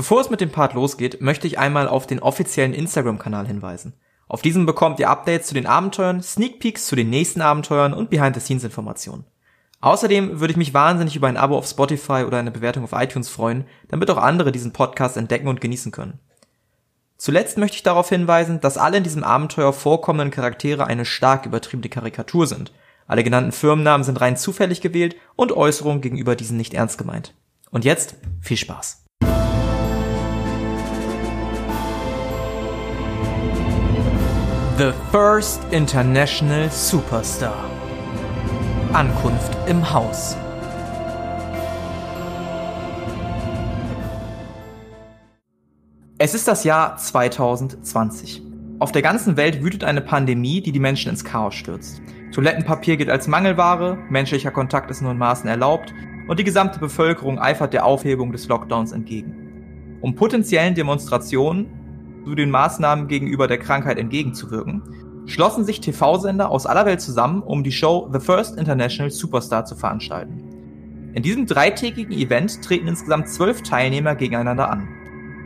Bevor 0.00 0.22
es 0.22 0.30
mit 0.30 0.40
dem 0.40 0.48
Part 0.48 0.72
losgeht, 0.72 1.20
möchte 1.20 1.46
ich 1.46 1.58
einmal 1.58 1.86
auf 1.86 2.06
den 2.06 2.20
offiziellen 2.20 2.72
Instagram-Kanal 2.72 3.46
hinweisen. 3.46 3.92
Auf 4.28 4.40
diesem 4.40 4.64
bekommt 4.64 4.98
ihr 4.98 5.10
Updates 5.10 5.48
zu 5.48 5.52
den 5.52 5.66
Abenteuern, 5.66 6.22
Sneak 6.22 6.58
Peeks 6.58 6.86
zu 6.86 6.96
den 6.96 7.10
nächsten 7.10 7.42
Abenteuern 7.42 7.92
und 7.92 8.08
Behind-the-Scenes-Informationen. 8.08 9.26
Außerdem 9.82 10.40
würde 10.40 10.52
ich 10.52 10.56
mich 10.56 10.72
wahnsinnig 10.72 11.16
über 11.16 11.28
ein 11.28 11.36
Abo 11.36 11.54
auf 11.58 11.66
Spotify 11.66 12.24
oder 12.26 12.38
eine 12.38 12.50
Bewertung 12.50 12.84
auf 12.84 12.94
iTunes 12.94 13.28
freuen, 13.28 13.66
damit 13.88 14.10
auch 14.10 14.16
andere 14.16 14.52
diesen 14.52 14.72
Podcast 14.72 15.18
entdecken 15.18 15.48
und 15.48 15.60
genießen 15.60 15.92
können. 15.92 16.18
Zuletzt 17.18 17.58
möchte 17.58 17.76
ich 17.76 17.82
darauf 17.82 18.08
hinweisen, 18.08 18.58
dass 18.62 18.78
alle 18.78 18.96
in 18.96 19.04
diesem 19.04 19.22
Abenteuer 19.22 19.74
vorkommenden 19.74 20.30
Charaktere 20.30 20.86
eine 20.86 21.04
stark 21.04 21.44
übertriebene 21.44 21.90
Karikatur 21.90 22.46
sind. 22.46 22.72
Alle 23.06 23.22
genannten 23.22 23.52
Firmennamen 23.52 24.04
sind 24.04 24.18
rein 24.18 24.38
zufällig 24.38 24.80
gewählt 24.80 25.16
und 25.36 25.52
Äußerungen 25.52 26.00
gegenüber 26.00 26.36
diesen 26.36 26.56
nicht 26.56 26.72
ernst 26.72 26.96
gemeint. 26.96 27.34
Und 27.70 27.84
jetzt 27.84 28.14
viel 28.40 28.56
Spaß. 28.56 28.99
The 34.80 34.92
First 35.12 35.60
International 35.72 36.70
Superstar. 36.70 37.70
Ankunft 38.94 39.54
im 39.68 39.92
Haus. 39.92 40.38
Es 46.16 46.32
ist 46.32 46.48
das 46.48 46.64
Jahr 46.64 46.96
2020. 46.96 48.40
Auf 48.78 48.90
der 48.90 49.02
ganzen 49.02 49.36
Welt 49.36 49.62
wütet 49.62 49.84
eine 49.84 50.00
Pandemie, 50.00 50.62
die 50.62 50.72
die 50.72 50.80
Menschen 50.80 51.10
ins 51.10 51.26
Chaos 51.26 51.56
stürzt. 51.56 52.00
Toilettenpapier 52.32 52.96
gilt 52.96 53.10
als 53.10 53.28
Mangelware, 53.28 53.98
menschlicher 54.08 54.50
Kontakt 54.50 54.90
ist 54.90 55.02
nur 55.02 55.12
in 55.12 55.18
Maßen 55.18 55.50
erlaubt 55.50 55.92
und 56.26 56.38
die 56.38 56.44
gesamte 56.44 56.78
Bevölkerung 56.78 57.38
eifert 57.38 57.74
der 57.74 57.84
Aufhebung 57.84 58.32
des 58.32 58.48
Lockdowns 58.48 58.92
entgegen. 58.92 59.98
Um 60.00 60.14
potenziellen 60.14 60.74
Demonstrationen 60.74 61.79
zu 62.24 62.34
den 62.34 62.50
Maßnahmen 62.50 63.08
gegenüber 63.08 63.46
der 63.48 63.58
Krankheit 63.58 63.98
entgegenzuwirken, 63.98 64.82
schlossen 65.26 65.64
sich 65.64 65.80
TV-Sender 65.80 66.50
aus 66.50 66.66
aller 66.66 66.86
Welt 66.86 67.00
zusammen, 67.00 67.42
um 67.42 67.62
die 67.62 67.72
Show 67.72 68.08
The 68.12 68.20
First 68.20 68.58
International 68.58 69.10
Superstar 69.10 69.64
zu 69.64 69.76
veranstalten. 69.76 70.50
In 71.14 71.22
diesem 71.22 71.46
dreitägigen 71.46 72.12
Event 72.12 72.62
treten 72.62 72.88
insgesamt 72.88 73.28
zwölf 73.28 73.62
Teilnehmer 73.62 74.14
gegeneinander 74.14 74.70
an. 74.70 74.88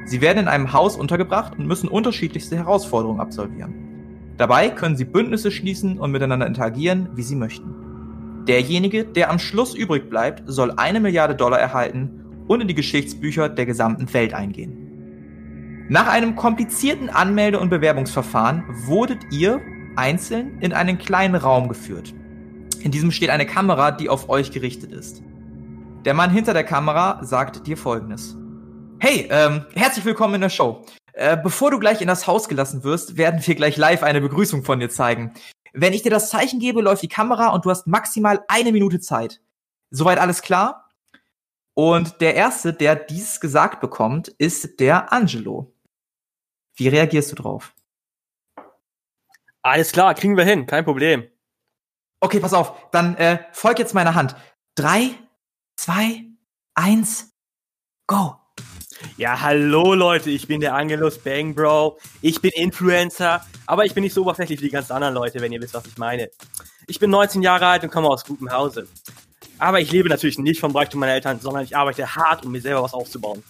Sie 0.07 0.21
werden 0.21 0.41
in 0.41 0.49
einem 0.49 0.73
Haus 0.73 0.97
untergebracht 0.97 1.59
und 1.59 1.67
müssen 1.67 1.89
unterschiedlichste 1.89 2.57
Herausforderungen 2.57 3.21
absolvieren. 3.21 3.75
Dabei 4.37 4.69
können 4.69 4.97
sie 4.97 5.05
Bündnisse 5.05 5.51
schließen 5.51 5.99
und 5.99 6.11
miteinander 6.11 6.47
interagieren, 6.47 7.09
wie 7.15 7.23
sie 7.23 7.37
möchten. 7.37 7.75
Derjenige, 8.47 9.05
der 9.05 9.31
am 9.31 9.39
Schluss 9.39 9.75
übrig 9.75 10.11
bleibt, 10.11 10.43
soll 10.47 10.73
eine 10.77 11.01
Milliarde 11.01 11.35
Dollar 11.35 11.59
erhalten 11.59 12.25
und 12.47 12.61
in 12.61 12.69
die 12.69 12.75
Geschichtsbücher 12.75 13.49
der 13.49 13.65
gesamten 13.65 14.13
Welt 14.13 14.35
eingehen. 14.35 14.84
Nach 15.89 16.09
einem 16.09 16.35
komplizierten 16.35 17.11
Anmelde- 17.11 17.61
und 17.61 17.69
Bewerbungsverfahren 17.69 18.65
wurdet 18.87 19.19
ihr 19.31 19.61
einzeln 19.97 20.59
in 20.63 20.73
einen 20.73 20.97
kleinen 20.97 21.35
Raum 21.35 21.69
geführt. 21.69 22.15
In 22.81 22.91
diesem 22.91 23.11
steht 23.11 23.29
eine 23.29 23.45
Kamera, 23.45 23.91
die 23.91 24.09
auf 24.09 24.31
euch 24.31 24.51
gerichtet 24.51 24.93
ist. 24.93 25.23
Der 26.07 26.15
Mann 26.15 26.31
hinter 26.31 26.55
der 26.55 26.65
Kamera 26.65 27.23
sagt 27.23 27.67
dir 27.67 27.77
folgendes. 27.77 28.35
Hey, 28.99 29.29
ähm, 29.31 29.67
herzlich 29.75 30.07
willkommen 30.07 30.37
in 30.37 30.41
der 30.41 30.49
Show. 30.49 30.87
Äh, 31.13 31.37
bevor 31.37 31.71
du 31.71 31.79
gleich 31.79 32.01
in 32.01 32.09
das 32.09 32.27
Haus 32.27 32.49
gelassen 32.49 32.83
wirst, 32.83 33.19
werden 33.19 33.47
wir 33.47 33.55
gleich 33.55 33.77
live 33.77 34.03
eine 34.03 34.23
Begrüßung 34.23 34.65
von 34.65 34.81
dir 34.81 34.89
zeigen. 34.89 35.35
Wenn 35.75 35.93
ich 35.93 36.01
dir 36.01 36.11
das 36.11 36.31
Zeichen 36.31 36.61
gebe, 36.61 36.81
läuft 36.81 37.03
die 37.03 37.09
Kamera 37.09 37.49
und 37.49 37.67
du 37.67 37.71
hast 37.71 37.87
maximal 37.87 38.43
eine 38.49 38.73
Minute 38.73 39.01
Zeit. 39.01 39.43
Soweit 39.91 40.19
alles 40.19 40.41
klar? 40.41 40.89
Und 41.75 42.23
der 42.23 42.37
Erste, 42.37 42.73
der 42.73 42.97
dies 42.97 43.39
gesagt 43.39 43.83
bekommt, 43.83 44.29
ist 44.29 44.81
der 44.81 45.13
Angelo. 45.13 45.74
Wie 46.77 46.89
reagierst 46.89 47.33
du 47.33 47.37
drauf? 47.37 47.75
Alles 49.63 49.93
klar, 49.93 50.15
kriegen 50.15 50.37
wir 50.37 50.45
hin, 50.45 50.67
kein 50.67 50.85
Problem. 50.85 51.27
Okay, 52.21 52.41
pass 52.41 52.53
auf, 52.53 52.91
dann 52.91 53.17
äh, 53.17 53.39
folg 53.53 53.79
jetzt 53.79 53.95
meiner 53.95 54.15
Hand. 54.15 54.37
Drei, 54.75 55.11
zwei, 55.77 56.25
eins, 56.75 57.33
go. 58.07 58.37
Ja, 59.17 59.41
hallo 59.41 59.95
Leute, 59.95 60.31
ich 60.31 60.47
bin 60.47 60.61
der 60.61 60.75
Angelus 60.75 61.19
Bang 61.19 61.55
Bro. 61.55 61.99
Ich 62.21 62.41
bin 62.41 62.51
Influencer, 62.55 63.45
aber 63.67 63.85
ich 63.85 63.95
bin 63.95 64.03
nicht 64.03 64.15
so 64.15 64.23
oberflächlich 64.23 64.61
wie 64.61 64.67
die 64.67 64.71
ganzen 64.71 64.93
anderen 64.93 65.15
Leute, 65.15 65.41
wenn 65.41 65.53
ihr 65.53 65.61
wisst, 65.61 65.75
was 65.75 65.87
ich 65.87 65.99
meine. 65.99 66.31
Ich 66.87 66.99
bin 66.99 67.11
19 67.11 67.43
Jahre 67.43 67.67
alt 67.67 67.83
und 67.85 67.91
komme 67.91 68.09
aus 68.09 68.25
gutem 68.25 68.51
Hause. 68.51 68.87
Aber 69.59 69.81
ich 69.81 69.91
lebe 69.91 70.09
natürlich 70.09 70.39
nicht 70.39 70.61
vom 70.61 70.75
Reichtum 70.75 71.01
meiner 71.01 71.13
Eltern, 71.15 71.41
sondern 71.41 71.65
ich 71.65 71.77
arbeite 71.77 72.15
hart, 72.15 72.45
um 72.45 72.53
mir 72.53 72.61
selber 72.61 72.83
was 72.83 72.95
aufzubauen. 72.95 73.43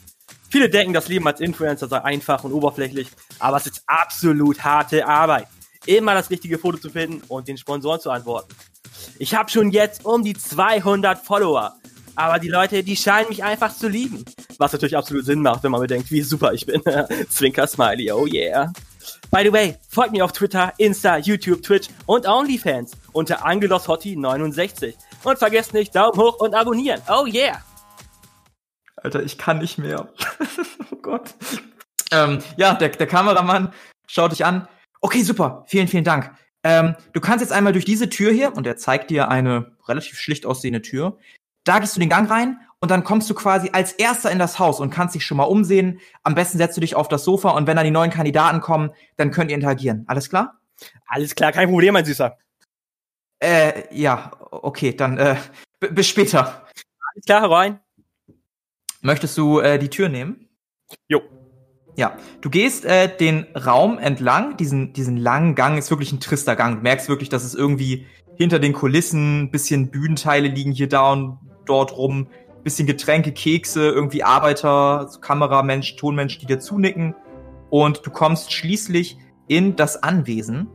Viele 0.54 0.70
denken, 0.70 0.92
das 0.92 1.08
Leben 1.08 1.26
als 1.26 1.40
Influencer 1.40 1.88
sei 1.88 2.00
einfach 2.04 2.44
und 2.44 2.52
oberflächlich, 2.52 3.08
aber 3.40 3.56
es 3.56 3.66
ist 3.66 3.82
absolut 3.88 4.62
harte 4.62 5.04
Arbeit. 5.04 5.48
Immer 5.84 6.14
das 6.14 6.30
richtige 6.30 6.60
Foto 6.60 6.78
zu 6.78 6.90
finden 6.90 7.22
und 7.26 7.48
den 7.48 7.58
Sponsoren 7.58 7.98
zu 7.98 8.08
antworten. 8.08 8.54
Ich 9.18 9.34
habe 9.34 9.50
schon 9.50 9.72
jetzt 9.72 10.04
um 10.04 10.22
die 10.22 10.34
200 10.34 11.18
Follower, 11.18 11.74
aber 12.14 12.38
die 12.38 12.46
Leute, 12.46 12.84
die 12.84 12.94
scheinen 12.94 13.30
mich 13.30 13.42
einfach 13.42 13.76
zu 13.76 13.88
lieben. 13.88 14.24
Was 14.58 14.72
natürlich 14.72 14.96
absolut 14.96 15.24
Sinn 15.24 15.42
macht, 15.42 15.64
wenn 15.64 15.72
man 15.72 15.80
bedenkt, 15.80 16.12
wie 16.12 16.22
super 16.22 16.52
ich 16.52 16.64
bin. 16.64 16.80
Zwinker 17.28 17.66
Smiley, 17.66 18.12
oh 18.12 18.28
yeah. 18.28 18.72
By 19.32 19.42
the 19.42 19.52
way, 19.52 19.76
folgt 19.88 20.12
mir 20.12 20.24
auf 20.24 20.30
Twitter, 20.30 20.72
Insta, 20.78 21.18
YouTube, 21.18 21.64
Twitch 21.64 21.88
und 22.06 22.28
OnlyFans 22.28 22.92
unter 23.10 23.44
AngelosHottie69. 23.44 24.94
Und 25.24 25.36
vergesst 25.36 25.74
nicht, 25.74 25.96
Daumen 25.96 26.16
hoch 26.16 26.38
und 26.38 26.54
abonnieren. 26.54 27.02
Oh 27.08 27.26
yeah! 27.26 27.60
Alter, 29.04 29.22
ich 29.22 29.38
kann 29.38 29.58
nicht 29.58 29.78
mehr. 29.78 30.08
oh 30.90 30.96
Gott. 31.02 31.34
Ähm, 32.10 32.38
ja, 32.56 32.74
der, 32.74 32.88
der 32.88 33.06
Kameramann 33.06 33.72
schaut 34.06 34.32
dich 34.32 34.44
an. 34.44 34.66
Okay, 35.00 35.22
super. 35.22 35.64
Vielen, 35.68 35.88
vielen 35.88 36.04
Dank. 36.04 36.32
Ähm, 36.62 36.96
du 37.12 37.20
kannst 37.20 37.42
jetzt 37.42 37.52
einmal 37.52 37.74
durch 37.74 37.84
diese 37.84 38.08
Tür 38.08 38.32
hier, 38.32 38.56
und 38.56 38.66
er 38.66 38.78
zeigt 38.78 39.10
dir 39.10 39.28
eine 39.28 39.76
relativ 39.86 40.18
schlicht 40.18 40.46
aussehende 40.46 40.80
Tür. 40.80 41.18
Da 41.64 41.78
gehst 41.78 41.94
du 41.94 42.00
den 42.00 42.08
Gang 42.08 42.30
rein 42.30 42.58
und 42.80 42.90
dann 42.90 43.04
kommst 43.04 43.28
du 43.28 43.34
quasi 43.34 43.70
als 43.72 43.92
erster 43.92 44.30
in 44.30 44.38
das 44.38 44.58
Haus 44.58 44.80
und 44.80 44.90
kannst 44.90 45.14
dich 45.14 45.26
schon 45.26 45.36
mal 45.36 45.44
umsehen. 45.44 46.00
Am 46.22 46.34
besten 46.34 46.56
setzt 46.56 46.76
du 46.76 46.80
dich 46.80 46.94
auf 46.94 47.08
das 47.08 47.24
Sofa 47.24 47.50
und 47.50 47.66
wenn 47.66 47.76
dann 47.76 47.84
die 47.84 47.90
neuen 47.90 48.10
Kandidaten 48.10 48.62
kommen, 48.62 48.90
dann 49.16 49.30
könnt 49.30 49.50
ihr 49.50 49.56
interagieren. 49.56 50.04
Alles 50.06 50.30
klar? 50.30 50.60
Alles 51.06 51.34
klar, 51.34 51.52
kein 51.52 51.68
Problem, 51.68 51.92
mein 51.92 52.06
Süßer. 52.06 52.38
Äh, 53.38 53.94
ja, 53.94 54.30
okay, 54.50 54.94
dann 54.94 55.18
äh, 55.18 55.36
bis 55.80 56.08
später. 56.08 56.66
Alles 57.12 57.24
klar, 57.26 57.50
rein. 57.50 57.83
Möchtest 59.04 59.36
du 59.36 59.60
äh, 59.60 59.78
die 59.78 59.90
Tür 59.90 60.08
nehmen? 60.08 60.48
Jo. 61.08 61.20
Ja, 61.94 62.16
du 62.40 62.48
gehst 62.48 62.86
äh, 62.86 63.14
den 63.14 63.46
Raum 63.54 63.98
entlang, 63.98 64.56
diesen, 64.56 64.94
diesen 64.94 65.18
langen 65.18 65.54
Gang 65.54 65.76
ist 65.76 65.90
wirklich 65.90 66.10
ein 66.10 66.20
trister 66.20 66.56
Gang. 66.56 66.76
Du 66.76 66.82
merkst 66.82 67.10
wirklich, 67.10 67.28
dass 67.28 67.44
es 67.44 67.54
irgendwie 67.54 68.06
hinter 68.36 68.58
den 68.58 68.72
Kulissen 68.72 69.50
bisschen 69.50 69.90
Bühnenteile 69.90 70.48
liegen 70.48 70.72
hier 70.72 70.88
da 70.88 71.12
und 71.12 71.38
dort 71.66 71.94
rum, 71.98 72.28
bisschen 72.62 72.86
Getränke, 72.86 73.32
Kekse, 73.32 73.90
irgendwie 73.90 74.24
Arbeiter, 74.24 75.10
Kameramensch, 75.20 75.96
Tonmensch, 75.96 76.38
die 76.38 76.46
dir 76.46 76.58
zunicken. 76.58 77.14
Und 77.68 78.06
du 78.06 78.10
kommst 78.10 78.54
schließlich 78.54 79.18
in 79.48 79.76
das 79.76 80.02
Anwesen. 80.02 80.68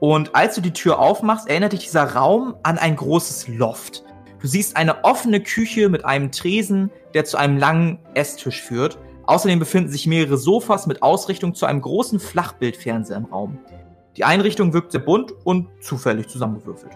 Und 0.00 0.34
als 0.34 0.54
du 0.54 0.62
die 0.62 0.72
Tür 0.72 0.98
aufmachst, 1.00 1.50
erinnert 1.50 1.74
dich 1.74 1.84
dieser 1.84 2.14
Raum 2.14 2.56
an 2.62 2.78
ein 2.78 2.96
großes 2.96 3.48
Loft. 3.48 4.04
Du 4.44 4.48
siehst 4.48 4.76
eine 4.76 5.04
offene 5.04 5.42
Küche 5.42 5.88
mit 5.88 6.04
einem 6.04 6.30
Tresen, 6.30 6.90
der 7.14 7.24
zu 7.24 7.38
einem 7.38 7.56
langen 7.56 7.98
Esstisch 8.12 8.60
führt. 8.60 8.98
Außerdem 9.24 9.58
befinden 9.58 9.90
sich 9.90 10.06
mehrere 10.06 10.36
Sofas 10.36 10.86
mit 10.86 11.02
Ausrichtung 11.02 11.54
zu 11.54 11.64
einem 11.64 11.80
großen 11.80 12.20
Flachbildfernseher 12.20 13.16
im 13.16 13.24
Raum. 13.24 13.58
Die 14.18 14.24
Einrichtung 14.24 14.74
wirkt 14.74 14.92
sehr 14.92 15.00
bunt 15.00 15.32
und 15.44 15.68
zufällig 15.80 16.28
zusammengewürfelt. 16.28 16.92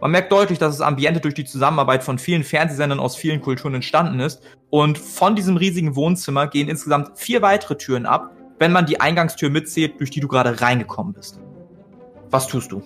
Man 0.00 0.12
merkt 0.12 0.30
deutlich, 0.30 0.60
dass 0.60 0.78
das 0.78 0.86
Ambiente 0.86 1.18
durch 1.18 1.34
die 1.34 1.44
Zusammenarbeit 1.44 2.04
von 2.04 2.16
vielen 2.16 2.44
Fernsehsendern 2.44 3.00
aus 3.00 3.16
vielen 3.16 3.40
Kulturen 3.40 3.74
entstanden 3.74 4.20
ist. 4.20 4.40
Und 4.70 4.96
von 4.96 5.34
diesem 5.34 5.56
riesigen 5.56 5.96
Wohnzimmer 5.96 6.46
gehen 6.46 6.68
insgesamt 6.68 7.18
vier 7.18 7.42
weitere 7.42 7.76
Türen 7.76 8.06
ab, 8.06 8.36
wenn 8.60 8.70
man 8.70 8.86
die 8.86 9.00
Eingangstür 9.00 9.50
mitzählt, 9.50 9.98
durch 9.98 10.10
die 10.10 10.20
du 10.20 10.28
gerade 10.28 10.60
reingekommen 10.60 11.12
bist. 11.12 11.40
Was 12.30 12.46
tust 12.46 12.70
du? 12.70 12.84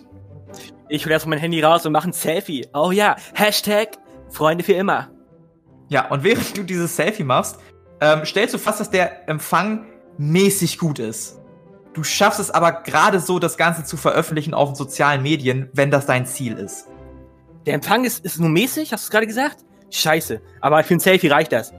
Ich 0.88 1.04
hole 1.04 1.12
erstmal 1.12 1.36
mein 1.36 1.42
Handy 1.42 1.62
raus 1.62 1.84
und 1.84 1.92
mache 1.92 2.08
ein 2.08 2.12
Selfie. 2.12 2.66
Oh 2.72 2.90
ja, 2.90 3.16
Hashtag 3.34 3.98
Freunde 4.30 4.64
für 4.64 4.72
immer. 4.72 5.10
Ja, 5.88 6.08
und 6.08 6.24
während 6.24 6.56
du 6.56 6.62
dieses 6.62 6.96
Selfie 6.96 7.24
machst, 7.24 7.58
ähm, 8.00 8.24
stellst 8.24 8.54
du 8.54 8.58
fast, 8.58 8.80
dass 8.80 8.90
der 8.90 9.28
Empfang 9.28 9.86
mäßig 10.18 10.78
gut 10.78 10.98
ist. 10.98 11.40
Du 11.94 12.04
schaffst 12.04 12.40
es 12.40 12.50
aber 12.50 12.72
gerade 12.82 13.20
so, 13.20 13.38
das 13.38 13.56
Ganze 13.56 13.84
zu 13.84 13.96
veröffentlichen 13.96 14.54
auf 14.54 14.70
den 14.70 14.74
sozialen 14.76 15.22
Medien, 15.22 15.70
wenn 15.72 15.90
das 15.90 16.06
dein 16.06 16.26
Ziel 16.26 16.56
ist. 16.56 16.86
Der 17.66 17.74
Empfang 17.74 18.04
ist, 18.04 18.24
ist 18.24 18.38
nur 18.38 18.50
mäßig, 18.50 18.92
hast 18.92 19.04
du 19.04 19.06
es 19.06 19.10
gerade 19.10 19.26
gesagt? 19.26 19.64
Scheiße, 19.90 20.40
aber 20.60 20.84
für 20.84 20.94
ein 20.94 21.00
Selfie 21.00 21.28
reicht 21.28 21.52
das. 21.52 21.72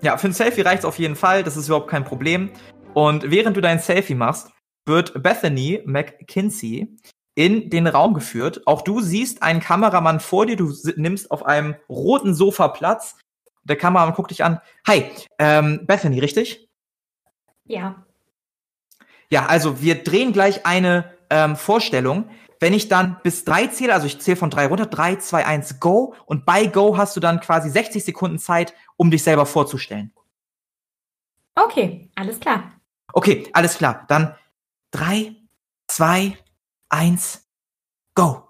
Ja, 0.00 0.16
für 0.16 0.28
ein 0.28 0.32
Selfie 0.32 0.62
reicht 0.62 0.80
es 0.80 0.84
auf 0.84 0.98
jeden 0.98 1.16
Fall, 1.16 1.42
das 1.42 1.56
ist 1.56 1.68
überhaupt 1.68 1.88
kein 1.88 2.04
Problem. 2.04 2.50
Und 2.94 3.30
während 3.30 3.56
du 3.56 3.60
dein 3.60 3.78
Selfie 3.78 4.14
machst, 4.14 4.50
wird 4.86 5.22
Bethany 5.22 5.82
McKinsey 5.84 6.88
in 7.34 7.70
den 7.70 7.86
Raum 7.86 8.14
geführt. 8.14 8.62
Auch 8.66 8.82
du 8.82 9.00
siehst 9.00 9.42
einen 9.42 9.60
Kameramann 9.60 10.20
vor 10.20 10.46
dir, 10.46 10.56
du 10.56 10.72
nimmst 10.96 11.30
auf 11.30 11.44
einem 11.44 11.74
roten 11.88 12.34
Sofa 12.34 12.68
Platz 12.68 13.16
Der 13.64 13.76
Kameramann 13.76 14.14
guckt 14.14 14.30
dich 14.30 14.44
an. 14.44 14.60
Hi, 14.86 15.10
ähm, 15.38 15.86
Bethany, 15.86 16.18
richtig? 16.20 16.68
Ja. 17.64 18.04
Ja, 19.30 19.46
also 19.46 19.80
wir 19.80 20.04
drehen 20.04 20.32
gleich 20.32 20.66
eine 20.66 21.12
ähm, 21.30 21.56
Vorstellung. 21.56 22.30
Wenn 22.60 22.72
ich 22.72 22.88
dann 22.88 23.18
bis 23.22 23.44
drei 23.44 23.66
zähle, 23.66 23.94
also 23.94 24.06
ich 24.06 24.20
zähle 24.20 24.36
von 24.36 24.50
drei 24.50 24.66
runter, 24.66 24.86
drei, 24.86 25.16
zwei, 25.16 25.44
eins, 25.44 25.80
go. 25.80 26.14
Und 26.26 26.46
bei 26.46 26.66
go 26.66 26.96
hast 26.96 27.16
du 27.16 27.20
dann 27.20 27.40
quasi 27.40 27.68
60 27.68 28.04
Sekunden 28.04 28.38
Zeit, 28.38 28.74
um 28.96 29.10
dich 29.10 29.22
selber 29.22 29.44
vorzustellen. 29.44 30.12
Okay, 31.56 32.10
alles 32.14 32.38
klar. 32.38 32.72
Okay, 33.12 33.48
alles 33.52 33.76
klar. 33.76 34.04
Dann 34.08 34.34
drei, 34.90 35.36
zwei, 35.86 36.36
eins, 36.88 37.42
go. 38.14 38.42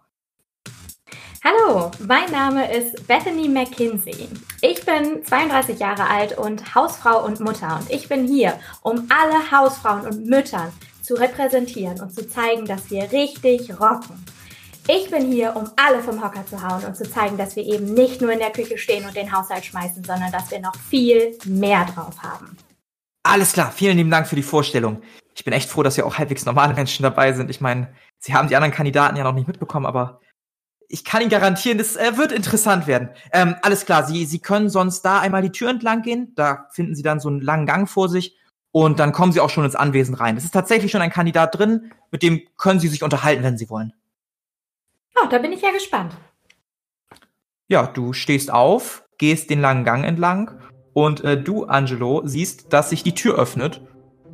Hallo, 1.45 1.91
mein 2.01 2.31
Name 2.31 2.73
ist 2.73 3.07
Bethany 3.07 3.49
McKinsey. 3.49 4.29
Ich 4.63 4.85
bin 4.87 5.25
32 5.25 5.79
Jahre 5.79 6.09
alt 6.09 6.39
und 6.39 6.75
Hausfrau 6.75 7.25
und 7.25 7.41
Mutter 7.41 7.79
und 7.79 7.91
ich 7.91 8.09
bin 8.09 8.27
hier, 8.27 8.59
um 8.83 9.07
alle 9.11 9.51
Hausfrauen 9.51 10.07
und 10.07 10.27
Müttern 10.27 10.73
zu 11.03 11.15
repräsentieren 11.15 12.01
und 12.01 12.15
zu 12.15 12.27
zeigen, 12.27 12.65
dass 12.65 12.91
wir 12.91 13.13
richtig 13.13 13.79
rocken. 13.79 14.25
Ich 14.89 15.11
bin 15.11 15.31
hier, 15.31 15.55
um 15.57 15.71
alle 15.77 16.03
vom 16.03 16.23
Hocker 16.23 16.47
zu 16.47 16.63
hauen 16.63 16.85
und 16.85 16.97
zu 16.97 17.11
zeigen, 17.11 17.37
dass 17.37 17.57
wir 17.57 17.65
eben 17.65 17.93
nicht 17.93 18.21
nur 18.21 18.33
in 18.33 18.39
der 18.39 18.53
Küche 18.53 18.79
stehen 18.79 19.07
und 19.07 19.17
den 19.17 19.33
Haushalt 19.33 19.65
schmeißen, 19.65 20.05
sondern 20.05 20.33
dass 20.33 20.51
wir 20.51 20.61
noch 20.61 20.77
viel 20.77 21.39
mehr 21.45 21.85
drauf 21.87 22.23
haben. 22.23 22.57
Alles 23.23 23.53
klar, 23.53 23.73
vielen 23.73 23.97
lieben 23.97 24.11
Dank 24.11 24.27
für 24.27 24.37
die 24.37 24.43
Vorstellung. 24.43 25.03
Ich 25.35 25.45
bin 25.45 25.53
echt 25.53 25.69
froh, 25.69 25.83
dass 25.83 25.97
ja 25.97 26.05
auch 26.05 26.19
halbwegs 26.19 26.45
normale 26.45 26.75
Menschen 26.75 27.03
dabei 27.03 27.33
sind. 27.33 27.51
Ich 27.51 27.61
meine, 27.61 27.89
Sie 28.25 28.33
haben 28.33 28.49
die 28.49 28.57
anderen 28.57 28.73
Kandidaten 28.73 29.17
ja 29.17 29.23
noch 29.23 29.35
nicht 29.35 29.47
mitbekommen, 29.47 29.85
aber 29.85 30.19
ich 30.89 31.05
kann 31.05 31.21
Ihnen 31.21 31.29
garantieren, 31.29 31.79
es 31.79 31.95
äh, 31.95 32.17
wird 32.17 32.33
interessant 32.33 32.87
werden. 32.87 33.11
Ähm, 33.35 33.57
alles 33.61 33.85
klar, 33.85 34.07
Sie, 34.07 34.25
Sie 34.25 34.39
können 34.39 34.71
sonst 34.71 35.03
da 35.03 35.21
einmal 35.21 35.43
die 35.43 35.53
Tür 35.53 35.69
entlang 35.69 36.01
gehen. 36.01 36.33
Da 36.35 36.67
finden 36.71 36.95
Sie 36.95 37.03
dann 37.03 37.21
so 37.21 37.29
einen 37.29 37.43
langen 37.43 37.67
Gang 37.67 37.87
vor 37.87 38.09
sich. 38.09 38.39
Und 38.73 38.99
dann 38.99 39.13
kommen 39.13 39.33
Sie 39.33 39.41
auch 39.41 39.51
schon 39.51 39.67
ins 39.67 39.77
Anwesen 39.77 40.15
rein. 40.15 40.39
Es 40.39 40.45
ist 40.45 40.55
tatsächlich 40.55 40.91
schon 40.91 41.03
ein 41.03 41.11
Kandidat 41.11 41.59
drin, 41.59 41.93
mit 42.11 42.23
dem 42.23 42.41
können 42.57 42.81
Sie 42.81 42.89
sich 42.89 43.03
unterhalten, 43.03 43.43
wenn 43.43 43.59
Sie 43.59 43.69
wollen. 43.69 43.93
Oh, 45.23 45.27
da 45.29 45.37
bin 45.37 45.53
ich 45.53 45.61
ja 45.61 45.71
gespannt. 45.71 46.17
Ja, 47.69 47.87
du 47.87 48.15
stehst 48.15 48.51
auf, 48.51 49.05
gehst 49.19 49.51
den 49.51 49.61
langen 49.61 49.85
Gang 49.85 50.03
entlang 50.03 50.63
und 50.95 51.23
äh, 51.25 51.39
du, 51.39 51.65
Angelo, 51.65 52.23
siehst, 52.25 52.73
dass 52.73 52.89
sich 52.89 53.03
die 53.03 53.15
Tür 53.15 53.35
öffnet. 53.35 53.83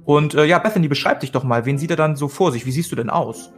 Und 0.04 0.34
äh, 0.34 0.44
ja, 0.44 0.60
Bethany, 0.60 0.86
beschreib 0.86 1.18
dich 1.18 1.32
doch 1.32 1.42
mal. 1.42 1.66
Wen 1.66 1.76
sieht 1.76 1.90
er 1.90 1.96
dann 1.96 2.14
so 2.14 2.28
vor 2.28 2.52
sich? 2.52 2.66
Wie 2.66 2.72
siehst 2.72 2.92
du 2.92 2.96
denn 2.96 3.10
aus? 3.10 3.50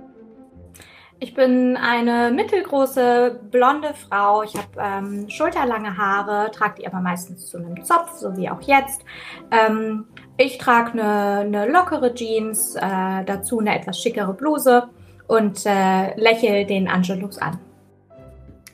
Ich 1.23 1.35
bin 1.35 1.77
eine 1.77 2.33
mittelgroße 2.33 3.39
blonde 3.53 3.95
Frau. 3.95 4.43
Ich 4.43 4.57
habe 4.57 4.67
ähm, 4.77 5.31
schulterlange 5.31 5.97
Haare, 5.97 6.51
trage 6.51 6.81
die 6.81 6.87
aber 6.89 6.99
meistens 6.99 7.47
zu 7.47 7.59
einem 7.59 7.85
Zopf, 7.85 8.11
so 8.17 8.37
wie 8.37 8.51
auch 8.51 8.61
jetzt. 8.63 9.05
Ähm, 9.53 10.07
ich 10.37 10.59
trage 10.59 10.95
eine, 10.95 11.43
eine 11.43 11.71
lockere 11.71 12.13
Jeans, 12.13 12.75
äh, 12.75 13.25
dazu 13.25 13.61
eine 13.61 13.79
etwas 13.79 14.03
schickere 14.03 14.35
Bluse 14.35 14.89
und 15.29 15.65
äh, 15.65 16.13
lächle 16.21 16.67
den 16.67 16.89
Angelus 16.89 17.39
an. 17.39 17.57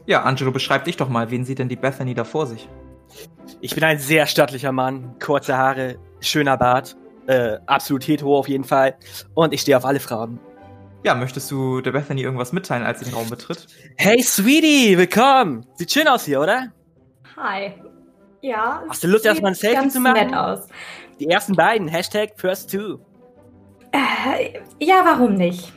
Ja, 0.06 0.22
Angelo, 0.22 0.50
beschreib 0.50 0.84
dich 0.84 0.96
doch 0.96 1.10
mal. 1.10 1.30
Wen 1.30 1.44
sieht 1.44 1.58
denn 1.58 1.68
die 1.68 1.76
Bethany 1.76 2.14
da 2.14 2.24
vor 2.24 2.46
sich? 2.46 2.66
Ich 3.60 3.74
bin 3.74 3.84
ein 3.84 3.98
sehr 3.98 4.24
stattlicher 4.24 4.72
Mann, 4.72 5.16
kurze 5.22 5.58
Haare, 5.58 5.96
schöner 6.20 6.56
Bart, 6.56 6.96
äh, 7.26 7.58
absolut 7.66 8.08
hetero 8.08 8.38
auf 8.38 8.48
jeden 8.48 8.64
Fall. 8.64 8.96
Und 9.34 9.52
ich 9.52 9.60
stehe 9.60 9.76
auf 9.76 9.84
alle 9.84 10.00
Frauen. 10.00 10.40
Ja, 11.04 11.14
möchtest 11.14 11.50
du 11.50 11.80
der 11.80 11.92
Bethany 11.92 12.22
irgendwas 12.22 12.52
mitteilen, 12.52 12.84
als 12.84 12.98
sie 12.98 13.04
den 13.04 13.14
Raum 13.14 13.30
betritt? 13.30 13.68
Hey, 13.96 14.20
Sweetie, 14.20 14.98
willkommen. 14.98 15.64
Sieht 15.74 15.92
schön 15.92 16.08
aus 16.08 16.24
hier, 16.24 16.40
oder? 16.40 16.72
Hi. 17.36 17.72
Ja. 18.42 18.82
Hast 18.88 19.04
du 19.04 19.08
Lust, 19.08 19.22
sieht 19.22 19.30
erstmal 19.30 19.52
ein 19.52 19.54
Selfie 19.54 19.76
ganz 19.76 19.92
zu 19.92 20.00
machen? 20.00 20.14
nett 20.14 20.34
aus. 20.34 20.66
Die 21.20 21.28
ersten 21.28 21.54
beiden, 21.54 21.86
Hashtag 21.86 22.32
First 22.36 22.72
Two. 22.72 22.98
Äh, 23.92 24.60
ja, 24.80 25.02
warum 25.04 25.34
nicht? 25.34 25.72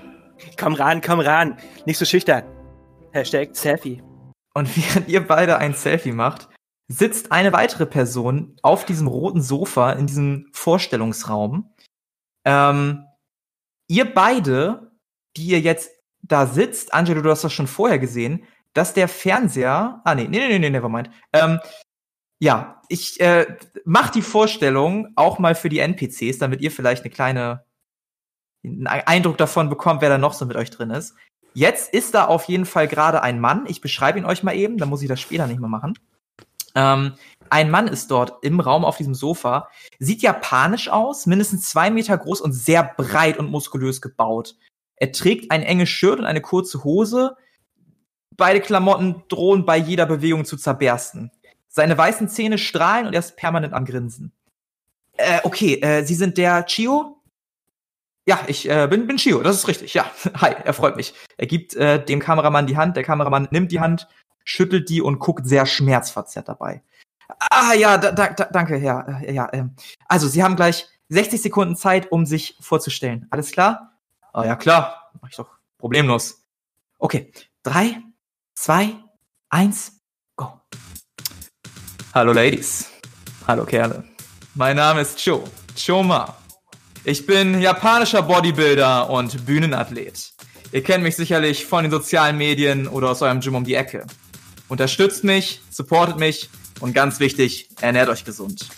Komm 0.60 0.74
ran, 0.74 1.02
komm 1.02 1.20
ran. 1.20 1.58
Nicht 1.86 2.00
so 2.00 2.06
schüchtern. 2.06 2.44
Hashtag 3.12 3.56
Selfie. 3.56 4.02
Und 4.56 4.76
während 4.76 5.08
ihr 5.08 5.26
beide 5.26 5.58
ein 5.60 5.76
Selfie 5.76 6.14
macht, 6.14 6.50
sitzt 6.88 7.32
eine 7.32 7.54
weitere 7.54 7.86
Person 7.86 8.58
auf 8.64 8.86
diesem 8.86 9.08
roten 9.08 9.42
Sofa 9.42 9.92
in 9.94 10.08
diesem 10.08 10.48
Vorstellungsraum. 10.52 11.72
Ähm, 12.44 13.06
ihr 13.88 14.12
beide, 14.12 14.91
die 15.38 15.48
ihr 15.48 15.60
jetzt 15.60 15.92
da 16.22 16.46
sitzt, 16.46 16.94
Angelo, 16.94 17.22
du 17.22 17.30
hast 17.30 17.44
das 17.44 17.54
schon 17.54 17.68
vorher 17.68 18.00
gesehen, 18.00 18.44
dass 18.74 18.94
der 18.94 19.08
Fernseher, 19.08 20.02
ah 20.04 20.16
nee, 20.16 20.28
nee, 20.28 20.48
nee, 20.48 20.60
nee, 20.60 20.70
nevermind. 20.70 21.10
Ähm, 21.34 21.60
ja, 22.40 22.82
ich 22.90 23.20
äh, 23.20 23.58
mach 23.86 24.10
die 24.10 24.22
Vorstellung 24.22 25.10
auch 25.16 25.40
mal 25.40 25.56
für 25.56 25.70
die 25.70 25.80
NPCs, 25.80 26.40
damit 26.40 26.62
ihr 26.62 26.72
vielleicht 26.72 27.04
eine 27.04 27.12
kleine 27.12 27.66
einen 28.64 28.88
Eindruck 28.88 29.38
davon 29.38 29.70
bekommt, 29.70 30.02
wer 30.02 30.10
da 30.10 30.18
noch 30.18 30.34
so 30.34 30.46
mit 30.46 30.56
euch 30.56 30.70
drin 30.70 30.92
ist. 30.92 31.16
Jetzt 31.54 31.94
ist 31.94 32.14
da 32.14 32.26
auf 32.26 32.46
jeden 32.46 32.66
Fall 32.66 32.88
gerade 32.88 33.22
ein 33.24 33.40
Mann. 33.40 33.66
Ich 33.68 33.82
beschreibe 33.82 34.20
ihn 34.20 34.26
euch 34.26 34.44
mal 34.44 34.56
eben, 34.56 34.78
dann 34.78 34.90
muss 34.90 35.02
ich 35.02 35.08
das 35.08 35.20
später 35.20 35.48
nicht 35.48 35.60
mehr 35.60 35.70
machen. 35.70 35.98
Ähm, 36.76 37.14
ein 37.50 37.70
Mann 37.70 37.88
ist 37.88 38.10
dort 38.12 38.44
im 38.44 38.62
Raum 38.62 38.86
auf 38.86 38.96
diesem 38.96 39.14
Sofa, 39.14 39.68
sieht 40.00 40.22
japanisch 40.22 40.88
aus, 40.88 41.26
mindestens 41.26 41.70
zwei 41.70 41.92
Meter 41.92 42.18
groß 42.18 42.40
und 42.40 42.54
sehr 42.54 42.84
breit 42.84 43.38
und 43.38 43.52
muskulös 43.52 44.02
gebaut. 44.02 44.56
Er 45.02 45.12
trägt 45.12 45.50
ein 45.50 45.64
enges 45.64 45.90
Shirt 45.90 46.20
und 46.20 46.26
eine 46.26 46.42
kurze 46.42 46.84
Hose. 46.84 47.36
Beide 48.38 48.62
Klamotten 48.62 49.24
drohen 49.30 49.66
bei 49.66 49.76
jeder 49.76 50.06
Bewegung 50.06 50.46
zu 50.46 50.58
zerbersten. 50.58 51.32
Seine 51.70 51.98
weißen 51.98 52.30
Zähne 52.30 52.60
strahlen 52.60 53.08
und 53.08 53.14
er 53.14 53.20
ist 53.20 53.36
permanent 53.36 53.74
am 53.74 53.86
Grinsen. 53.86 54.32
Äh, 55.18 55.40
okay, 55.44 55.82
äh, 55.82 56.04
Sie 56.04 56.14
sind 56.14 56.38
der 56.38 56.68
Chio? 56.68 57.20
Ja, 58.28 58.42
ich 58.46 58.70
äh, 58.70 58.88
bin, 58.88 59.08
bin 59.08 59.18
Chio, 59.18 59.42
das 59.42 59.56
ist 59.56 59.68
richtig. 59.68 59.96
Ja, 59.96 60.06
hi, 60.36 60.54
er 60.64 60.74
freut 60.74 60.96
mich. 60.96 61.16
Er 61.36 61.48
gibt 61.48 61.74
äh, 61.74 62.06
dem 62.06 62.20
Kameramann 62.20 62.68
die 62.68 62.78
Hand, 62.78 62.96
der 62.96 63.04
Kameramann 63.04 63.48
nimmt 63.50 63.72
die 63.72 63.80
Hand, 63.80 64.08
schüttelt 64.44 64.88
die 64.88 65.02
und 65.02 65.18
guckt 65.18 65.48
sehr 65.48 65.66
schmerzverzerrt 65.66 66.48
dabei. 66.48 66.84
Ah 67.50 67.74
ja, 67.74 67.98
da, 67.98 68.12
da, 68.12 68.28
da, 68.28 68.46
danke, 68.46 68.78
ja, 68.78 69.20
äh, 69.22 69.34
ja. 69.34 69.50
Ähm. 69.52 69.76
Also, 70.08 70.28
Sie 70.28 70.44
haben 70.44 70.56
gleich 70.56 70.88
60 71.10 71.42
Sekunden 71.42 71.76
Zeit, 71.76 72.12
um 72.12 72.28
sich 72.28 72.56
vorzustellen. 72.62 73.26
Alles 73.32 73.50
klar? 73.50 73.91
Ah 74.34 74.46
ja, 74.46 74.56
klar. 74.56 75.12
Mach 75.22 75.30
ich 75.30 75.36
doch 75.36 75.50
problemlos. 75.78 76.46
Okay, 77.00 77.34
drei, 77.64 78.02
zwei, 78.56 78.96
eins, 79.50 80.00
go. 80.38 80.62
Hallo 82.14 82.32
Ladies. 82.32 82.90
Hallo 83.46 83.66
Kerle. 83.66 84.06
Mein 84.56 84.78
Name 84.78 85.02
ist 85.02 85.22
Cho. 85.22 85.44
Choma. 85.76 86.38
Ich 87.04 87.26
bin 87.26 87.60
japanischer 87.60 88.22
Bodybuilder 88.22 89.10
und 89.10 89.46
Bühnenathlet. 89.46 90.32
Ihr 90.72 90.84
kennt 90.84 91.04
mich 91.04 91.18
sicherlich 91.18 91.66
von 91.66 91.84
den 91.84 91.92
sozialen 91.92 92.38
Medien 92.38 92.88
oder 92.88 93.10
aus 93.10 93.22
eurem 93.22 93.42
Gym 93.42 93.56
um 93.56 93.66
die 93.66 93.76
Ecke. 93.76 94.06
Unterstützt 94.70 95.26
mich, 95.26 95.62
supportet 95.70 96.20
mich 96.20 96.50
und 96.80 96.94
ganz 96.94 97.20
wichtig, 97.20 97.70
ernährt 97.82 98.08
euch 98.08 98.24
gesund. 98.24 98.70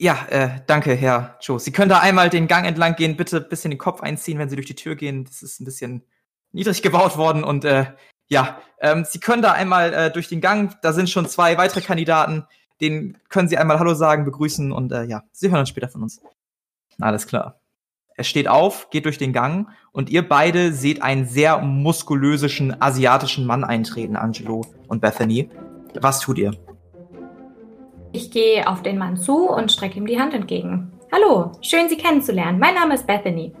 Ja, 0.00 0.26
äh, 0.30 0.60
danke, 0.66 0.94
Herr 0.94 1.36
Cho. 1.44 1.58
Sie 1.58 1.72
können 1.72 1.88
da 1.88 1.98
einmal 1.98 2.30
den 2.30 2.46
Gang 2.46 2.66
entlang 2.66 2.94
gehen, 2.94 3.16
bitte 3.16 3.38
ein 3.38 3.48
bisschen 3.48 3.72
den 3.72 3.78
Kopf 3.78 4.00
einziehen, 4.00 4.38
wenn 4.38 4.48
Sie 4.48 4.54
durch 4.54 4.68
die 4.68 4.76
Tür 4.76 4.94
gehen. 4.94 5.24
Das 5.24 5.42
ist 5.42 5.60
ein 5.60 5.64
bisschen 5.64 6.04
niedrig 6.52 6.82
gebaut 6.82 7.16
worden 7.16 7.42
und 7.42 7.64
äh, 7.64 7.86
ja, 8.28 8.60
ähm, 8.80 9.04
Sie 9.04 9.18
können 9.18 9.42
da 9.42 9.52
einmal 9.52 9.92
äh, 9.92 10.10
durch 10.12 10.28
den 10.28 10.40
Gang, 10.40 10.80
da 10.82 10.92
sind 10.92 11.10
schon 11.10 11.28
zwei 11.28 11.58
weitere 11.58 11.80
Kandidaten, 11.80 12.46
denen 12.80 13.18
können 13.28 13.48
Sie 13.48 13.58
einmal 13.58 13.80
Hallo 13.80 13.94
sagen, 13.94 14.24
begrüßen 14.24 14.70
und 14.70 14.92
äh, 14.92 15.02
ja, 15.04 15.24
Sie 15.32 15.50
hören 15.50 15.60
uns 15.60 15.68
später 15.68 15.88
von 15.88 16.02
uns. 16.02 16.20
Alles 17.00 17.26
klar. 17.26 17.60
Er 18.14 18.24
steht 18.24 18.48
auf, 18.48 18.90
geht 18.90 19.04
durch 19.04 19.18
den 19.18 19.32
Gang 19.32 19.68
und 19.92 20.10
ihr 20.10 20.28
beide 20.28 20.72
seht 20.72 21.02
einen 21.02 21.26
sehr 21.26 21.58
muskulösen 21.58 22.80
asiatischen 22.80 23.46
Mann 23.46 23.64
eintreten, 23.64 24.16
Angelo 24.16 24.64
und 24.88 25.00
Bethany. 25.00 25.50
Was 25.94 26.20
tut 26.20 26.38
ihr? 26.38 26.52
Ich 28.12 28.30
gehe 28.30 28.66
auf 28.66 28.82
den 28.82 28.98
Mann 28.98 29.16
zu 29.16 29.48
und 29.48 29.70
strecke 29.70 29.98
ihm 29.98 30.06
die 30.06 30.20
Hand 30.20 30.32
entgegen. 30.34 30.92
Hallo, 31.12 31.52
schön 31.60 31.88
Sie 31.88 31.96
kennenzulernen. 31.96 32.58
Mein 32.58 32.74
Name 32.74 32.94
ist 32.94 33.06
Bethany. 33.06 33.52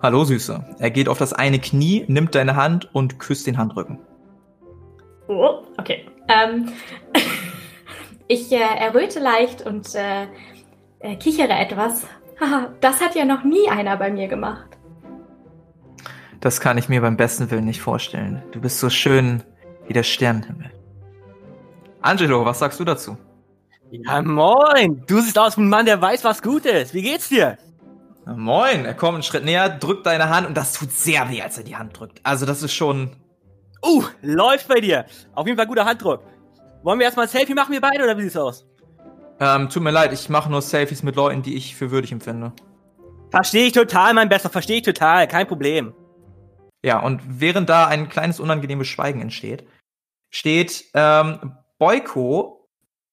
Hallo, 0.00 0.24
Süße. 0.24 0.76
Er 0.78 0.90
geht 0.90 1.08
auf 1.08 1.18
das 1.18 1.32
eine 1.32 1.58
Knie, 1.58 2.04
nimmt 2.06 2.34
deine 2.34 2.54
Hand 2.54 2.94
und 2.94 3.18
küsst 3.18 3.46
den 3.48 3.58
Handrücken. 3.58 3.98
Oh, 5.26 5.62
okay. 5.76 6.06
Ähm, 6.28 6.68
ich 8.28 8.52
äh, 8.52 8.58
erröte 8.58 9.18
leicht 9.18 9.62
und 9.62 9.92
äh, 9.94 10.26
äh, 11.00 11.16
kichere 11.16 11.52
etwas. 11.52 12.06
Haha, 12.40 12.72
das 12.80 13.00
hat 13.00 13.16
ja 13.16 13.24
noch 13.24 13.42
nie 13.42 13.68
einer 13.68 13.96
bei 13.96 14.10
mir 14.10 14.28
gemacht. 14.28 14.68
Das 16.40 16.60
kann 16.60 16.78
ich 16.78 16.88
mir 16.88 17.00
beim 17.00 17.16
besten 17.16 17.50
Willen 17.50 17.64
nicht 17.64 17.80
vorstellen. 17.80 18.44
Du 18.52 18.60
bist 18.60 18.78
so 18.78 18.88
schön 18.88 19.42
wie 19.88 19.92
der 19.92 20.04
Sternenhimmel. 20.04 20.70
Angelo, 22.00 22.44
was 22.44 22.60
sagst 22.60 22.78
du 22.78 22.84
dazu? 22.84 23.18
Ja, 23.90 24.22
moin. 24.22 25.02
Du 25.06 25.20
siehst 25.20 25.38
aus 25.38 25.56
wie 25.56 25.62
ein 25.62 25.68
Mann, 25.68 25.86
der 25.86 26.00
weiß, 26.00 26.24
was 26.24 26.42
gut 26.42 26.66
ist. 26.66 26.94
Wie 26.94 27.02
geht's 27.02 27.28
dir? 27.28 27.56
Na, 28.26 28.34
moin, 28.34 28.84
er 28.84 28.94
kommt 28.94 29.14
einen 29.14 29.22
Schritt 29.22 29.44
näher, 29.44 29.68
drückt 29.68 30.06
deine 30.06 30.28
Hand 30.28 30.46
und 30.46 30.56
das 30.56 30.74
tut 30.74 30.92
sehr 30.92 31.30
weh, 31.30 31.40
als 31.40 31.56
er 31.56 31.64
die 31.64 31.76
Hand 31.76 31.98
drückt. 31.98 32.20
Also 32.22 32.44
das 32.44 32.62
ist 32.62 32.74
schon. 32.74 33.10
Uh, 33.84 34.04
läuft 34.22 34.68
bei 34.68 34.80
dir. 34.80 35.06
Auf 35.34 35.46
jeden 35.46 35.56
Fall 35.56 35.66
guter 35.66 35.84
Handdruck. 35.84 36.22
Wollen 36.82 36.98
wir 36.98 37.06
erstmal 37.06 37.26
ein 37.26 37.30
Selfie 37.30 37.54
machen, 37.54 37.72
wir 37.72 37.80
beide, 37.80 38.04
oder 38.04 38.16
wie 38.18 38.22
sieht's 38.22 38.36
aus? 38.36 38.66
Ähm, 39.40 39.68
tut 39.70 39.82
mir 39.82 39.90
leid, 39.90 40.12
ich 40.12 40.28
mache 40.28 40.50
nur 40.50 40.62
Selfies 40.62 41.02
mit 41.02 41.16
Leuten, 41.16 41.42
die 41.42 41.56
ich 41.56 41.76
für 41.76 41.90
würdig 41.90 42.12
empfinde. 42.12 42.52
Verstehe 43.30 43.66
ich 43.66 43.72
total, 43.72 44.14
mein 44.14 44.28
Bester, 44.28 44.50
verstehe 44.50 44.78
ich 44.78 44.82
total, 44.82 45.28
kein 45.28 45.46
Problem. 45.46 45.94
Ja, 46.82 47.00
und 47.00 47.20
während 47.26 47.68
da 47.68 47.86
ein 47.86 48.08
kleines 48.08 48.40
unangenehmes 48.40 48.88
Schweigen 48.88 49.20
entsteht, 49.20 49.66
steht 50.30 50.84
ähm, 50.94 51.54
Boyko 51.78 52.57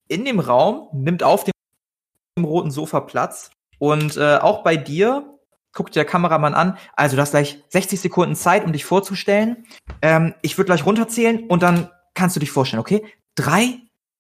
in 0.08 0.26
dem 0.26 0.40
Raum, 0.40 0.90
nimmt 0.94 1.24
auf 1.24 1.44
dem 1.44 2.46
roten 2.46 2.72
Sofa 2.72 3.00
Platz 3.02 3.52
und 3.80 4.18
äh, 4.18 4.38
auch 4.38 4.64
bei 4.64 4.78
dir 4.78 5.32
guckt 5.74 5.96
der 5.96 6.06
Kameramann 6.06 6.54
an. 6.54 6.78
Also 6.96 7.16
du 7.16 7.22
hast 7.22 7.32
gleich 7.32 7.64
60 7.70 8.00
Sekunden 8.00 8.36
Zeit, 8.36 8.66
um 8.66 8.72
dich 8.72 8.86
vorzustellen. 8.86 9.66
Ähm, 10.02 10.34
ich 10.42 10.58
würde 10.58 10.68
gleich 10.68 10.86
runterzählen 10.86 11.48
und 11.48 11.64
dann 11.64 11.90
kannst 12.14 12.36
du 12.36 12.40
dich 12.40 12.52
vorstellen, 12.52 12.80
okay? 12.80 13.06
Drei, 13.36 13.80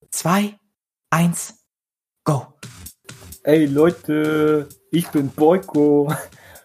zwei, 0.09 0.59
eins, 1.09 1.65
go. 2.25 2.47
Ey 3.43 3.65
Leute, 3.65 4.67
ich 4.91 5.07
bin 5.09 5.29
Boyko. 5.29 6.13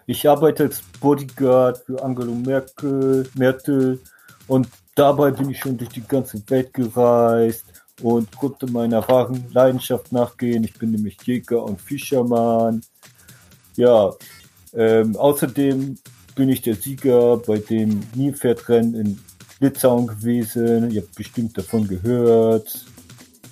Ich 0.07 0.29
arbeite 0.29 0.65
als 0.65 0.83
Bodyguard 0.99 1.79
für 1.87 2.03
Angela 2.03 2.33
Merkel, 2.33 3.31
Merkel 3.35 4.01
und 4.49 4.67
dabei 4.97 5.31
bin 5.31 5.51
ich 5.51 5.61
schon 5.61 5.77
durch 5.77 5.91
die 5.91 6.03
ganze 6.05 6.43
Welt 6.51 6.75
gereist 6.75 7.70
und 8.03 8.37
konnte 8.37 8.67
meiner 8.67 9.07
wahren 9.09 9.45
Leidenschaft 9.53 10.13
nachgehen. 10.13 10.65
Ich 10.65 10.75
bin 10.75 10.93
nämlich 10.93 11.17
Jäger 11.23 11.63
und 11.63 11.81
Fischermann. 11.81 12.83
Ja, 13.77 14.13
ähm, 14.75 15.17
außerdem 15.17 15.99
bin 16.35 16.49
ich 16.49 16.63
der 16.63 16.75
Sieger 16.75 17.37
bei 17.39 17.59
dem 17.59 18.03
Nilpferdrennen 18.15 18.95
in 18.95 19.19
Litauen 19.61 20.07
gewesen. 20.07 20.91
Ihr 20.91 21.03
habt 21.03 21.15
bestimmt 21.15 21.57
davon 21.57 21.87
gehört. 21.87 22.87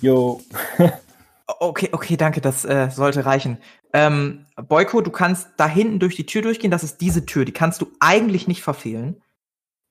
Jo. 0.01 0.41
okay, 1.59 1.89
okay, 1.91 2.17
danke, 2.17 2.41
das 2.41 2.65
äh, 2.65 2.89
sollte 2.89 3.25
reichen. 3.25 3.57
Ähm, 3.93 4.45
Boyko, 4.55 5.01
du 5.01 5.11
kannst 5.11 5.49
da 5.57 5.67
hinten 5.67 5.99
durch 5.99 6.15
die 6.15 6.25
Tür 6.25 6.41
durchgehen. 6.41 6.71
Das 6.71 6.83
ist 6.83 7.01
diese 7.01 7.25
Tür. 7.25 7.45
Die 7.45 7.51
kannst 7.51 7.81
du 7.81 7.87
eigentlich 7.99 8.47
nicht 8.47 8.61
verfehlen. 8.61 9.21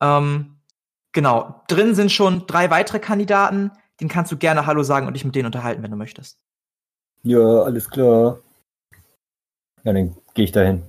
Ähm, 0.01 0.57
genau. 1.13 1.63
Drin 1.69 1.95
sind 1.95 2.13
schon 2.13 2.47
drei 2.47 2.71
weitere 2.71 3.01
Kandidaten. 3.01 3.73
Den 4.01 4.09
kannst 4.09 4.31
du 4.31 4.37
gerne 4.37 4.67
Hallo 4.67 4.83
sagen 4.83 5.07
und 5.07 5.15
dich 5.15 5.25
mit 5.25 5.35
denen 5.35 5.47
unterhalten, 5.47 5.83
wenn 5.83 5.91
du 5.91 5.97
möchtest. 5.97 6.39
Ja, 7.23 7.63
alles 7.63 7.91
klar. 7.91 8.39
Ja, 9.83 9.93
dann 9.93 10.17
gehe 10.35 10.45
ich 10.45 10.53
dahin. 10.53 10.83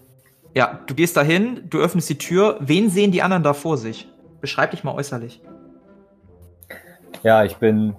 Ja, 0.55 0.79
du 0.85 0.95
gehst 0.95 1.17
dahin, 1.17 1.69
du 1.69 1.79
öffnest 1.79 2.09
die 2.09 2.17
Tür. 2.17 2.57
Wen 2.59 2.89
sehen 2.89 3.11
die 3.11 3.21
anderen 3.21 3.43
da 3.43 3.53
vor 3.53 3.77
sich? 3.77 4.07
Beschreib 4.41 4.71
dich 4.71 4.83
mal 4.83 4.93
äußerlich. 4.93 5.41
Ja, 7.23 7.43
ich 7.43 7.57
bin 7.57 7.95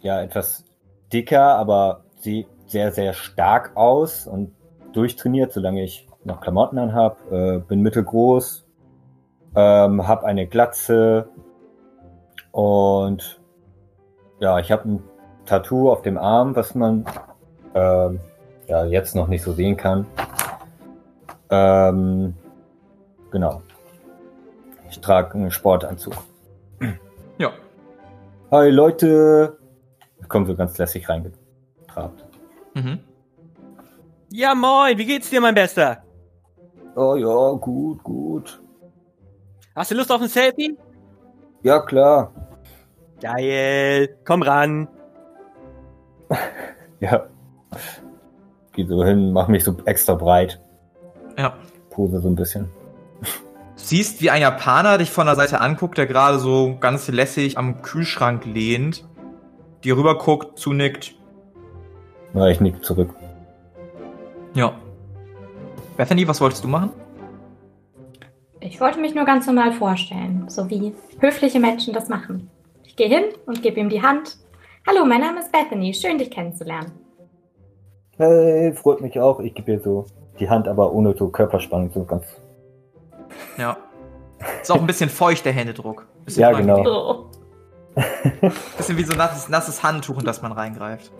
ja 0.00 0.20
etwas 0.22 0.64
dicker, 1.12 1.56
aber 1.56 2.04
sieht 2.18 2.48
sehr, 2.66 2.92
sehr 2.92 3.12
stark 3.12 3.76
aus 3.76 4.26
und 4.26 4.52
durchtrainiert, 4.92 5.52
solange 5.52 5.82
ich 5.82 6.08
noch 6.24 6.40
Klamotten 6.40 6.78
anhab. 6.78 7.20
Äh, 7.30 7.58
bin 7.58 7.80
mittelgroß, 7.80 8.66
ähm, 9.54 10.08
habe 10.08 10.26
eine 10.26 10.46
Glatze 10.46 11.28
und 12.50 13.40
ja, 14.40 14.58
ich 14.58 14.70
habe 14.70 14.88
ein 14.88 15.02
Tattoo 15.44 15.90
auf 15.90 16.02
dem 16.02 16.18
Arm, 16.18 16.56
was 16.56 16.74
man 16.74 17.04
ähm, 17.74 18.20
ja 18.66 18.84
jetzt 18.84 19.14
noch 19.14 19.28
nicht 19.28 19.42
so 19.42 19.52
sehen 19.52 19.76
kann. 19.76 20.06
Ähm, 21.50 22.34
genau. 23.30 23.62
Ich 24.90 25.00
trage 25.00 25.34
einen 25.34 25.50
Sportanzug. 25.50 26.14
Ja. 27.38 27.52
Hi 28.50 28.70
Leute! 28.70 29.58
Kommt 30.26 30.46
so 30.46 30.56
ganz 30.56 30.78
lässig 30.78 31.06
reingetrabt. 31.06 32.24
Mhm. 32.72 33.00
Ja, 34.30 34.54
moin, 34.54 34.96
wie 34.96 35.04
geht's 35.04 35.28
dir, 35.28 35.42
mein 35.42 35.54
Bester? 35.54 36.02
Oh 36.94 37.14
ja, 37.14 37.52
gut, 37.58 38.02
gut. 38.02 38.62
Hast 39.74 39.90
du 39.90 39.96
Lust 39.96 40.10
auf 40.10 40.22
ein 40.22 40.28
Selfie? 40.28 40.78
Ja, 41.62 41.80
klar. 41.80 42.32
Geil. 43.20 44.16
Komm 44.24 44.42
ran. 44.42 44.88
Ja. 46.98 47.26
Geh 48.72 48.86
so 48.86 49.04
hin, 49.04 49.30
mach 49.32 49.48
mich 49.48 49.64
so 49.64 49.76
extra 49.84 50.14
breit. 50.14 50.58
Ja. 51.36 51.54
Pose 51.90 52.20
so 52.20 52.28
ein 52.28 52.34
bisschen. 52.34 52.70
Siehst, 53.74 54.22
wie 54.22 54.30
ein 54.30 54.40
Japaner 54.40 54.96
dich 54.96 55.10
von 55.10 55.26
der 55.26 55.36
Seite 55.36 55.60
anguckt, 55.60 55.98
der 55.98 56.06
gerade 56.06 56.38
so 56.38 56.76
ganz 56.80 57.06
lässig 57.08 57.58
am 57.58 57.82
Kühlschrank 57.82 58.46
lehnt, 58.46 59.04
dir 59.84 59.96
rüber 59.96 60.16
guckt, 60.16 60.58
zunickt. 60.58 61.14
Na, 62.32 62.48
ich 62.48 62.60
nick 62.60 62.82
zurück. 62.82 63.14
Ja. 64.54 64.72
Bethany, 65.96 66.26
was 66.26 66.40
wolltest 66.40 66.64
du 66.64 66.68
machen? 66.68 66.90
Ich 68.60 68.80
wollte 68.80 69.00
mich 69.00 69.14
nur 69.14 69.26
ganz 69.26 69.46
normal 69.46 69.72
vorstellen, 69.72 70.46
so 70.48 70.68
wie 70.70 70.94
höfliche 71.20 71.60
Menschen 71.60 71.92
das 71.92 72.08
machen. 72.08 72.50
Ich 72.98 73.04
gehe 73.04 73.14
hin 73.14 73.34
und 73.44 73.60
gebe 73.62 73.78
ihm 73.78 73.90
die 73.90 74.00
Hand. 74.00 74.38
Hallo, 74.86 75.04
mein 75.04 75.20
Name 75.20 75.40
ist 75.40 75.52
Bethany, 75.52 75.92
schön 75.92 76.16
dich 76.16 76.30
kennenzulernen. 76.30 76.92
Hey, 78.16 78.72
freut 78.72 79.02
mich 79.02 79.20
auch. 79.20 79.38
Ich 79.40 79.54
gebe 79.54 79.72
ihr 79.72 79.80
so 79.80 80.06
die 80.40 80.48
Hand, 80.48 80.66
aber 80.66 80.90
ohne 80.94 81.14
so 81.14 81.28
Körperspannung, 81.28 81.90
so 81.92 82.04
ganz. 82.04 82.24
Ja. 83.58 83.76
Ist 84.62 84.70
auch 84.70 84.80
ein 84.80 84.86
bisschen 84.86 85.10
feucht, 85.10 85.44
der 85.44 85.52
Händedruck. 85.52 86.06
Bisschen 86.24 86.40
Ja, 86.40 86.52
genau. 86.52 87.28
Oh. 87.96 88.00
Bisschen 88.78 88.96
wie 88.96 89.04
so 89.04 89.14
nasses, 89.14 89.50
nasses 89.50 89.82
Handtuch, 89.82 90.18
in 90.18 90.24
das 90.24 90.40
man 90.40 90.52
reingreift. 90.52 91.12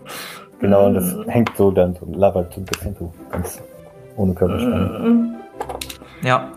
Genau, 0.57 0.87
und 0.87 0.95
das 0.95 1.15
hängt 1.27 1.55
so 1.57 1.69
dann 1.69 1.93
so, 1.93 2.07
labert 2.11 2.55
so 2.55 2.61
ein 2.61 2.65
bisschen 2.65 2.95
so 2.95 3.13
ganz 3.29 3.61
ohne 4.15 4.33
Körperspannung. 4.33 5.27
Mm. 5.27 5.35
Ja. 6.25 6.53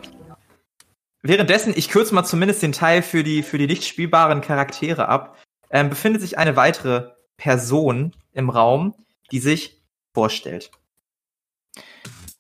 Währenddessen, 1.22 1.74
ich 1.76 1.90
kürze 1.90 2.14
mal 2.14 2.24
zumindest 2.24 2.62
den 2.62 2.72
Teil 2.72 3.02
für 3.02 3.22
die, 3.22 3.42
für 3.42 3.58
die 3.58 3.66
nicht 3.66 3.84
spielbaren 3.84 4.40
Charaktere 4.40 5.08
ab, 5.08 5.36
ähm, 5.70 5.90
befindet 5.90 6.22
sich 6.22 6.38
eine 6.38 6.56
weitere 6.56 7.10
Person 7.36 8.12
im 8.32 8.48
Raum, 8.48 8.94
die 9.30 9.38
sich 9.38 9.82
vorstellt. 10.14 10.70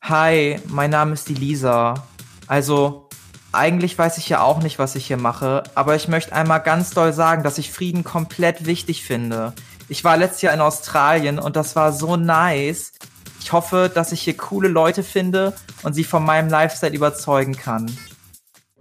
Hi, 0.00 0.58
mein 0.66 0.90
Name 0.90 1.12
ist 1.12 1.28
die 1.28 1.34
Lisa. 1.34 2.06
Also, 2.46 3.10
eigentlich 3.52 3.98
weiß 3.98 4.16
ich 4.16 4.30
ja 4.30 4.40
auch 4.40 4.62
nicht, 4.62 4.78
was 4.78 4.96
ich 4.96 5.06
hier 5.06 5.18
mache, 5.18 5.62
aber 5.74 5.94
ich 5.94 6.08
möchte 6.08 6.32
einmal 6.32 6.62
ganz 6.62 6.90
doll 6.90 7.12
sagen, 7.12 7.42
dass 7.42 7.58
ich 7.58 7.70
Frieden 7.70 8.02
komplett 8.02 8.64
wichtig 8.64 9.04
finde. 9.04 9.52
Ich 9.88 10.04
war 10.04 10.16
letztes 10.16 10.42
Jahr 10.42 10.54
in 10.54 10.60
Australien 10.60 11.38
und 11.38 11.56
das 11.56 11.76
war 11.76 11.92
so 11.92 12.16
nice. 12.16 12.92
Ich 13.40 13.52
hoffe, 13.52 13.90
dass 13.92 14.12
ich 14.12 14.22
hier 14.22 14.36
coole 14.36 14.68
Leute 14.68 15.02
finde 15.02 15.54
und 15.82 15.92
sie 15.92 16.04
von 16.04 16.24
meinem 16.24 16.48
Lifestyle 16.48 16.94
überzeugen 16.94 17.56
kann. 17.56 17.94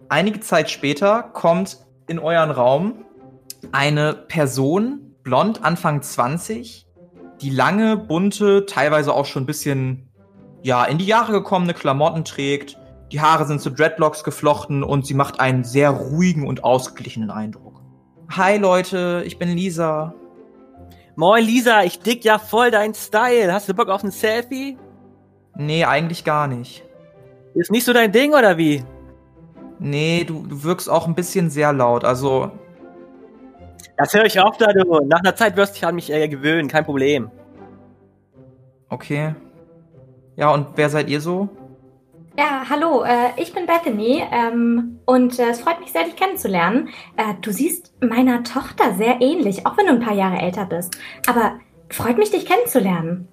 Einige 0.09 0.39
Zeit 0.39 0.71
später 0.71 1.21
kommt 1.21 1.77
in 2.07 2.17
euren 2.17 2.49
Raum 2.49 3.05
eine 3.71 4.13
Person, 4.13 5.15
blond, 5.21 5.63
Anfang 5.63 6.01
20, 6.01 6.87
die 7.41 7.51
lange, 7.51 7.95
bunte, 7.95 8.65
teilweise 8.65 9.13
auch 9.13 9.27
schon 9.27 9.43
ein 9.43 9.45
bisschen, 9.45 10.09
ja, 10.63 10.83
in 10.85 10.97
die 10.97 11.05
Jahre 11.05 11.31
gekommene 11.31 11.75
Klamotten 11.75 12.25
trägt. 12.25 12.75
Die 13.11 13.21
Haare 13.21 13.45
sind 13.45 13.61
zu 13.61 13.69
Dreadlocks 13.69 14.23
geflochten 14.23 14.83
und 14.83 15.05
sie 15.05 15.13
macht 15.13 15.39
einen 15.39 15.63
sehr 15.63 15.91
ruhigen 15.91 16.47
und 16.47 16.63
ausgeglichenen 16.63 17.29
Eindruck. 17.29 17.83
Hi 18.31 18.57
Leute, 18.57 19.21
ich 19.27 19.37
bin 19.37 19.49
Lisa. 19.55 20.15
Moin, 21.15 21.45
Lisa, 21.45 21.83
ich 21.83 21.99
dick 21.99 22.25
ja 22.25 22.39
voll 22.39 22.71
dein 22.71 22.95
Style. 22.95 23.53
Hast 23.53 23.69
du 23.69 23.75
Bock 23.75 23.89
auf 23.89 24.03
ein 24.03 24.11
Selfie? 24.11 24.75
Nee, 25.55 25.85
eigentlich 25.85 26.23
gar 26.23 26.47
nicht. 26.47 26.83
Ist 27.53 27.71
nicht 27.71 27.85
so 27.85 27.93
dein 27.93 28.11
Ding, 28.11 28.33
oder 28.33 28.57
wie? 28.57 28.83
Nee, 29.79 30.25
du, 30.25 30.45
du 30.45 30.63
wirkst 30.63 30.89
auch 30.89 31.07
ein 31.07 31.15
bisschen 31.15 31.49
sehr 31.49 31.73
laut. 31.73 32.03
Also, 32.03 32.51
Das 33.97 34.13
höre 34.13 34.25
ich 34.25 34.41
oft, 34.41 34.61
da 34.61 34.73
du. 34.73 34.99
Nach 35.05 35.19
einer 35.19 35.35
Zeit 35.35 35.55
wirst 35.57 35.73
du 35.73 35.79
dich 35.79 35.85
an 35.87 35.95
mich 35.95 36.11
äh, 36.11 36.27
gewöhnen, 36.27 36.67
kein 36.67 36.85
Problem. 36.85 37.31
okay. 38.89 39.35
Ja, 40.35 40.53
und 40.53 40.67
wer 40.75 40.89
seid 40.89 41.09
ihr 41.09 41.19
so? 41.19 41.49
Ja, 42.37 42.63
hallo, 42.69 43.03
äh, 43.03 43.31
ich 43.35 43.53
bin 43.53 43.65
Bethany 43.65 44.23
ähm, 44.31 44.99
und 45.05 45.37
äh, 45.37 45.49
es 45.49 45.59
freut 45.59 45.81
mich 45.81 45.91
sehr, 45.91 46.05
dich 46.05 46.15
kennenzulernen. 46.15 46.87
Äh, 47.17 47.33
du 47.41 47.51
siehst 47.51 47.91
meiner 48.01 48.43
Tochter 48.43 48.93
sehr 48.95 49.19
ähnlich, 49.19 49.65
auch 49.65 49.77
wenn 49.77 49.87
du 49.87 49.93
ein 49.93 49.99
paar 49.99 50.13
Jahre 50.13 50.37
älter 50.37 50.65
bist. 50.65 50.97
Aber 51.27 51.59
freut 51.89 52.17
mich, 52.17 52.31
dich 52.31 52.45
kennenzulernen. 52.45 53.27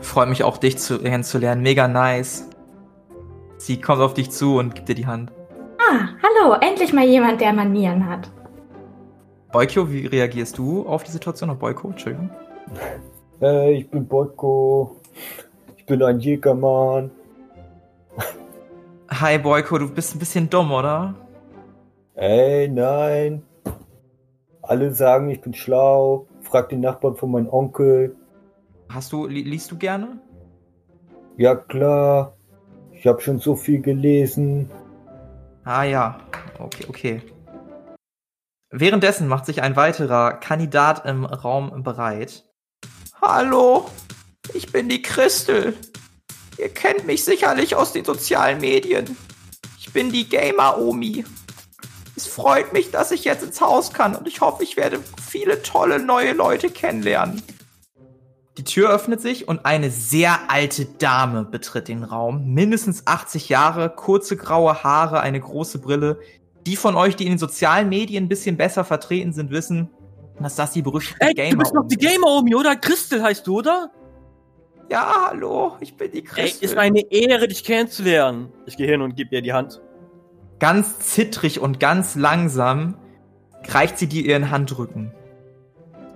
Freut 0.00 0.28
mich 0.28 0.44
auch, 0.44 0.58
dich 0.58 0.78
zu, 0.78 1.00
kennenzulernen. 1.00 1.62
Mega 1.62 1.88
nice. 1.88 2.47
Sie 3.58 3.80
kommt 3.80 4.00
auf 4.00 4.14
dich 4.14 4.30
zu 4.30 4.56
und 4.56 4.76
gibt 4.76 4.88
dir 4.88 4.94
die 4.94 5.06
Hand. 5.06 5.32
Ah, 5.78 6.08
hallo, 6.22 6.54
endlich 6.60 6.92
mal 6.92 7.04
jemand, 7.04 7.40
der 7.40 7.52
Manieren 7.52 8.08
hat. 8.08 8.30
Boykio, 9.52 9.90
wie 9.90 10.06
reagierst 10.06 10.56
du 10.58 10.86
auf 10.86 11.02
die 11.02 11.10
Situation? 11.10 11.50
Auf 11.50 11.58
Boyko, 11.58 11.88
Entschuldigung. 11.88 12.30
Hey, 13.40 13.74
ich 13.78 13.90
bin 13.90 14.06
Boyko. 14.06 15.00
Ich 15.76 15.84
bin 15.86 16.02
ein 16.02 16.20
Jägermann. 16.20 17.10
Hi 19.10 19.38
Boyko, 19.38 19.78
du 19.78 19.88
bist 19.92 20.14
ein 20.14 20.20
bisschen 20.20 20.48
dumm, 20.48 20.70
oder? 20.70 21.14
Ey, 22.14 22.68
nein. 22.68 23.42
Alle 24.62 24.92
sagen, 24.92 25.30
ich 25.30 25.40
bin 25.40 25.54
schlau. 25.54 26.26
frag 26.42 26.68
den 26.68 26.80
Nachbarn 26.80 27.16
von 27.16 27.32
meinem 27.32 27.48
Onkel. 27.48 28.14
Hast 28.88 29.12
du, 29.12 29.26
li 29.26 29.42
liest 29.42 29.70
du 29.72 29.76
gerne? 29.76 30.20
Ja 31.36 31.54
klar, 31.54 32.37
ich 32.98 33.06
habe 33.06 33.20
schon 33.20 33.38
so 33.38 33.54
viel 33.54 33.80
gelesen. 33.80 34.70
Ah 35.64 35.84
ja, 35.84 36.20
okay, 36.58 36.84
okay. 36.88 37.22
Währenddessen 38.70 39.28
macht 39.28 39.46
sich 39.46 39.62
ein 39.62 39.76
weiterer 39.76 40.32
Kandidat 40.32 41.06
im 41.06 41.24
Raum 41.24 41.82
bereit. 41.82 42.44
Hallo, 43.22 43.88
ich 44.52 44.72
bin 44.72 44.88
die 44.88 45.02
Christel. 45.02 45.74
Ihr 46.58 46.68
kennt 46.68 47.06
mich 47.06 47.24
sicherlich 47.24 47.76
aus 47.76 47.92
den 47.92 48.04
sozialen 48.04 48.60
Medien. 48.60 49.16
Ich 49.78 49.92
bin 49.92 50.10
die 50.10 50.28
Gamer-Omi. 50.28 51.24
Es 52.16 52.26
freut 52.26 52.72
mich, 52.72 52.90
dass 52.90 53.12
ich 53.12 53.24
jetzt 53.24 53.44
ins 53.44 53.60
Haus 53.60 53.92
kann 53.92 54.16
und 54.16 54.26
ich 54.26 54.40
hoffe, 54.40 54.64
ich 54.64 54.76
werde 54.76 54.98
viele 55.24 55.62
tolle 55.62 56.00
neue 56.00 56.32
Leute 56.32 56.68
kennenlernen. 56.68 57.42
Die 58.58 58.64
Tür 58.64 58.90
öffnet 58.90 59.20
sich 59.20 59.46
und 59.46 59.64
eine 59.64 59.90
sehr 59.90 60.50
alte 60.50 60.84
Dame 60.84 61.44
betritt 61.44 61.86
den 61.88 62.02
Raum. 62.02 62.52
Mindestens 62.52 63.06
80 63.06 63.48
Jahre, 63.48 63.88
kurze 63.88 64.36
graue 64.36 64.82
Haare, 64.82 65.20
eine 65.20 65.40
große 65.40 65.78
Brille. 65.78 66.18
Die 66.66 66.74
von 66.76 66.96
euch, 66.96 67.14
die 67.14 67.24
in 67.24 67.30
den 67.30 67.38
sozialen 67.38 67.88
Medien 67.88 68.24
ein 68.24 68.28
bisschen 68.28 68.56
besser 68.56 68.84
vertreten 68.84 69.32
sind, 69.32 69.50
wissen, 69.52 69.88
dass 70.40 70.56
das 70.56 70.72
die 70.72 70.82
berüchtigte 70.82 71.24
Ey, 71.24 71.34
Gamer 71.34 71.50
du 71.52 71.58
bist 71.58 71.74
doch 71.74 71.86
die 71.86 71.96
Gamer-Omi, 71.96 72.54
oder? 72.56 72.74
Christel 72.76 73.22
heißt 73.22 73.46
du, 73.46 73.58
oder? 73.58 73.90
Ja, 74.90 75.28
hallo, 75.30 75.76
ich 75.80 75.96
bin 75.96 76.10
die 76.10 76.18
Ey, 76.18 76.24
Christel. 76.24 76.64
ist 76.64 76.76
eine 76.76 77.00
Ehre, 77.12 77.46
dich 77.46 77.62
kennenzulernen. 77.62 78.52
Ich 78.66 78.76
gehe 78.76 78.88
hin 78.88 79.02
und 79.02 79.14
gebe 79.14 79.34
ihr 79.36 79.42
die 79.42 79.52
Hand. 79.52 79.80
ganz 80.58 80.98
zittrig 80.98 81.60
und 81.60 81.78
ganz 81.78 82.16
langsam 82.16 82.96
reicht 83.68 83.98
sie 83.98 84.08
dir 84.08 84.24
ihren 84.24 84.50
Handrücken. 84.50 85.12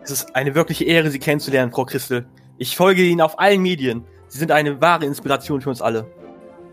Es 0.04 0.10
ist 0.10 0.34
eine 0.34 0.56
wirkliche 0.56 0.84
Ehre, 0.84 1.10
Sie 1.10 1.20
kennenzulernen, 1.20 1.70
Frau 1.70 1.84
Christel. 1.84 2.26
Ich 2.58 2.76
folge 2.76 3.02
Ihnen 3.02 3.20
auf 3.20 3.38
allen 3.38 3.62
Medien. 3.62 4.04
Sie 4.26 4.38
sind 4.38 4.50
eine 4.50 4.80
wahre 4.80 5.04
Inspiration 5.06 5.60
für 5.60 5.70
uns 5.70 5.80
alle. 5.80 6.10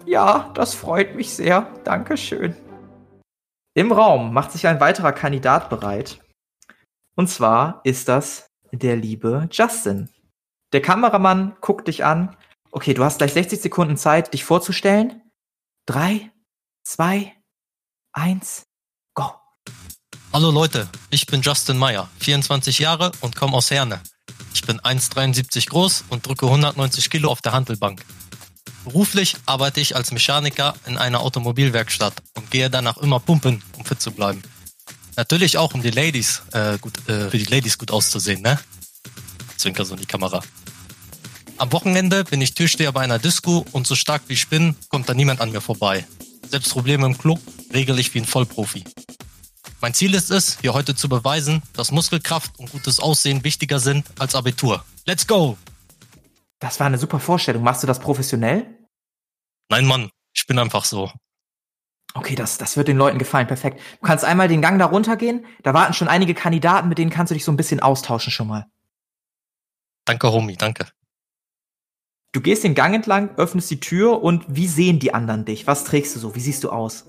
Ja, 0.05 0.51
das 0.55 0.73
freut 0.73 1.15
mich 1.15 1.31
sehr. 1.31 1.71
Dankeschön. 1.83 2.55
Im 3.75 3.91
Raum 3.91 4.33
macht 4.33 4.51
sich 4.51 4.65
ein 4.65 4.79
weiterer 4.79 5.11
Kandidat 5.11 5.69
bereit. 5.69 6.19
Und 7.15 7.29
zwar 7.29 7.81
ist 7.83 8.09
das 8.09 8.47
der 8.71 8.95
liebe 8.95 9.47
Justin. 9.51 10.09
Der 10.73 10.81
Kameramann 10.81 11.55
guckt 11.61 11.87
dich 11.87 12.03
an. 12.03 12.35
Okay, 12.71 12.95
du 12.95 13.03
hast 13.03 13.19
gleich 13.19 13.33
60 13.33 13.61
Sekunden 13.61 13.97
Zeit, 13.97 14.33
dich 14.33 14.43
vorzustellen. 14.43 15.21
Drei, 15.85 16.31
zwei, 16.83 17.35
eins. 18.11 18.68
Hallo 20.31 20.51
Leute, 20.51 20.87
ich 21.09 21.25
bin 21.25 21.41
Justin 21.41 21.75
Meyer, 21.75 22.07
24 22.19 22.77
Jahre 22.77 23.11
und 23.21 23.35
komme 23.35 23.57
aus 23.57 23.71
Herne. 23.71 23.99
Ich 24.53 24.61
bin 24.61 24.79
1,73 24.79 25.69
groß 25.69 26.05
und 26.09 26.27
drücke 26.27 26.45
190 26.45 27.09
Kilo 27.09 27.31
auf 27.31 27.41
der 27.41 27.53
Handelbank. 27.53 28.05
Beruflich 28.83 29.37
arbeite 29.47 29.81
ich 29.81 29.95
als 29.95 30.11
Mechaniker 30.11 30.75
in 30.85 30.99
einer 30.99 31.21
Automobilwerkstatt 31.21 32.13
und 32.35 32.51
gehe 32.51 32.69
danach 32.69 32.97
immer 32.97 33.19
pumpen, 33.19 33.63
um 33.75 33.83
fit 33.83 33.99
zu 33.99 34.11
bleiben. 34.11 34.43
Natürlich 35.15 35.57
auch, 35.57 35.73
um 35.73 35.81
die 35.81 35.89
Ladies 35.89 36.43
äh, 36.51 36.77
gut, 36.77 37.09
äh, 37.09 37.31
für 37.31 37.37
die 37.39 37.45
Ladies 37.45 37.79
gut 37.79 37.89
auszusehen, 37.89 38.43
ne? 38.43 38.59
Zwinker 39.57 39.83
so 39.83 39.95
in 39.95 40.01
die 40.01 40.05
Kamera. 40.05 40.43
Am 41.57 41.71
Wochenende 41.71 42.23
bin 42.23 42.39
ich 42.39 42.53
Türsteher 42.53 42.91
bei 42.91 43.01
einer 43.01 43.17
Disco 43.17 43.65
und 43.71 43.87
so 43.87 43.95
stark 43.95 44.21
wie 44.27 44.33
ich 44.33 44.47
bin, 44.47 44.75
kommt 44.89 45.09
da 45.09 45.15
niemand 45.15 45.41
an 45.41 45.51
mir 45.51 45.59
vorbei. 45.59 46.05
Selbst 46.47 46.69
Probleme 46.71 47.07
im 47.07 47.17
Club 47.17 47.39
regel 47.73 47.97
ich 47.97 48.13
wie 48.13 48.19
ein 48.19 48.25
Vollprofi. 48.25 48.83
Mein 49.81 49.93
Ziel 49.93 50.13
ist 50.13 50.31
es, 50.31 50.59
hier 50.59 50.73
heute 50.73 50.95
zu 50.95 51.09
beweisen, 51.09 51.61
dass 51.73 51.91
Muskelkraft 51.91 52.57
und 52.59 52.71
gutes 52.71 52.99
Aussehen 52.99 53.43
wichtiger 53.43 53.79
sind 53.79 54.05
als 54.19 54.35
Abitur. 54.35 54.83
Let's 55.05 55.25
go! 55.25 55.57
Das 56.59 56.79
war 56.79 56.87
eine 56.87 56.97
super 56.97 57.19
Vorstellung. 57.19 57.63
Machst 57.63 57.83
du 57.83 57.87
das 57.87 57.99
professionell? 57.99 58.67
Nein, 59.69 59.85
Mann, 59.85 60.09
ich 60.35 60.45
bin 60.45 60.59
einfach 60.59 60.83
so. 60.83 61.11
Okay, 62.13 62.35
das, 62.35 62.57
das 62.57 62.75
wird 62.75 62.87
den 62.87 62.97
Leuten 62.97 63.19
gefallen. 63.19 63.47
Perfekt. 63.47 63.79
Du 64.01 64.07
kannst 64.07 64.25
einmal 64.25 64.47
den 64.47 64.61
Gang 64.61 64.79
da 64.79 64.85
runtergehen. 64.85 65.45
Da 65.63 65.73
warten 65.73 65.93
schon 65.93 66.07
einige 66.07 66.33
Kandidaten, 66.33 66.89
mit 66.89 66.97
denen 66.97 67.11
kannst 67.11 67.31
du 67.31 67.35
dich 67.35 67.45
so 67.45 67.51
ein 67.51 67.57
bisschen 67.57 67.79
austauschen 67.79 68.31
schon 68.31 68.47
mal. 68.47 68.65
Danke, 70.05 70.31
Homie, 70.31 70.57
danke. 70.57 70.87
Du 72.31 72.41
gehst 72.41 72.63
den 72.63 72.75
Gang 72.75 72.93
entlang, 72.93 73.35
öffnest 73.37 73.71
die 73.71 73.79
Tür 73.79 74.21
und 74.21 74.45
wie 74.47 74.67
sehen 74.67 74.99
die 74.99 75.13
anderen 75.13 75.45
dich? 75.45 75.65
Was 75.67 75.83
trägst 75.83 76.15
du 76.15 76.19
so? 76.19 76.35
Wie 76.35 76.39
siehst 76.39 76.63
du 76.63 76.71
aus? 76.71 77.05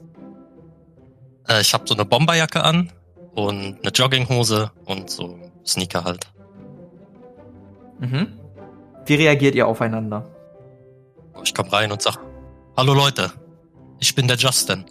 Äh, 1.48 1.60
ich 1.60 1.72
habe 1.74 1.84
so 1.86 1.94
eine 1.94 2.04
Bomberjacke 2.04 2.62
an 2.62 2.92
und 3.34 3.78
eine 3.82 3.90
Jogginghose 3.92 4.70
und 4.86 5.10
so 5.10 5.38
Sneaker 5.66 6.04
halt. 6.04 6.26
Mhm. 7.98 8.38
Wie 9.06 9.14
reagiert 9.14 9.54
ihr 9.54 9.66
aufeinander? 9.66 10.26
Ich 11.42 11.54
komme 11.54 11.72
rein 11.72 11.90
und 11.92 12.02
sag, 12.02 12.18
hallo 12.76 12.92
Leute, 12.94 13.32
ich 13.98 14.14
bin 14.14 14.28
der 14.28 14.36
Justin. 14.36 14.84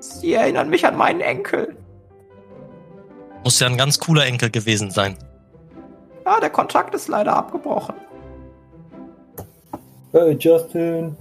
Sie 0.00 0.34
erinnern 0.34 0.70
mich 0.70 0.86
an 0.86 0.96
meinen 0.96 1.20
Enkel. 1.20 1.76
Muss 3.44 3.60
ja 3.60 3.66
ein 3.66 3.76
ganz 3.76 3.98
cooler 3.98 4.26
Enkel 4.26 4.50
gewesen 4.50 4.90
sein. 4.90 5.16
Ja, 6.24 6.40
der 6.40 6.50
Kontakt 6.50 6.94
ist 6.94 7.08
leider 7.08 7.36
abgebrochen. 7.36 7.94
Hey 10.12 10.36
Justin. 10.38 11.16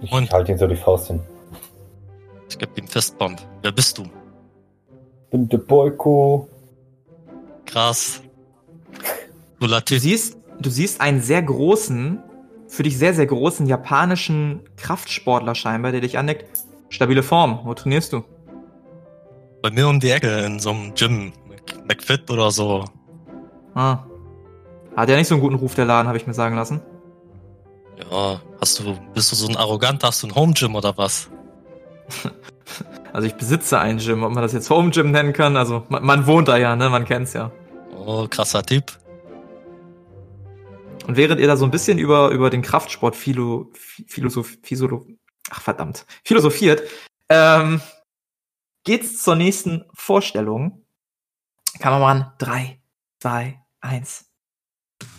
Ich 0.00 0.12
Und? 0.12 0.30
halte 0.32 0.52
ihn 0.52 0.58
so 0.58 0.66
die 0.66 0.76
Faust 0.76 1.08
hin. 1.08 1.20
Ich 2.54 2.58
geb 2.60 2.78
ihm 2.78 2.86
Fistbomb. 2.86 3.40
Wer 3.62 3.72
bist 3.72 3.98
du? 3.98 4.04
Bin 5.32 5.48
der 5.48 5.58
Boyko. 5.58 6.48
Krass. 7.66 8.22
Du 9.58 9.66
Typ. 9.80 9.98
siehst, 9.98 10.38
du 10.60 10.70
siehst 10.70 11.00
einen 11.00 11.20
sehr 11.20 11.42
großen, 11.42 12.22
für 12.68 12.84
dich 12.84 12.96
sehr, 12.96 13.12
sehr 13.12 13.26
großen 13.26 13.66
japanischen 13.66 14.60
Kraftsportler 14.76 15.56
scheinbar, 15.56 15.90
der 15.90 16.00
dich 16.00 16.16
anneckt. 16.16 16.44
Stabile 16.90 17.24
Form. 17.24 17.58
Wo 17.64 17.74
trainierst 17.74 18.12
du? 18.12 18.22
Bei 19.60 19.72
mir 19.72 19.88
um 19.88 19.98
die 19.98 20.10
Ecke 20.10 20.44
in 20.44 20.60
so 20.60 20.70
einem 20.70 20.94
Gym. 20.94 21.32
Mc- 21.50 21.84
McFit 21.88 22.30
oder 22.30 22.52
so. 22.52 22.84
Ah. 23.74 24.04
Hat 24.94 25.08
ja 25.08 25.16
nicht 25.16 25.26
so 25.26 25.34
einen 25.34 25.42
guten 25.42 25.56
Ruf, 25.56 25.74
der 25.74 25.86
Laden, 25.86 26.06
habe 26.06 26.18
ich 26.18 26.26
mir 26.28 26.34
sagen 26.34 26.54
lassen. 26.54 26.80
Ja, 28.12 28.40
hast 28.60 28.78
du, 28.78 28.96
bist 29.12 29.32
du 29.32 29.36
so 29.36 29.48
ein 29.48 29.56
arrogant, 29.56 30.04
hast 30.04 30.22
du 30.22 30.28
ein 30.28 30.36
Home 30.36 30.52
Gym 30.52 30.76
oder 30.76 30.96
was? 30.96 31.28
Also 33.14 33.28
ich 33.28 33.34
besitze 33.34 33.78
ein 33.78 33.98
Gym, 33.98 34.24
ob 34.24 34.32
man 34.32 34.42
das 34.42 34.52
jetzt 34.52 34.68
Home 34.70 34.90
Gym 34.90 35.12
nennen 35.12 35.32
kann. 35.32 35.56
Also 35.56 35.86
man, 35.88 36.04
man 36.04 36.26
wohnt 36.26 36.48
da 36.48 36.56
ja, 36.56 36.74
ne? 36.74 36.90
Man 36.90 37.04
kennt's 37.04 37.32
ja. 37.32 37.52
Oh, 37.96 38.26
krasser 38.28 38.64
Typ. 38.64 38.98
Und 41.06 41.16
während 41.16 41.40
ihr 41.40 41.46
da 41.46 41.56
so 41.56 41.64
ein 41.64 41.70
bisschen 41.70 41.98
über, 41.98 42.30
über 42.30 42.50
den 42.50 42.62
Kraftsport 42.62 43.14
philo, 43.14 43.70
Philosoph, 44.08 44.58
Philosoph, 44.64 45.06
ach 45.48 45.60
verdammt, 45.60 46.06
philosophiert, 46.24 46.82
ähm, 47.28 47.80
geht's 48.82 49.22
zur 49.22 49.36
nächsten 49.36 49.84
Vorstellung. 49.94 50.84
Kameramann, 51.78 52.32
drei, 52.38 52.80
zwei, 53.20 53.60
eins. 53.80 54.24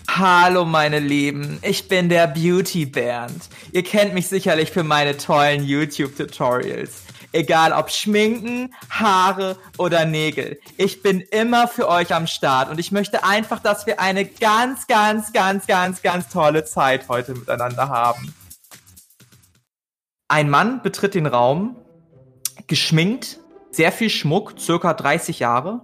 Hallo 0.09 0.65
meine 0.65 0.99
Lieben, 0.99 1.59
ich 1.61 1.87
bin 1.87 2.09
der 2.09 2.27
Beauty 2.27 2.87
Bernd. 2.87 3.47
Ihr 3.71 3.83
kennt 3.83 4.13
mich 4.13 4.27
sicherlich 4.27 4.71
für 4.71 4.83
meine 4.83 5.15
tollen 5.15 5.63
YouTube-Tutorials. 5.63 7.05
Egal 7.35 7.73
ob 7.73 7.91
Schminken, 7.91 8.73
Haare 8.89 9.57
oder 9.77 10.05
Nägel. 10.05 10.57
Ich 10.77 11.03
bin 11.03 11.19
immer 11.19 11.67
für 11.67 11.89
euch 11.89 12.15
am 12.15 12.27
Start 12.27 12.69
und 12.69 12.79
ich 12.79 12.93
möchte 12.93 13.25
einfach, 13.25 13.59
dass 13.59 13.85
wir 13.85 13.99
eine 13.99 14.23
ganz, 14.23 14.87
ganz, 14.87 15.33
ganz, 15.33 15.67
ganz, 15.67 16.01
ganz 16.01 16.29
tolle 16.29 16.63
Zeit 16.63 17.09
heute 17.09 17.33
miteinander 17.33 17.89
haben. 17.89 18.33
Ein 20.29 20.49
Mann 20.49 20.81
betritt 20.81 21.13
den 21.13 21.25
Raum, 21.25 21.75
geschminkt, 22.67 23.41
sehr 23.69 23.91
viel 23.91 24.09
Schmuck, 24.09 24.53
circa 24.57 24.93
30 24.93 25.39
Jahre. 25.39 25.81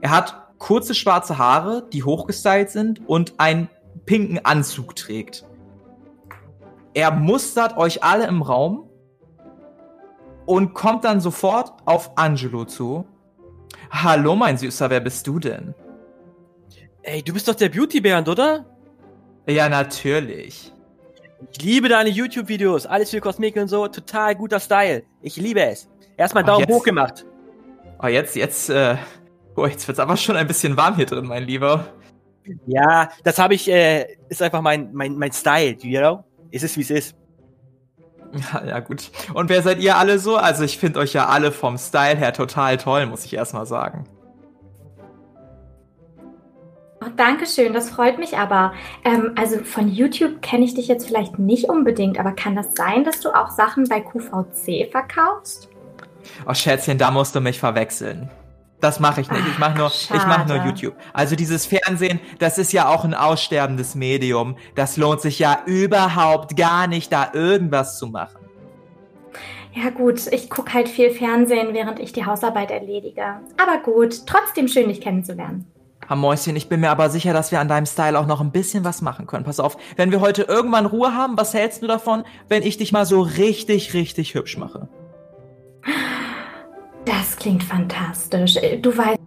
Er 0.00 0.10
hat 0.10 0.56
kurze 0.56 0.94
schwarze 0.94 1.36
Haare, 1.36 1.86
die 1.92 2.02
hochgestylt 2.02 2.70
sind 2.70 3.06
und 3.06 3.34
einen 3.36 3.68
pinken 4.06 4.42
Anzug 4.42 4.96
trägt. 4.96 5.44
Er 6.94 7.10
mustert 7.10 7.76
euch 7.76 8.02
alle 8.02 8.26
im 8.26 8.40
Raum 8.40 8.88
und 10.46 10.74
kommt 10.74 11.04
dann 11.04 11.20
sofort 11.20 11.72
auf 11.84 12.12
Angelo 12.16 12.64
zu. 12.64 13.06
Hallo, 13.90 14.34
mein 14.36 14.58
Süßer, 14.58 14.90
wer 14.90 15.00
bist 15.00 15.26
du 15.26 15.38
denn? 15.38 15.74
Ey, 17.02 17.22
du 17.22 17.32
bist 17.32 17.46
doch 17.48 17.54
der 17.54 17.68
Beauty-Bernd, 17.68 18.28
oder? 18.28 18.64
Ja, 19.46 19.68
natürlich. 19.68 20.72
Ich 21.52 21.62
liebe 21.62 21.88
deine 21.88 22.08
YouTube-Videos. 22.08 22.86
Alles 22.86 23.10
für 23.10 23.20
Kosmetik 23.20 23.60
und 23.60 23.68
so. 23.68 23.86
Total 23.88 24.34
guter 24.34 24.58
Style. 24.58 25.02
Ich 25.20 25.36
liebe 25.36 25.60
es. 25.62 25.88
Erstmal 26.16 26.42
Ach, 26.44 26.48
Daumen 26.48 26.60
jetzt- 26.60 26.72
hoch 26.72 26.82
gemacht. 26.84 27.26
Oh, 28.02 28.06
jetzt, 28.06 28.34
jetzt, 28.36 28.70
äh, 28.70 28.96
oh, 29.56 29.66
jetzt 29.66 29.86
wird's 29.86 30.00
aber 30.00 30.16
schon 30.16 30.36
ein 30.36 30.46
bisschen 30.46 30.76
warm 30.76 30.96
hier 30.96 31.06
drin, 31.06 31.26
mein 31.26 31.44
Lieber. 31.44 31.86
Ja, 32.66 33.08
das 33.22 33.38
habe 33.38 33.54
ich, 33.54 33.70
äh, 33.70 34.06
ist 34.28 34.42
einfach 34.42 34.60
mein, 34.60 34.92
mein, 34.92 35.16
mein 35.16 35.32
Style, 35.32 35.76
you 35.80 35.98
know? 35.98 36.24
Es 36.50 36.62
ist, 36.62 36.76
wie 36.76 36.82
es 36.82 36.90
ist. 36.90 37.16
Ja, 38.52 38.64
ja, 38.64 38.80
gut. 38.80 39.10
Und 39.32 39.48
wer 39.48 39.62
seid 39.62 39.80
ihr 39.80 39.96
alle 39.96 40.18
so? 40.18 40.36
Also, 40.36 40.64
ich 40.64 40.78
finde 40.78 40.98
euch 40.98 41.12
ja 41.12 41.26
alle 41.26 41.52
vom 41.52 41.78
Style 41.78 42.16
her 42.16 42.32
total 42.32 42.76
toll, 42.78 43.06
muss 43.06 43.24
ich 43.24 43.34
erstmal 43.34 43.66
sagen. 43.66 44.04
Dankeschön, 47.16 47.72
das 47.72 47.90
freut 47.90 48.18
mich 48.18 48.36
aber. 48.36 48.72
Ähm, 49.04 49.32
also 49.36 49.58
von 49.58 49.88
YouTube 49.88 50.42
kenne 50.42 50.64
ich 50.64 50.74
dich 50.74 50.88
jetzt 50.88 51.06
vielleicht 51.06 51.38
nicht 51.38 51.68
unbedingt, 51.68 52.18
aber 52.18 52.32
kann 52.32 52.56
das 52.56 52.68
sein, 52.74 53.04
dass 53.04 53.20
du 53.20 53.30
auch 53.30 53.50
Sachen 53.50 53.84
bei 53.88 54.00
QVC 54.00 54.90
verkaufst? 54.90 55.68
Oh, 56.46 56.54
Schätzchen, 56.54 56.98
da 56.98 57.10
musst 57.10 57.34
du 57.34 57.40
mich 57.40 57.60
verwechseln. 57.60 58.30
Das 58.84 59.00
mache 59.00 59.22
ich 59.22 59.30
nicht. 59.30 59.48
Ich 59.48 59.58
mache 59.58 59.78
nur, 59.78 59.86
Ach, 59.86 60.14
ich 60.14 60.26
mache 60.26 60.46
nur 60.46 60.58
schade. 60.58 60.68
YouTube. 60.68 60.94
Also 61.14 61.36
dieses 61.36 61.64
Fernsehen, 61.64 62.20
das 62.38 62.58
ist 62.58 62.70
ja 62.74 62.86
auch 62.86 63.04
ein 63.04 63.14
aussterbendes 63.14 63.94
Medium. 63.94 64.56
Das 64.74 64.98
lohnt 64.98 65.22
sich 65.22 65.38
ja 65.38 65.62
überhaupt 65.64 66.54
gar 66.54 66.86
nicht, 66.86 67.10
da 67.10 67.30
irgendwas 67.32 67.98
zu 67.98 68.08
machen. 68.08 68.44
Ja 69.72 69.88
gut, 69.88 70.26
ich 70.30 70.50
gucke 70.50 70.74
halt 70.74 70.90
viel 70.90 71.12
Fernsehen, 71.12 71.72
während 71.72 71.98
ich 71.98 72.12
die 72.12 72.26
Hausarbeit 72.26 72.70
erledige. 72.70 73.40
Aber 73.56 73.78
gut, 73.82 74.26
trotzdem 74.26 74.68
schön, 74.68 74.88
dich 74.88 75.00
kennenzulernen. 75.00 75.64
Herr 76.06 76.16
Mäuschen, 76.16 76.54
ich 76.54 76.68
bin 76.68 76.80
mir 76.80 76.90
aber 76.90 77.08
sicher, 77.08 77.32
dass 77.32 77.52
wir 77.52 77.60
an 77.60 77.68
deinem 77.68 77.86
Style 77.86 78.18
auch 78.18 78.26
noch 78.26 78.42
ein 78.42 78.52
bisschen 78.52 78.84
was 78.84 79.00
machen 79.00 79.26
können. 79.26 79.46
Pass 79.46 79.60
auf, 79.60 79.78
wenn 79.96 80.10
wir 80.10 80.20
heute 80.20 80.42
irgendwann 80.42 80.84
Ruhe 80.84 81.14
haben, 81.14 81.38
was 81.38 81.54
hältst 81.54 81.80
du 81.82 81.86
davon, 81.86 82.24
wenn 82.50 82.62
ich 82.62 82.76
dich 82.76 82.92
mal 82.92 83.06
so 83.06 83.22
richtig, 83.22 83.94
richtig 83.94 84.34
hübsch 84.34 84.58
mache? 84.58 84.88
Das 87.04 87.36
klingt 87.36 87.62
fantastisch. 87.62 88.56
Äh, 88.56 88.78
Du 88.78 88.96
weißt, 88.96 89.18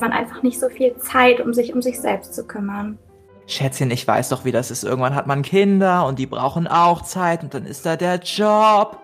man 0.00 0.12
einfach 0.12 0.42
nicht 0.42 0.58
so 0.58 0.68
viel 0.68 0.96
Zeit, 0.96 1.40
um 1.40 1.52
sich 1.52 1.72
um 1.74 1.82
sich 1.82 2.00
selbst 2.00 2.34
zu 2.34 2.46
kümmern. 2.46 2.98
Schätzchen, 3.46 3.90
ich 3.90 4.06
weiß 4.06 4.28
doch, 4.28 4.44
wie 4.44 4.52
das 4.52 4.70
ist. 4.70 4.84
Irgendwann 4.84 5.14
hat 5.14 5.26
man 5.26 5.42
Kinder 5.42 6.06
und 6.06 6.18
die 6.18 6.26
brauchen 6.26 6.66
auch 6.66 7.02
Zeit 7.02 7.42
und 7.42 7.54
dann 7.54 7.66
ist 7.66 7.84
da 7.84 7.96
der 7.96 8.16
Job. 8.16 8.98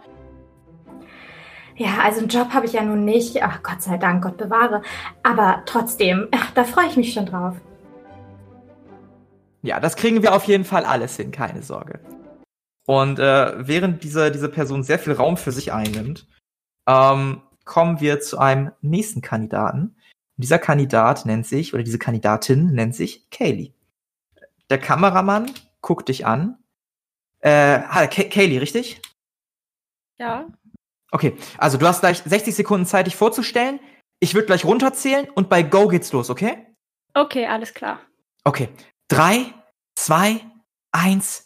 Ja, 1.75 1.99
also 2.03 2.21
einen 2.21 2.29
Job 2.29 2.51
habe 2.55 2.67
ich 2.67 2.73
ja 2.73 2.83
nun 2.83 3.05
nicht. 3.05 3.43
Ach 3.43 3.63
Gott 3.63 3.83
sei 3.83 3.99
Dank, 3.99 4.23
Gott 4.23 4.37
bewahre. 4.39 4.83
Aber 5.23 5.63
trotzdem, 5.67 6.29
ach, 6.31 6.53
da 6.53 6.65
freue 6.65 6.87
ich 6.87 6.97
mich 6.97 7.13
schon 7.13 7.27
drauf. 7.27 7.57
Ja, 9.63 9.81
das 9.81 9.97
kriegen 9.97 10.23
wir 10.23 10.35
auf 10.35 10.45
jeden 10.45 10.65
Fall 10.65 10.85
alles 10.85 11.17
hin, 11.17 11.33
keine 11.33 11.63
Sorge. 11.63 11.99
Und 12.87 13.19
äh, 13.19 13.67
während 13.67 14.05
diese, 14.05 14.31
diese 14.31 14.49
Person 14.49 14.85
sehr 14.85 15.01
viel 15.01 15.13
Raum 15.13 15.37
für 15.37 15.51
sich 15.51 15.73
einnimmt, 15.73 16.27
ähm, 16.87 17.43
kommen 17.65 18.01
wir 18.01 18.21
zu 18.21 18.39
einem 18.39 18.73
nächsten 18.81 19.21
Kandidaten. 19.21 19.97
Und 20.37 20.43
dieser 20.43 20.59
Kandidat 20.59 21.27
nennt 21.27 21.47
sich, 21.47 21.75
oder 21.75 21.83
diese 21.83 21.99
Kandidatin 21.99 22.73
nennt 22.73 22.95
sich 22.95 23.29
Kaylee. 23.31 23.73
Der 24.71 24.79
Kameramann 24.79 25.51
guckt 25.81 26.09
dich 26.09 26.27
an. 26.27 26.59
Äh, 27.41 27.81
Kaylee, 28.09 28.59
richtig? 28.59 29.01
Ja. 30.19 30.47
Okay, 31.11 31.37
also 31.59 31.79
du 31.79 31.87
hast 31.87 32.01
gleich 32.01 32.19
60 32.19 32.55
Sekunden 32.55 32.87
Zeit, 32.87 33.07
dich 33.07 33.17
vorzustellen. 33.17 33.81
Ich 34.19 34.35
würde 34.35 34.47
gleich 34.47 34.65
runterzählen 34.65 35.29
und 35.31 35.49
bei 35.49 35.63
Go 35.63 35.89
geht's 35.89 36.13
los, 36.13 36.31
okay? 36.31 36.67
Okay, 37.15 37.47
alles 37.47 37.75
klar. 37.75 38.01
Okay. 38.45 38.69
Drei, 39.09 39.55
zwei, 39.95 40.41
eins. 40.93 41.46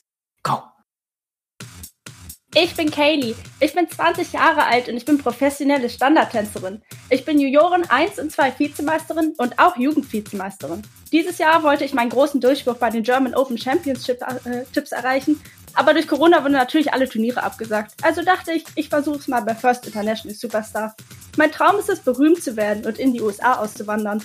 Ich 2.53 2.75
bin 2.75 2.91
Kaylee. 2.91 3.37
Ich 3.61 3.75
bin 3.75 3.89
20 3.89 4.33
Jahre 4.33 4.65
alt 4.65 4.89
und 4.89 4.97
ich 4.97 5.05
bin 5.05 5.19
professionelle 5.19 5.89
Standardtänzerin. 5.89 6.83
Ich 7.09 7.25
bin 7.25 7.39
Junioren 7.39 7.89
1 7.89 8.19
und 8.19 8.33
2 8.33 8.59
Vizemeisterin 8.59 9.35
und 9.39 9.61
auch 9.61 9.77
Jugendvizemeisterin. 9.77 10.83
Dieses 11.13 11.39
Jahr 11.39 11.63
wollte 11.63 11.85
ich 11.85 11.95
meinen 11.95 12.11
großen 12.11 12.41
Durchbruch 12.41 12.75
bei 12.75 12.91
den 12.91 13.05
German 13.05 13.37
Open 13.37 13.57
Championship 13.57 14.21
äh, 14.45 14.65
erreichen, 14.91 15.41
aber 15.75 15.95
durch 15.95 16.09
Corona 16.09 16.43
wurden 16.43 16.55
natürlich 16.55 16.93
alle 16.93 17.09
Turniere 17.09 17.45
abgesagt. 17.45 17.93
Also 18.03 18.23
dachte 18.23 18.51
ich, 18.51 18.65
ich 18.75 18.89
versuche 18.89 19.19
es 19.19 19.29
mal 19.29 19.43
bei 19.43 19.55
First 19.55 19.87
International 19.87 20.35
Superstar. 20.35 20.97
Mein 21.37 21.53
Traum 21.53 21.79
ist 21.79 21.89
es, 21.89 22.01
berühmt 22.01 22.43
zu 22.43 22.57
werden 22.57 22.85
und 22.85 22.99
in 22.99 23.13
die 23.13 23.21
USA 23.21 23.61
auszuwandern. 23.61 24.25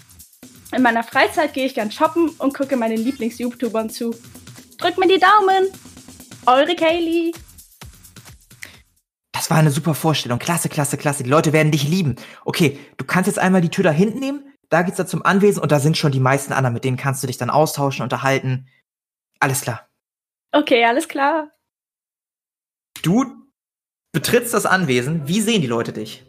In 0.75 0.81
meiner 0.81 1.03
Freizeit 1.03 1.53
gehe 1.53 1.67
ich 1.67 1.75
gern 1.75 1.91
shoppen 1.91 2.29
und 2.39 2.55
gucke 2.55 2.75
meinen 2.75 2.97
Lieblings-YouTubern 2.97 3.91
zu. 3.91 4.15
Drückt 4.79 4.97
mir 4.97 5.07
die 5.07 5.19
Daumen! 5.19 5.67
Eure 6.47 6.75
Kaylee! 6.75 7.31
Das 9.35 9.49
war 9.49 9.57
eine 9.57 9.69
super 9.69 9.93
Vorstellung. 9.93 10.39
Klasse, 10.39 10.69
klasse, 10.69 10.95
klasse. 10.95 11.23
Die 11.23 11.29
Leute 11.29 11.51
werden 11.51 11.69
dich 11.69 11.85
lieben. 11.85 12.15
Okay, 12.45 12.79
du 12.95 13.03
kannst 13.03 13.27
jetzt 13.27 13.37
einmal 13.37 13.59
die 13.59 13.69
Tür 13.69 13.83
da 13.83 13.91
hinten 13.91 14.19
nehmen. 14.19 14.53
Da 14.69 14.81
geht's 14.81 14.95
da 14.95 15.05
zum 15.05 15.25
Anwesen 15.25 15.61
und 15.61 15.73
da 15.73 15.79
sind 15.79 15.97
schon 15.97 16.13
die 16.13 16.21
meisten 16.21 16.53
anderen. 16.53 16.73
Mit 16.73 16.85
denen 16.85 16.95
kannst 16.95 17.21
du 17.21 17.27
dich 17.27 17.37
dann 17.37 17.49
austauschen, 17.49 18.01
unterhalten. 18.01 18.69
Alles 19.41 19.59
klar. 19.59 19.89
Okay, 20.53 20.85
alles 20.85 21.09
klar. 21.09 21.51
Du 23.03 23.25
betrittst 24.13 24.53
das 24.53 24.65
Anwesen. 24.65 25.27
Wie 25.27 25.41
sehen 25.41 25.59
die 25.61 25.67
Leute 25.67 25.91
dich? 25.91 26.25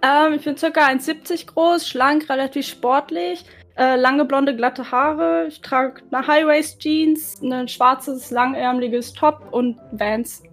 Ähm, 0.00 0.34
ich 0.34 0.44
bin 0.44 0.56
circa 0.56 0.86
1,70 0.86 1.46
groß, 1.46 1.88
schlank, 1.88 2.30
relativ 2.30 2.68
sportlich, 2.68 3.44
äh, 3.76 3.96
lange 3.96 4.24
blonde, 4.24 4.54
glatte 4.54 4.92
Haare. 4.92 5.46
Ich 5.48 5.62
trage 5.62 6.02
eine 6.12 6.24
High-Waist-Jeans, 6.24 7.42
ein 7.42 7.66
schwarzes, 7.66 8.30
langärmeliges 8.30 9.14
Top 9.14 9.48
und 9.50 9.80
Vans. 9.90 10.44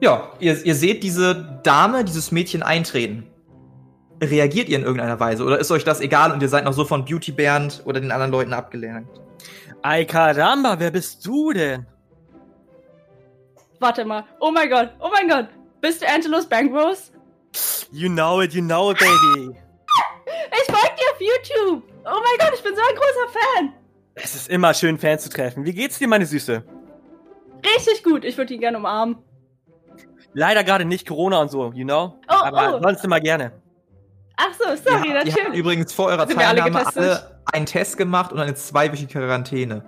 Ja, 0.00 0.32
ihr, 0.38 0.64
ihr 0.64 0.74
seht 0.74 1.02
diese 1.02 1.60
Dame, 1.64 2.04
dieses 2.04 2.30
Mädchen 2.30 2.62
eintreten. 2.62 3.28
Reagiert 4.22 4.68
ihr 4.68 4.78
in 4.78 4.84
irgendeiner 4.84 5.18
Weise? 5.18 5.44
Oder 5.44 5.58
ist 5.58 5.70
euch 5.70 5.84
das 5.84 6.00
egal 6.00 6.32
und 6.32 6.42
ihr 6.42 6.48
seid 6.48 6.64
noch 6.64 6.72
so 6.72 6.84
von 6.84 7.04
Beauty 7.04 7.32
Bernd 7.32 7.82
oder 7.84 8.00
den 8.00 8.10
anderen 8.10 8.32
Leuten 8.32 8.52
abgelernt? 8.52 9.08
Ay 9.82 10.04
caramba, 10.06 10.78
wer 10.78 10.90
bist 10.90 11.24
du 11.24 11.52
denn? 11.52 11.86
Warte 13.80 14.04
mal. 14.04 14.24
Oh 14.40 14.50
mein 14.50 14.68
Gott, 14.68 14.90
oh 15.00 15.08
mein 15.12 15.28
Gott. 15.28 15.48
Bist 15.80 16.02
du 16.02 16.08
Angelos 16.08 16.46
Bankrose? 16.46 17.12
You 17.92 18.08
know 18.08 18.40
it, 18.40 18.52
you 18.52 18.62
know 18.62 18.90
it, 18.90 18.98
baby. 18.98 19.56
Ich 20.52 20.74
folge 20.74 20.94
dir 20.96 21.10
auf 21.12 21.20
YouTube. 21.20 21.82
Oh 22.04 22.20
mein 22.22 22.38
Gott, 22.38 22.52
ich 22.54 22.62
bin 22.62 22.74
so 22.74 22.80
ein 22.80 22.96
großer 22.96 23.38
Fan. 23.38 23.72
Es 24.14 24.34
ist 24.34 24.48
immer 24.48 24.74
schön, 24.74 24.98
Fans 24.98 25.22
zu 25.22 25.30
treffen. 25.30 25.64
Wie 25.64 25.72
geht's 25.72 25.98
dir, 25.98 26.08
meine 26.08 26.26
Süße? 26.26 26.64
Richtig 27.64 28.02
gut. 28.02 28.24
Ich 28.24 28.36
würde 28.36 28.54
ihn 28.54 28.60
gerne 28.60 28.78
umarmen. 28.78 29.16
Leider 30.34 30.62
gerade 30.64 30.84
nicht 30.84 31.06
Corona 31.06 31.40
und 31.40 31.50
so, 31.50 31.72
you 31.72 31.84
know? 31.84 32.18
Oh, 32.28 32.34
Aber 32.44 32.76
oh. 32.76 32.82
sonst 32.82 33.04
immer 33.04 33.20
gerne. 33.20 33.52
Ach 34.36 34.52
so, 34.56 34.64
sorry, 34.90 35.08
habt 35.08 35.26
natürlich. 35.26 35.54
übrigens 35.58 35.92
vor 35.92 36.06
eurer 36.06 36.26
Sind 36.26 36.38
wir 36.38 36.46
alle 36.46 36.60
Teilnahme 36.60 36.84
getestet? 36.84 37.02
alle, 37.02 37.40
einen 37.52 37.66
Test 37.66 37.96
gemacht 37.96 38.32
und 38.32 38.38
eine 38.38 38.54
zweiwöchige 38.54 39.12
Quarantäne. 39.12 39.84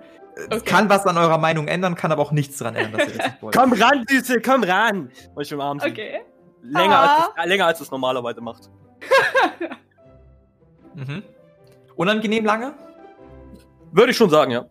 Okay. 0.47 0.59
Kann 0.65 0.89
was 0.89 1.05
an 1.05 1.17
eurer 1.17 1.37
Meinung 1.37 1.67
ändern, 1.67 1.95
kann 1.95 2.11
aber 2.11 2.21
auch 2.21 2.31
nichts 2.31 2.57
daran 2.57 2.75
ändern, 2.75 2.99
dass 2.99 3.09
ihr 3.11 3.17
das 3.17 3.27
nicht 3.27 3.41
wollt. 3.41 3.55
Komm 3.55 3.73
ran, 3.73 4.05
Süße, 4.09 4.41
komm 4.41 4.63
ran. 4.63 5.11
Und 5.35 5.41
ich 5.43 5.53
umarme 5.53 5.79
sie. 5.81 5.89
Okay. 5.89 6.21
Länger, 6.63 6.95
Ah. 6.95 7.15
als 7.15 7.33
es, 7.37 7.45
länger 7.49 7.65
als 7.65 7.81
es 7.81 7.91
normalerweise 7.91 8.41
macht. 8.41 8.69
Mhm. 10.93 11.23
Unangenehm 11.95 12.43
lange? 12.45 12.73
Würde 13.93 14.11
ich 14.11 14.17
schon 14.17 14.29
sagen, 14.29 14.51
ja. 14.51 14.65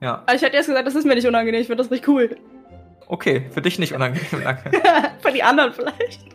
Ja. 0.00 0.24
Ich 0.32 0.42
hätte 0.42 0.56
erst 0.56 0.68
gesagt, 0.68 0.86
das 0.86 0.94
ist 0.94 1.04
mir 1.04 1.14
nicht 1.16 1.26
unangenehm. 1.26 1.60
Ich 1.60 1.66
finde 1.66 1.82
das 1.82 1.90
richtig 1.90 2.08
cool. 2.08 2.36
Okay, 3.10 3.48
für 3.50 3.62
dich 3.62 3.78
nicht 3.78 3.94
unangenehm 3.94 4.42
lange. 4.42 4.60
Für 5.20 5.32
die 5.32 5.42
anderen 5.42 5.72
vielleicht. 5.72 6.26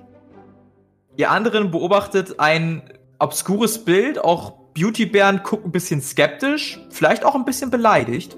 Ihr 1.15 1.29
anderen 1.29 1.69
beobachtet 1.69 2.39
ein 2.39 2.91
obskures 3.19 3.85
Bild, 3.85 4.17
auch 4.17 4.53
Beauty 4.73 5.05
Bernd 5.05 5.43
guckt 5.43 5.65
ein 5.65 5.71
bisschen 5.71 6.01
skeptisch, 6.01 6.79
vielleicht 6.89 7.25
auch 7.25 7.35
ein 7.35 7.45
bisschen 7.45 7.69
beleidigt. 7.69 8.35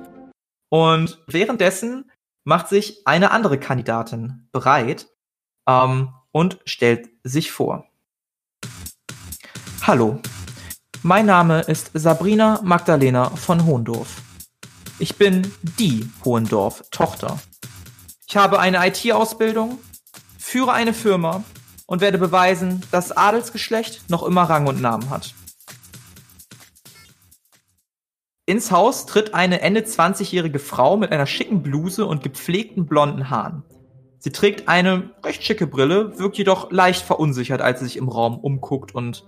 Und 0.67 1.23
währenddessen 1.27 2.11
macht 2.43 2.67
sich 2.67 3.07
eine 3.07 3.31
andere 3.31 3.57
Kandidatin 3.57 4.49
bereit 4.51 5.07
ähm, 5.65 6.09
und 6.33 6.59
stellt 6.65 7.09
sich 7.23 7.53
vor. 7.53 7.85
Hallo, 9.83 10.19
mein 11.03 11.25
Name 11.25 11.61
ist 11.61 11.91
Sabrina 11.93 12.59
Magdalena 12.63 13.29
von 13.29 13.65
Hohendorf. 13.65 14.21
Ich 14.99 15.15
bin 15.15 15.49
die 15.79 16.09
Hohendorf-Tochter. 16.25 17.39
Ich 18.27 18.35
habe 18.35 18.59
eine 18.59 18.85
IT-Ausbildung, 18.87 19.77
führe 20.39 20.73
eine 20.73 20.93
Firma 20.93 21.43
und 21.85 22.01
werde 22.01 22.17
beweisen, 22.17 22.81
dass 22.91 23.11
Adelsgeschlecht 23.11 24.09
noch 24.09 24.23
immer 24.23 24.43
Rang 24.43 24.67
und 24.67 24.81
Namen 24.81 25.09
hat. 25.09 25.33
Ins 28.47 28.71
Haus 28.71 29.05
tritt 29.05 29.33
eine 29.33 29.61
Ende 29.61 29.81
20-jährige 29.81 30.59
Frau 30.59 30.97
mit 30.97 31.11
einer 31.11 31.25
schicken 31.25 31.63
Bluse 31.63 32.05
und 32.05 32.23
gepflegten 32.23 32.85
blonden 32.85 33.29
Haaren. 33.29 33.63
Sie 34.19 34.31
trägt 34.31 34.67
eine 34.67 35.11
recht 35.23 35.43
schicke 35.43 35.67
Brille, 35.67 36.17
wirkt 36.17 36.37
jedoch 36.37 36.71
leicht 36.71 37.03
verunsichert, 37.03 37.61
als 37.61 37.79
sie 37.79 37.85
sich 37.85 37.97
im 37.97 38.09
Raum 38.09 38.39
umguckt 38.39 38.93
und 38.95 39.23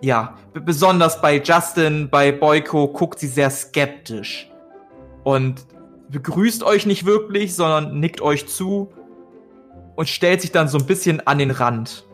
ja, 0.00 0.36
besonders 0.52 1.20
bei 1.20 1.42
Justin, 1.42 2.08
bei 2.08 2.30
Boyko 2.30 2.88
guckt 2.88 3.18
sie 3.18 3.26
sehr 3.26 3.50
skeptisch 3.50 4.50
und 5.24 5.66
begrüßt 6.10 6.62
euch 6.62 6.86
nicht 6.86 7.04
wirklich, 7.04 7.54
sondern 7.54 8.00
nickt 8.00 8.20
euch 8.20 8.46
zu 8.46 8.90
und 9.96 10.08
stellt 10.08 10.40
sich 10.40 10.52
dann 10.52 10.68
so 10.68 10.78
ein 10.78 10.86
bisschen 10.86 11.26
an 11.26 11.38
den 11.38 11.50
Rand. 11.50 12.06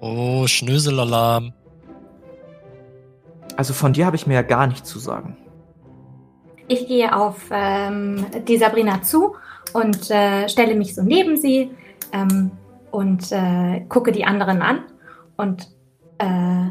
Oh, 0.00 0.46
Schnöselalarm. 0.46 1.52
Also 3.56 3.74
von 3.74 3.92
dir 3.92 4.06
habe 4.06 4.16
ich 4.16 4.26
mir 4.26 4.34
ja 4.34 4.42
gar 4.42 4.66
nichts 4.66 4.88
zu 4.88 4.98
sagen. 4.98 5.36
Ich 6.68 6.86
gehe 6.86 7.14
auf 7.14 7.36
ähm, 7.50 8.26
die 8.46 8.56
Sabrina 8.56 9.02
zu 9.02 9.36
und 9.72 10.10
äh, 10.10 10.48
stelle 10.48 10.74
mich 10.74 10.94
so 10.94 11.02
neben 11.02 11.36
sie 11.36 11.70
ähm, 12.12 12.52
und 12.90 13.30
äh, 13.32 13.84
gucke 13.88 14.12
die 14.12 14.24
anderen 14.24 14.62
an. 14.62 14.84
Und 15.36 15.68
äh, 16.18 16.70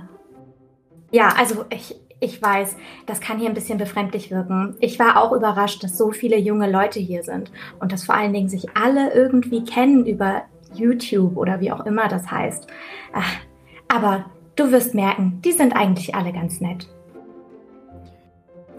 ja, 1.12 1.34
also 1.38 1.65
ich, 1.69 1.95
Ich 2.21 2.41
weiß, 2.41 2.75
das 3.05 3.21
kann 3.21 3.39
hier 3.39 3.47
ein 3.47 3.53
bisschen 3.53 3.77
befremdlich 3.77 4.29
wirken. 4.29 4.75
Ich 4.79 4.99
war 4.99 5.21
auch 5.21 5.32
überrascht, 5.32 5.84
dass 5.84 5.97
so 5.97 6.12
viele 6.12 6.38
junge 6.38 6.69
Leute 6.69 6.99
hier 6.99 7.23
sind 7.23 7.49
und 7.79 7.93
dass 7.93 8.03
vor 8.03 8.15
allen 8.15 8.34
Dingen 8.34 8.49
sich 8.49 8.75
alle 8.75 9.13
irgendwie 9.13 9.63
kennen 9.63 10.05
über 10.05 10.43
YouTube 10.73 11.38
oder 11.38 11.62
wie 11.62 11.71
auch 11.71 11.86
immer 11.86 12.10
das 12.10 12.29
heißt. 12.29 12.67
Ach, 13.13 13.36
aber 13.88 14.25
du 14.58 14.71
wirst 14.71 14.93
merken, 14.93 15.39
die 15.45 15.53
sind 15.53 15.73
eigentlich 15.75 16.13
alle 16.13 16.34
ganz 16.34 16.60
nett. 16.60 16.89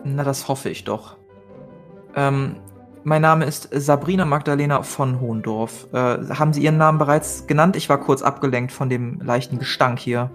Na, 0.04 0.22
das 0.22 0.48
hoffe 0.48 0.68
ich 0.68 0.84
doch. 0.84 1.16
Ähm, 2.14 2.56
mein 3.04 3.22
Name 3.22 3.46
ist 3.46 3.70
Sabrina 3.72 4.26
Magdalena 4.26 4.82
von 4.82 5.20
Hohendorf. 5.20 5.88
Äh, 5.92 5.96
haben 5.96 6.52
Sie 6.52 6.62
Ihren 6.62 6.76
Namen 6.76 6.98
bereits 6.98 7.46
genannt? 7.46 7.76
Ich 7.76 7.88
war 7.88 7.98
kurz 7.98 8.20
abgelenkt 8.20 8.72
von 8.72 8.90
dem 8.90 9.20
leichten 9.20 9.58
Gestank 9.58 9.98
hier. 9.98 10.30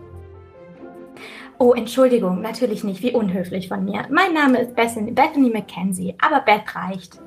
Oh, 1.58 1.74
Entschuldigung, 1.74 2.42
natürlich 2.42 2.84
nicht. 2.84 3.02
Wie 3.02 3.14
unhöflich 3.14 3.70
von 3.70 3.86
mir. 3.86 4.06
Mein 4.10 4.34
Name 4.34 4.60
ist 4.60 4.76
Bethany, 4.76 5.12
Bethany 5.12 5.50
Mackenzie, 5.50 6.16
aber 6.22 6.42
Beth 6.42 6.76
reicht. 6.76 7.20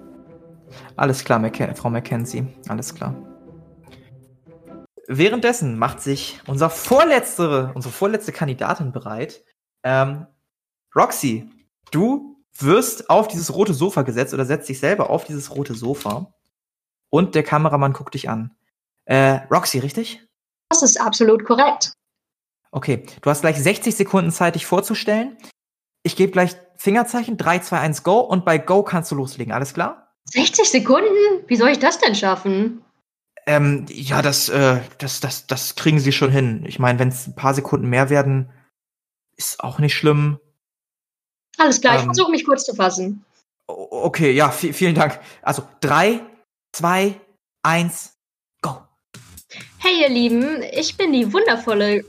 Alles 0.97 1.25
klar, 1.25 1.39
Mac 1.39 1.57
Frau 1.77 1.89
Mackenzie. 1.89 2.47
Alles 2.69 2.95
klar. 2.95 3.15
Währenddessen 5.07 5.79
macht 5.79 6.03
sich 6.03 6.41
unser 6.47 6.69
vorletztere, 6.69 7.73
unsere 7.75 7.93
vorletzte 7.93 8.33
Kandidatin 8.33 8.93
bereit. 8.93 9.43
Ähm, 9.83 10.27
Roxy, 10.95 11.51
du 11.91 12.37
wirst 12.59 13.09
auf 13.09 13.29
dieses 13.29 13.55
rote 13.55 13.73
Sofa 13.73 14.03
gesetzt 14.03 14.35
oder 14.35 14.45
setzt 14.45 14.69
dich 14.69 14.81
selber 14.81 15.09
auf 15.09 15.25
dieses 15.25 15.55
rote 15.55 15.73
Sofa. 15.73 16.35
Und 17.09 17.35
der 17.35 17.43
Kameramann 17.43 17.95
guckt 17.95 18.13
dich 18.13 18.29
an. 18.29 18.55
Äh, 19.07 19.41
Roxy, 19.51 19.79
richtig? 19.79 20.29
Das 20.69 20.83
ist 20.83 21.01
absolut 21.01 21.45
korrekt. 21.47 21.95
Okay, 22.71 23.07
du 23.23 23.31
hast 23.31 23.41
gleich 23.41 23.61
60 23.61 23.95
Sekunden 23.97 24.31
Zeit, 24.31 24.55
dich 24.55 24.67
vorzustellen. 24.67 25.37
Ich 26.03 26.17
gebe 26.17 26.33
gleich 26.33 26.55
Fingerzeichen, 26.77 27.37
3, 27.37 27.61
2, 27.61 27.79
1, 27.81 28.03
Go 28.03 28.21
und 28.21 28.45
bei 28.45 28.59
Go 28.59 28.83
kannst 28.83 29.11
du 29.11 29.15
loslegen, 29.17 29.53
alles 29.53 29.75
klar? 29.75 30.15
60 30.33 30.69
Sekunden? 30.71 31.09
Wie 31.47 31.57
soll 31.57 31.71
ich 31.71 31.79
das 31.79 31.99
denn 31.99 32.15
schaffen? 32.15 32.85
Ähm, 33.47 33.87
ja, 33.89 34.21
das, 34.21 34.49
äh, 34.51 34.81
das, 34.99 35.21
das, 35.21 35.47
das 35.47 35.75
kriegen 35.75 35.99
sie 35.99 36.13
schon 36.13 36.31
hin. 36.31 36.65
Ich 36.67 36.79
meine, 36.79 36.99
wenn 36.99 37.09
es 37.09 37.27
ein 37.27 37.35
paar 37.35 37.55
Sekunden 37.55 37.89
mehr 37.89 38.11
werden, 38.11 38.53
ist 39.37 39.61
auch 39.61 39.79
nicht 39.79 39.95
schlimm. 39.95 40.39
Alles 41.57 41.81
klar, 41.81 41.95
ich 41.97 42.01
Ähm. 42.03 42.07
versuche 42.09 42.31
mich 42.31 42.45
kurz 42.45 42.65
zu 42.65 42.75
fassen. 42.75 43.25
Okay, 43.67 44.33
ja, 44.33 44.51
vi- 44.51 44.73
vielen 44.75 44.95
Dank. 44.95 45.19
Also, 45.43 45.63
drei, 45.81 46.21
zwei, 46.73 47.19
eins, 47.63 48.13
go. 48.63 48.83
Hey 49.79 50.03
ihr 50.03 50.09
Lieben, 50.11 50.63
ich 50.73 50.97
bin 50.97 51.13
die 51.13 51.33
wundervolle 51.33 52.05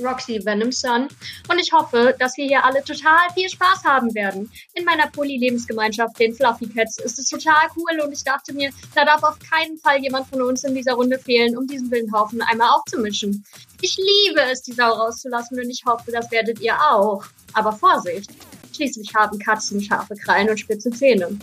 Roxy 0.00 0.44
Venom 0.44 0.72
Sun 0.72 1.08
und 1.48 1.58
ich 1.58 1.72
hoffe, 1.72 2.14
dass 2.18 2.36
wir 2.36 2.46
hier 2.46 2.64
alle 2.64 2.82
total 2.82 3.20
viel 3.34 3.48
Spaß 3.48 3.84
haben 3.84 4.14
werden. 4.14 4.50
In 4.74 4.84
meiner 4.84 5.08
Poly-Lebensgemeinschaft, 5.08 6.18
den 6.18 6.34
Fluffy 6.34 6.66
Cats, 6.68 6.98
ist 6.98 7.18
es 7.18 7.28
total 7.28 7.68
cool 7.76 8.00
und 8.04 8.12
ich 8.12 8.24
dachte 8.24 8.54
mir, 8.54 8.70
da 8.94 9.04
darf 9.04 9.22
auf 9.22 9.38
keinen 9.38 9.76
Fall 9.78 9.98
jemand 10.00 10.28
von 10.28 10.42
uns 10.42 10.64
in 10.64 10.74
dieser 10.74 10.94
Runde 10.94 11.18
fehlen, 11.18 11.56
um 11.56 11.66
diesen 11.66 11.90
wilden 11.90 12.12
Haufen 12.12 12.40
einmal 12.42 12.70
aufzumischen. 12.70 13.44
Ich 13.80 13.96
liebe 13.96 14.40
es, 14.50 14.62
die 14.62 14.72
Sau 14.72 14.90
rauszulassen 14.90 15.58
und 15.58 15.68
ich 15.68 15.82
hoffe, 15.86 16.10
das 16.10 16.30
werdet 16.30 16.60
ihr 16.60 16.74
auch. 16.74 17.24
Aber 17.52 17.72
Vorsicht! 17.72 18.30
Schließlich 18.74 19.14
haben 19.14 19.38
Katzen 19.38 19.82
scharfe 19.82 20.14
Krallen 20.16 20.48
und 20.48 20.58
spitze 20.58 20.90
Zähne. 20.90 21.38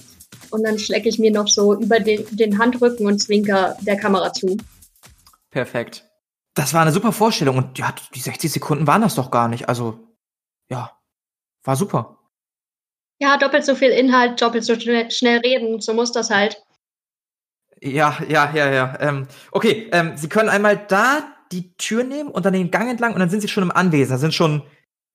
Und 0.49 0.63
dann 0.63 0.79
schlecke 0.79 1.09
ich 1.09 1.19
mir 1.19 1.31
noch 1.31 1.47
so 1.47 1.75
über 1.75 1.99
den, 1.99 2.25
den 2.31 2.57
Handrücken 2.57 3.05
und 3.05 3.19
zwinker 3.19 3.77
der 3.81 3.97
Kamera 3.97 4.33
zu. 4.33 4.57
Perfekt. 5.51 6.08
Das 6.59 6.73
war 6.73 6.81
eine 6.81 6.91
super 6.91 7.13
Vorstellung 7.13 7.55
und 7.55 7.79
ja, 7.79 7.95
die 8.13 8.19
60 8.19 8.51
Sekunden 8.51 8.85
waren 8.85 9.01
das 9.01 9.15
doch 9.15 9.31
gar 9.31 9.47
nicht. 9.47 9.69
Also, 9.69 9.97
ja, 10.69 10.91
war 11.63 11.77
super. 11.77 12.17
Ja, 13.17 13.37
doppelt 13.37 13.63
so 13.63 13.75
viel 13.75 13.91
Inhalt, 13.91 14.41
doppelt 14.41 14.65
so 14.65 14.77
schnell, 14.77 15.09
schnell 15.09 15.39
reden, 15.39 15.79
so 15.79 15.93
muss 15.93 16.11
das 16.11 16.29
halt. 16.29 16.61
Ja, 17.79 18.17
ja, 18.27 18.51
ja, 18.53 18.69
ja. 18.73 18.97
Ähm, 18.99 19.29
okay, 19.51 19.89
ähm, 19.93 20.17
Sie 20.17 20.27
können 20.27 20.49
einmal 20.49 20.75
da 20.75 21.33
die 21.53 21.77
Tür 21.77 22.03
nehmen 22.03 22.29
und 22.29 22.45
dann 22.45 22.51
den 22.51 22.71
Gang 22.71 22.89
entlang 22.89 23.13
und 23.13 23.21
dann 23.21 23.29
sind 23.29 23.39
Sie 23.39 23.47
schon 23.47 23.63
im 23.63 23.71
Anwesen. 23.71 24.11
Da 24.11 24.17
sind 24.17 24.33
schon, 24.33 24.63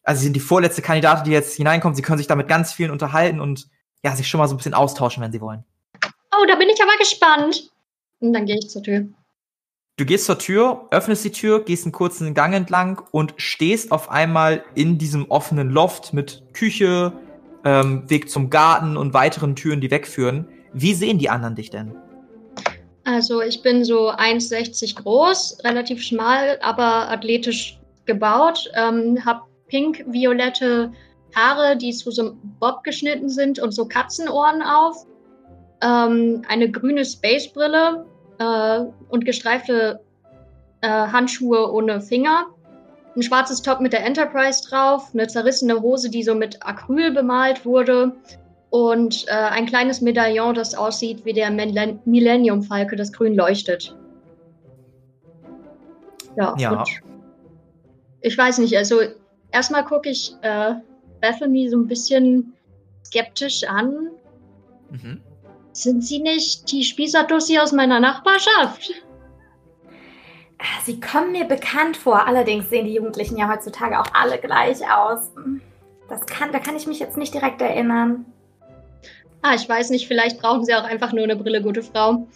also 0.02 0.20
Sie 0.20 0.24
sind 0.24 0.36
die 0.36 0.40
vorletzte 0.40 0.80
Kandidatin, 0.80 1.24
die 1.24 1.32
jetzt 1.32 1.56
hineinkommt. 1.56 1.96
Sie 1.96 2.02
können 2.02 2.16
sich 2.16 2.26
da 2.26 2.36
mit 2.36 2.48
ganz 2.48 2.72
vielen 2.72 2.90
unterhalten 2.90 3.42
und 3.42 3.68
ja, 4.02 4.16
sich 4.16 4.28
schon 4.28 4.38
mal 4.38 4.48
so 4.48 4.54
ein 4.54 4.56
bisschen 4.56 4.72
austauschen, 4.72 5.22
wenn 5.22 5.32
Sie 5.32 5.42
wollen. 5.42 5.62
Oh, 6.34 6.46
da 6.48 6.56
bin 6.56 6.70
ich 6.70 6.82
aber 6.82 6.96
gespannt. 6.98 7.70
Und 8.20 8.32
dann 8.32 8.46
gehe 8.46 8.56
ich 8.56 8.70
zur 8.70 8.82
Tür. 8.82 9.08
Du 9.96 10.04
gehst 10.04 10.24
zur 10.24 10.40
Tür, 10.40 10.88
öffnest 10.90 11.24
die 11.24 11.30
Tür, 11.30 11.64
gehst 11.64 11.84
einen 11.84 11.92
kurzen 11.92 12.34
Gang 12.34 12.52
entlang 12.52 13.00
und 13.12 13.34
stehst 13.36 13.92
auf 13.92 14.10
einmal 14.10 14.64
in 14.74 14.98
diesem 14.98 15.30
offenen 15.30 15.70
Loft 15.70 16.12
mit 16.12 16.42
Küche, 16.52 17.12
ähm, 17.64 18.10
Weg 18.10 18.28
zum 18.28 18.50
Garten 18.50 18.96
und 18.96 19.14
weiteren 19.14 19.54
Türen, 19.54 19.80
die 19.80 19.92
wegführen. 19.92 20.48
Wie 20.72 20.94
sehen 20.94 21.18
die 21.18 21.30
anderen 21.30 21.54
dich 21.54 21.70
denn? 21.70 21.94
Also 23.04 23.40
ich 23.40 23.62
bin 23.62 23.84
so 23.84 24.10
1,60 24.10 24.96
groß, 24.96 25.58
relativ 25.62 26.02
schmal, 26.02 26.58
aber 26.60 27.08
athletisch 27.08 27.78
gebaut. 28.04 28.68
Ähm, 28.74 29.24
hab 29.24 29.46
pink-violette 29.68 30.90
Haare, 31.36 31.76
die 31.76 31.92
zu 31.92 32.10
so 32.10 32.22
einem 32.22 32.40
Bob 32.58 32.82
geschnitten 32.82 33.28
sind 33.28 33.60
und 33.60 33.70
so 33.70 33.86
Katzenohren 33.86 34.60
auf. 34.60 35.06
Ähm, 35.82 36.42
eine 36.48 36.68
grüne 36.68 37.04
Spacebrille 37.04 38.06
äh, 38.44 38.84
und 39.08 39.24
gestreifte 39.24 40.00
äh, 40.80 40.88
Handschuhe 40.88 41.72
ohne 41.72 42.00
Finger. 42.00 42.46
Ein 43.16 43.22
schwarzes 43.22 43.62
Top 43.62 43.80
mit 43.80 43.92
der 43.92 44.04
Enterprise 44.04 44.68
drauf, 44.68 45.10
eine 45.12 45.28
zerrissene 45.28 45.80
Hose, 45.80 46.10
die 46.10 46.22
so 46.24 46.34
mit 46.34 46.58
Acryl 46.66 47.12
bemalt 47.12 47.64
wurde 47.64 48.12
und 48.70 49.26
äh, 49.28 49.30
ein 49.30 49.66
kleines 49.66 50.00
Medaillon, 50.00 50.54
das 50.54 50.74
aussieht 50.74 51.24
wie 51.24 51.32
der 51.32 51.50
Millen- 51.50 52.00
Millennium-Falke, 52.04 52.96
das 52.96 53.12
grün 53.12 53.36
leuchtet. 53.36 53.96
Ja. 56.36 56.56
Ja. 56.58 56.84
Ich 58.20 58.36
weiß 58.36 58.58
nicht, 58.58 58.76
also 58.76 58.96
erstmal 59.52 59.84
gucke 59.84 60.08
ich 60.08 60.34
äh, 60.42 60.74
Bethany 61.20 61.68
so 61.68 61.76
ein 61.76 61.86
bisschen 61.86 62.52
skeptisch 63.04 63.62
an. 63.62 64.10
Mhm. 64.90 65.20
Sind 65.74 66.04
sie 66.04 66.20
nicht 66.20 66.70
die 66.70 66.84
Spießerdussi 66.84 67.58
aus 67.58 67.72
meiner 67.72 67.98
Nachbarschaft? 67.98 68.92
Sie 70.84 71.00
kommen 71.00 71.32
mir 71.32 71.44
bekannt 71.44 71.96
vor. 71.96 72.26
Allerdings 72.26 72.70
sehen 72.70 72.86
die 72.86 72.94
Jugendlichen 72.94 73.36
ja 73.36 73.50
heutzutage 73.50 73.98
auch 73.98 74.06
alle 74.14 74.38
gleich 74.38 74.78
aus. 74.88 75.32
Das 76.08 76.24
kann, 76.26 76.52
da 76.52 76.60
kann 76.60 76.76
ich 76.76 76.86
mich 76.86 77.00
jetzt 77.00 77.16
nicht 77.16 77.34
direkt 77.34 77.60
erinnern. 77.60 78.24
Ah, 79.42 79.54
ich 79.54 79.68
weiß 79.68 79.90
nicht, 79.90 80.06
vielleicht 80.06 80.40
brauchen 80.40 80.64
sie 80.64 80.74
auch 80.74 80.84
einfach 80.84 81.12
nur 81.12 81.24
eine 81.24 81.34
Brille, 81.34 81.60
gute 81.60 81.82
Frau. 81.82 82.28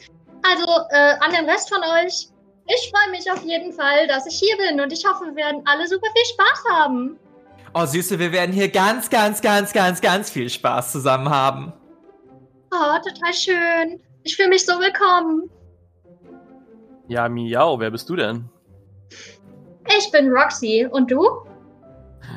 Also, 0.43 0.67
äh, 0.91 1.15
an 1.21 1.31
den 1.31 1.49
Rest 1.49 1.69
von 1.73 1.81
euch, 1.81 2.27
ich 2.67 2.93
freue 2.93 3.11
mich 3.13 3.31
auf 3.31 3.45
jeden 3.45 3.73
Fall, 3.73 4.09
dass 4.09 4.27
ich 4.27 4.39
hier 4.39 4.57
bin 4.57 4.81
und 4.81 4.93
ich 4.93 5.07
hoffe, 5.07 5.27
wir 5.27 5.37
werden 5.37 5.63
alle 5.65 5.87
super 5.87 6.09
viel 6.13 6.25
Spaß 6.35 6.65
haben. 6.75 7.17
Oh, 7.73 7.87
Süße, 7.87 8.19
wir 8.19 8.33
werden 8.33 8.53
hier 8.53 8.69
ganz, 8.69 9.09
ganz, 9.09 9.41
ganz, 9.41 9.73
ganz, 9.73 10.01
ganz 10.01 10.29
viel 10.29 10.51
Spaß 10.51 10.91
zusammen 10.91 11.31
haben. 11.31 11.73
Oh, 12.71 12.99
total 13.03 13.33
schön. 13.33 14.01
Ich 14.25 14.37
fühle 14.37 14.51
mich 14.51 14.65
so 14.65 14.73
willkommen. 14.75 15.51
Ja, 17.09 17.29
miau, 17.29 17.81
wer 17.81 17.91
bist 17.91 18.09
du 18.09 18.17
denn? 18.17 18.49
Ich 19.97 20.11
bin 20.13 20.31
Roxy 20.31 20.87
und 20.91 21.11
du? 21.11 21.27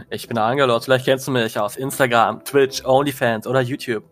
Ich 0.10 0.28
bin 0.28 0.38
Angelos, 0.38 0.86
vielleicht 0.86 1.06
kennst 1.06 1.28
du 1.28 1.32
mich 1.32 1.60
aus 1.60 1.76
Instagram, 1.76 2.44
Twitch, 2.46 2.86
OnlyFans 2.86 3.46
oder 3.46 3.60
YouTube. 3.60 4.04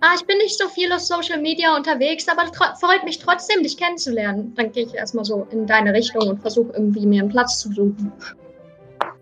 Ah, 0.00 0.12
ich 0.14 0.26
bin 0.26 0.36
nicht 0.36 0.58
so 0.58 0.68
viel 0.68 0.92
auf 0.92 1.00
Social 1.00 1.40
Media 1.40 1.74
unterwegs, 1.74 2.28
aber 2.28 2.52
freut 2.78 3.04
mich 3.04 3.18
trotzdem, 3.18 3.62
dich 3.62 3.78
kennenzulernen. 3.78 4.52
Dann 4.54 4.70
gehe 4.70 4.84
ich 4.84 4.94
erstmal 4.94 5.24
so 5.24 5.46
in 5.50 5.66
deine 5.66 5.94
Richtung 5.94 6.28
und 6.28 6.40
versuche 6.42 6.72
irgendwie 6.74 7.06
mir 7.06 7.22
einen 7.22 7.30
Platz 7.30 7.60
zu 7.60 7.72
suchen. 7.72 8.12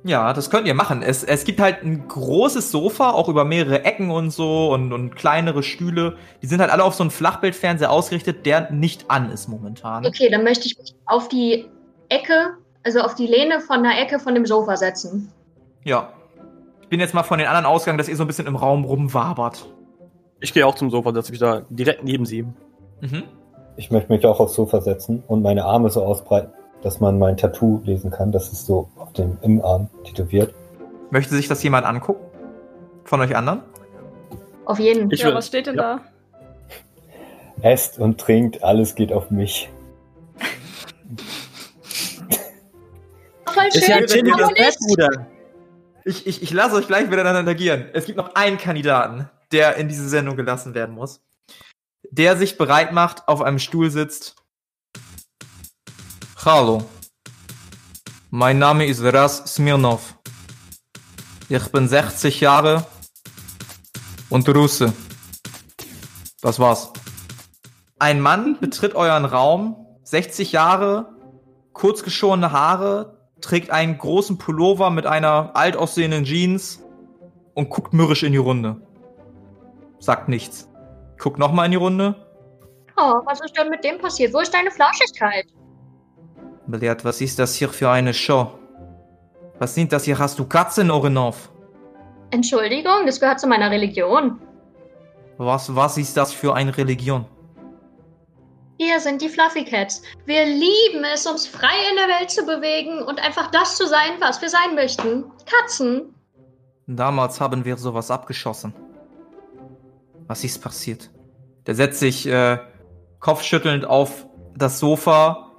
Ja, 0.05 0.33
das 0.33 0.51
könnt 0.51 0.67
ihr 0.67 0.75
machen. 0.75 1.03
Es, 1.03 1.23
es 1.23 1.45
gibt 1.45 1.61
halt 1.61 1.83
ein 1.85 2.09
großes 2.09 2.73
Sofa, 2.73 3.11
auch 3.11 3.29
über 3.29 3.45
mehrere 3.45 3.85
Ecken 3.85 4.11
und 4.11 4.31
so 4.31 4.73
und, 4.73 4.93
und 4.93 5.15
kleinere 5.15 5.63
Stühle. 5.63 6.17
Die 6.43 6.47
sind 6.47 6.61
halt 6.61 6.71
alle 6.71 6.83
auf 6.83 6.95
so 6.95 7.05
einen 7.05 7.11
Flachbildfernseher 7.11 7.91
ausgerichtet, 7.91 8.45
der 8.45 8.73
nicht 8.73 9.11
an 9.11 9.31
ist 9.31 9.49
momentan. 9.49 10.05
Okay, 10.05 10.29
dann 10.29 10.43
möchte 10.43 10.67
ich 10.67 10.77
mich 10.77 10.95
auf 11.07 11.29
die 11.29 11.69
Ecke, 12.09 12.57
also 12.83 13.01
auf 13.01 13.15
die 13.15 13.29
Lehne 13.29 13.61
von 13.61 13.83
der 13.85 14.01
Ecke 14.01 14.19
von 14.19 14.35
dem 14.35 14.45
Sofa 14.45 14.77
setzen. 14.77 15.33
Ja. 15.85 16.13
Ich 16.81 16.89
bin 16.89 16.99
jetzt 16.99 17.15
mal 17.15 17.23
von 17.23 17.39
den 17.39 17.47
anderen 17.47 17.67
ausgegangen, 17.67 17.99
dass 17.99 18.09
ihr 18.09 18.17
so 18.17 18.25
ein 18.25 18.27
bisschen 18.27 18.47
im 18.47 18.57
Raum 18.57 18.85
rumwabert. 18.85 19.67
Ich 20.41 20.53
gehe 20.53 20.67
auch 20.67 20.75
zum 20.75 20.91
Sofa, 20.91 21.13
setze 21.15 21.31
mich 21.31 21.41
da 21.41 21.63
direkt 21.71 22.03
neben 22.03 22.27
sie. 22.27 22.43
Mhm. 23.01 23.23
Ich 23.77 23.91
möchte 23.91 24.13
mich 24.13 24.27
auch 24.27 24.41
aufs 24.41 24.55
Sofa 24.55 24.81
setzen 24.81 25.23
und 25.27 25.43
meine 25.43 25.65
Arme 25.65 25.89
so 25.89 26.03
ausbreiten, 26.03 26.53
dass 26.83 27.01
man 27.01 27.19
mein 27.19 27.37
Tattoo 27.37 27.81
lesen 27.85 28.11
kann. 28.11 28.33
Das 28.33 28.53
ist 28.53 28.67
so 28.67 28.89
auf 28.97 29.13
dem 29.13 29.39
Innenarm 29.43 29.89
tätowiert. 30.05 30.55
Möchte 31.11 31.35
sich 31.35 31.49
das 31.49 31.63
jemand 31.63 31.87
angucken? 31.87 32.25
Von 33.05 33.21
euch 33.21 33.37
anderen? 33.37 33.63
Auf 34.65 34.79
jeden. 34.79 35.11
Ich 35.11 35.21
ja, 35.21 35.29
will- 35.29 35.35
was 35.35 35.47
steht 35.47 35.67
denn 35.67 35.77
ja. 35.77 35.97
da? 35.97 37.69
Esst 37.69 37.99
und 37.99 38.19
trinkt, 38.21 38.63
alles 38.65 38.95
geht 38.95 39.13
auf 39.13 39.31
mich. 39.31 39.71
Voll 43.47 43.71
schön. 43.71 43.81
Ist 43.81 43.89
ja 43.89 44.01
chilliges 44.07 44.47
nicht. 44.49 44.57
Bett, 44.57 44.77
Bruder. 44.81 45.27
Ich, 46.05 46.27
ich, 46.27 46.43
ich 46.43 46.53
lasse 46.53 46.75
euch 46.75 46.87
gleich 46.89 47.09
miteinander 47.09 47.49
agieren. 47.49 47.87
Es 47.93 48.07
gibt 48.07 48.19
noch 48.19 48.35
einen 48.35 48.59
Kandidaten, 48.59 49.29
der 49.53 49.77
in 49.77 49.89
diese 49.89 50.09
Sendung 50.09 50.37
gelassen 50.37 50.75
werden 50.75 50.95
muss. 50.95 51.21
Der 52.11 52.37
sich 52.37 52.59
bereit 52.59 52.93
macht, 52.93 53.29
auf 53.29 53.43
einem 53.43 53.59
Stuhl 53.61 53.91
sitzt. 53.91 54.37
Hallo. 56.45 56.83
Mein 58.31 58.59
Name 58.59 58.87
ist 58.87 59.01
Ras 59.01 59.45
Smirnov. 59.55 60.17
Ich 61.49 61.71
bin 61.71 61.87
60 61.87 62.41
Jahre 62.41 62.85
und 64.29 64.49
Russe. 64.49 64.93
Das 66.41 66.59
war's. 66.59 66.93
Ein 68.01 68.21
Mann 68.21 68.59
betritt 68.59 68.97
euren 68.97 69.25
Raum, 69.25 69.87
60 70.03 70.51
Jahre, 70.51 71.15
kurz 71.75 72.03
geschorene 72.03 72.51
Haare, 72.51 73.19
trägt 73.41 73.71
einen 73.71 73.97
großen 73.97 74.37
Pullover 74.37 74.91
mit 74.91 75.07
einer 75.07 75.55
alt 75.55 75.77
aussehenden 75.77 76.25
Jeans 76.25 76.83
und 77.55 77.71
guckt 77.71 77.93
mürrisch 77.93 78.25
in 78.25 78.33
die 78.33 78.39
Runde. 78.39 78.85
Sagt 80.01 80.29
nichts. 80.29 80.69
Guckt 81.21 81.39
nochmal 81.39 81.67
in 81.67 81.71
die 81.71 81.77
Runde. 81.77 82.17
Oh, 82.97 83.21
was 83.27 83.41
ist 83.41 83.57
denn 83.57 83.71
mit 83.71 83.85
dem 83.85 83.99
passiert? 83.99 84.35
Wo 84.35 84.41
ist 84.41 84.53
deine 84.53 84.73
Flauschigkeit? 84.73 85.47
Belehrt, 86.73 87.05
was 87.05 87.21
ist 87.21 87.39
das 87.39 87.55
hier 87.55 87.69
für 87.69 87.91
eine 87.91 88.15
Show? 88.15 88.51
Was 89.59 89.75
sind 89.75 89.93
das 89.93 90.05
hier? 90.05 90.19
Hast 90.19 90.39
du 90.39 90.47
Katzen, 90.47 90.91
Orenov? 90.91 91.51
Entschuldigung, 92.31 93.05
das 93.05 93.21
gehört 93.21 93.39
zu 93.39 93.47
meiner 93.47 93.71
Religion. 93.71 94.41
Was, 95.37 95.75
was 95.77 95.99
ist 95.99 96.17
das 96.17 96.33
für 96.33 96.55
eine 96.55 96.75
Religion? 96.75 97.27
Wir 98.79 98.99
sind 99.01 99.21
die 99.21 99.29
Fluffy 99.29 99.65
Cats. 99.67 100.03
Wir 100.25 100.47
lieben 100.47 101.05
es, 101.13 101.27
uns 101.27 101.47
frei 101.47 101.77
in 101.91 101.97
der 101.97 102.19
Welt 102.19 102.31
zu 102.31 102.45
bewegen 102.47 103.03
und 103.03 103.23
einfach 103.23 103.51
das 103.51 103.77
zu 103.77 103.87
sein, 103.87 104.13
was 104.19 104.41
wir 104.41 104.49
sein 104.49 104.75
möchten. 104.75 105.25
Katzen. 105.45 106.15
Damals 106.87 107.39
haben 107.39 107.67
wir 107.67 107.77
sowas 107.77 108.11
abgeschossen. 108.11 108.73
Was 110.27 110.43
ist 110.43 110.63
passiert? 110.63 111.11
Der 111.67 111.75
setzt 111.75 112.01
sich 112.01 112.27
äh, 112.27 112.59
kopfschüttelnd 113.21 113.85
auf 113.85 114.27
das 114.57 114.79
Sofa, 114.79 115.52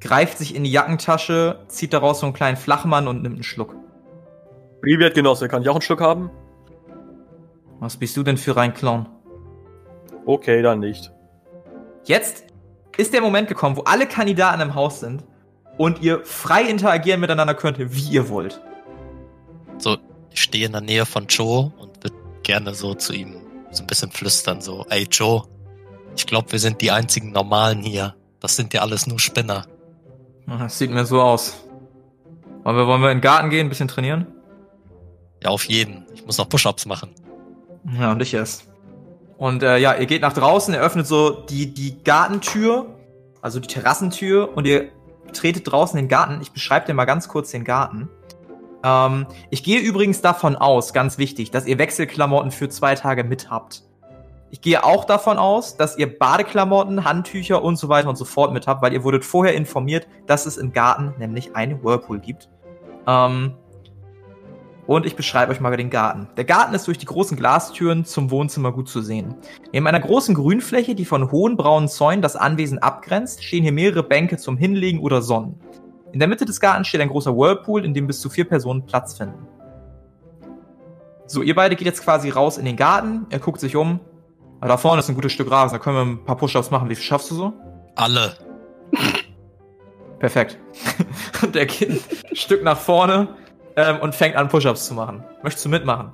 greift 0.00 0.38
sich 0.38 0.54
in 0.54 0.64
die 0.64 0.70
Jackentasche, 0.70 1.60
zieht 1.68 1.92
daraus 1.92 2.20
so 2.20 2.26
einen 2.26 2.34
kleinen 2.34 2.56
Flachmann 2.56 3.08
und 3.08 3.22
nimmt 3.22 3.36
einen 3.36 3.42
Schluck. 3.42 3.74
Privet, 4.82 5.14
Genosse, 5.14 5.48
kann 5.48 5.62
ich 5.62 5.68
auch 5.68 5.74
einen 5.74 5.82
Schluck 5.82 6.00
haben? 6.00 6.30
Was 7.80 7.96
bist 7.96 8.16
du 8.16 8.22
denn 8.22 8.36
für 8.36 8.56
ein 8.56 8.74
Clown? 8.74 9.08
Okay, 10.24 10.62
dann 10.62 10.80
nicht. 10.80 11.12
Jetzt 12.04 12.44
ist 12.96 13.12
der 13.12 13.20
Moment 13.20 13.48
gekommen, 13.48 13.76
wo 13.76 13.82
alle 13.82 14.06
Kandidaten 14.06 14.60
im 14.60 14.74
Haus 14.74 15.00
sind 15.00 15.24
und 15.76 16.02
ihr 16.02 16.24
frei 16.24 16.62
interagieren 16.62 17.20
miteinander 17.20 17.54
könnt, 17.54 17.78
wie 17.78 18.12
ihr 18.12 18.28
wollt. 18.28 18.60
So, 19.78 19.98
ich 20.30 20.40
stehe 20.40 20.66
in 20.66 20.72
der 20.72 20.80
Nähe 20.80 21.04
von 21.04 21.26
Joe 21.26 21.72
und 21.78 22.02
würde 22.02 22.16
gerne 22.42 22.74
so 22.74 22.94
zu 22.94 23.12
ihm 23.12 23.40
so 23.70 23.82
ein 23.82 23.86
bisschen 23.86 24.10
flüstern, 24.10 24.60
so, 24.60 24.86
ey 24.88 25.06
Joe, 25.10 25.42
ich 26.16 26.26
glaube, 26.26 26.52
wir 26.52 26.58
sind 26.58 26.80
die 26.80 26.90
einzigen 26.90 27.32
Normalen 27.32 27.82
hier. 27.82 28.14
Das 28.40 28.56
sind 28.56 28.72
ja 28.72 28.80
alles 28.80 29.06
nur 29.06 29.18
Spinner. 29.18 29.66
Das 30.46 30.78
sieht 30.78 30.90
mir 30.90 31.04
so 31.04 31.20
aus. 31.20 31.64
Wollen 32.62 32.76
wir, 32.76 32.86
wollen 32.86 33.02
wir 33.02 33.10
in 33.10 33.18
den 33.18 33.22
Garten 33.22 33.50
gehen, 33.50 33.66
ein 33.66 33.68
bisschen 33.68 33.88
trainieren? 33.88 34.26
Ja, 35.42 35.50
auf 35.50 35.64
jeden. 35.64 36.06
Ich 36.14 36.24
muss 36.24 36.38
noch 36.38 36.48
Push-Ups 36.48 36.86
machen. 36.86 37.10
Ja, 37.98 38.12
und 38.12 38.20
ich 38.20 38.34
erst. 38.34 38.64
Und 39.38 39.62
äh, 39.62 39.78
ja, 39.78 39.94
ihr 39.94 40.06
geht 40.06 40.22
nach 40.22 40.32
draußen, 40.32 40.74
ihr 40.74 40.80
öffnet 40.80 41.06
so 41.06 41.30
die, 41.30 41.72
die 41.72 42.02
Gartentür, 42.02 42.86
also 43.42 43.60
die 43.60 43.68
Terrassentür, 43.68 44.56
und 44.56 44.66
ihr 44.66 44.88
tretet 45.32 45.70
draußen 45.70 45.96
den 45.96 46.08
Garten. 46.08 46.40
Ich 46.40 46.52
beschreibe 46.52 46.86
dir 46.86 46.94
mal 46.94 47.04
ganz 47.04 47.28
kurz 47.28 47.50
den 47.50 47.64
Garten. 47.64 48.08
Ähm, 48.82 49.26
ich 49.50 49.62
gehe 49.62 49.80
übrigens 49.80 50.20
davon 50.20 50.56
aus, 50.56 50.92
ganz 50.92 51.18
wichtig, 51.18 51.50
dass 51.50 51.66
ihr 51.66 51.78
Wechselklamotten 51.78 52.50
für 52.50 52.68
zwei 52.68 52.94
Tage 52.94 53.24
mit 53.24 53.50
habt. 53.50 53.82
Ich 54.50 54.60
gehe 54.60 54.84
auch 54.84 55.04
davon 55.04 55.38
aus, 55.38 55.76
dass 55.76 55.98
ihr 55.98 56.18
Badeklamotten, 56.18 57.04
Handtücher 57.04 57.62
und 57.62 57.76
so 57.76 57.88
weiter 57.88 58.08
und 58.08 58.16
so 58.16 58.24
fort 58.24 58.52
mit 58.52 58.66
habt, 58.66 58.82
weil 58.82 58.92
ihr 58.92 59.02
wurdet 59.02 59.24
vorher 59.24 59.54
informiert, 59.54 60.06
dass 60.26 60.46
es 60.46 60.56
im 60.56 60.72
Garten 60.72 61.14
nämlich 61.18 61.56
einen 61.56 61.82
Whirlpool 61.82 62.20
gibt. 62.20 62.48
Ähm, 63.06 63.54
und 64.86 65.04
ich 65.04 65.16
beschreibe 65.16 65.50
euch 65.50 65.60
mal 65.60 65.76
den 65.76 65.90
Garten. 65.90 66.28
Der 66.36 66.44
Garten 66.44 66.74
ist 66.74 66.86
durch 66.86 66.98
die 66.98 67.06
großen 67.06 67.36
Glastüren 67.36 68.04
zum 68.04 68.30
Wohnzimmer 68.30 68.70
gut 68.70 68.88
zu 68.88 69.02
sehen. 69.02 69.34
Neben 69.72 69.86
einer 69.86 69.98
großen 69.98 70.34
Grünfläche, 70.34 70.94
die 70.94 71.04
von 71.04 71.32
hohen 71.32 71.56
braunen 71.56 71.88
Zäunen 71.88 72.22
das 72.22 72.36
Anwesen 72.36 72.78
abgrenzt, 72.78 73.42
stehen 73.42 73.64
hier 73.64 73.72
mehrere 73.72 74.04
Bänke 74.04 74.36
zum 74.36 74.56
Hinlegen 74.56 75.00
oder 75.00 75.22
Sonnen. 75.22 75.58
In 76.12 76.20
der 76.20 76.28
Mitte 76.28 76.44
des 76.44 76.60
Gartens 76.60 76.86
steht 76.86 77.00
ein 77.00 77.08
großer 77.08 77.36
Whirlpool, 77.36 77.84
in 77.84 77.94
dem 77.94 78.06
bis 78.06 78.20
zu 78.20 78.30
vier 78.30 78.44
Personen 78.44 78.86
Platz 78.86 79.18
finden. 79.18 79.48
So, 81.26 81.42
ihr 81.42 81.56
beide 81.56 81.74
geht 81.74 81.86
jetzt 81.86 82.04
quasi 82.04 82.30
raus 82.30 82.56
in 82.56 82.64
den 82.64 82.76
Garten, 82.76 83.26
er 83.30 83.40
guckt 83.40 83.60
sich 83.60 83.74
um. 83.74 83.98
Ah, 84.66 84.70
da 84.70 84.76
vorne 84.78 84.98
ist 84.98 85.08
ein 85.08 85.14
gutes 85.14 85.30
Stück 85.32 85.48
Rasen, 85.48 85.78
da 85.78 85.78
können 85.78 85.96
wir 85.96 86.02
ein 86.02 86.24
paar 86.24 86.36
Push-Ups 86.36 86.72
machen. 86.72 86.88
Wie 86.90 86.96
viel 86.96 87.04
schaffst 87.04 87.30
du 87.30 87.36
so? 87.36 87.52
Alle. 87.94 88.36
Perfekt. 90.18 90.58
Und 91.42 91.54
er 91.54 91.66
geht 91.66 91.88
ein 91.90 92.34
Stück 92.36 92.64
nach 92.64 92.76
vorne 92.78 93.28
ähm, 93.76 94.00
und 94.00 94.12
fängt 94.14 94.34
an, 94.34 94.48
Push-Ups 94.48 94.86
zu 94.86 94.94
machen. 94.94 95.22
Möchtest 95.44 95.66
du 95.66 95.68
mitmachen? 95.68 96.10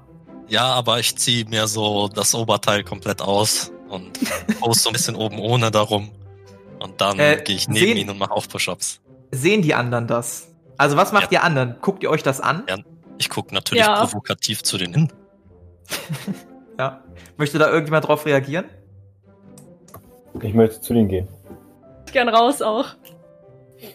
Ja, 0.49 0.65
aber 0.75 0.99
ich 0.99 1.17
ziehe 1.17 1.47
mir 1.47 1.67
so 1.67 2.09
das 2.09 2.35
Oberteil 2.35 2.85
komplett 2.85 3.23
aus 3.23 3.73
und 3.89 4.19
post 4.61 4.83
so 4.83 4.91
ein 4.91 4.93
bisschen 4.93 5.15
oben 5.15 5.39
ohne 5.39 5.71
darum. 5.71 6.11
Und 6.81 7.01
dann 7.01 7.19
Äh, 7.19 7.41
gehe 7.43 7.57
ich 7.57 7.69
neben 7.69 7.87
sehen- 7.87 7.97
ihn 7.97 8.11
und 8.11 8.19
mache 8.19 8.33
auch 8.33 8.47
Push-Ups. 8.47 9.01
Sehen 9.31 9.63
die 9.63 9.73
anderen 9.75 10.07
das? 10.09 10.49
Also, 10.77 10.97
was 10.99 11.13
macht 11.13 11.33
ihr 11.33 11.43
anderen? 11.43 11.77
Guckt 11.81 12.03
ihr 12.03 12.11
euch 12.11 12.23
das 12.23 12.41
an? 12.43 12.65
Ja. 12.69 12.77
Ich 13.17 13.31
gucke 13.31 13.55
natürlich 13.55 13.85
Ja. 13.87 14.01
provokativ 14.01 14.63
zu 14.63 14.77
denen 14.77 14.93
hin. 14.95 15.13
Ja. 16.79 17.03
Möchte 17.37 17.59
da 17.59 17.69
irgendjemand 17.69 18.09
drauf 18.09 18.27
reagieren? 18.27 18.65
Ich 20.41 20.55
möchte 20.55 20.81
zu 20.81 20.95
denen 20.95 21.09
gehen. 21.09 21.29
Ich 22.07 22.13
gern 22.13 22.29
raus 22.29 22.63
auch. 22.63 22.87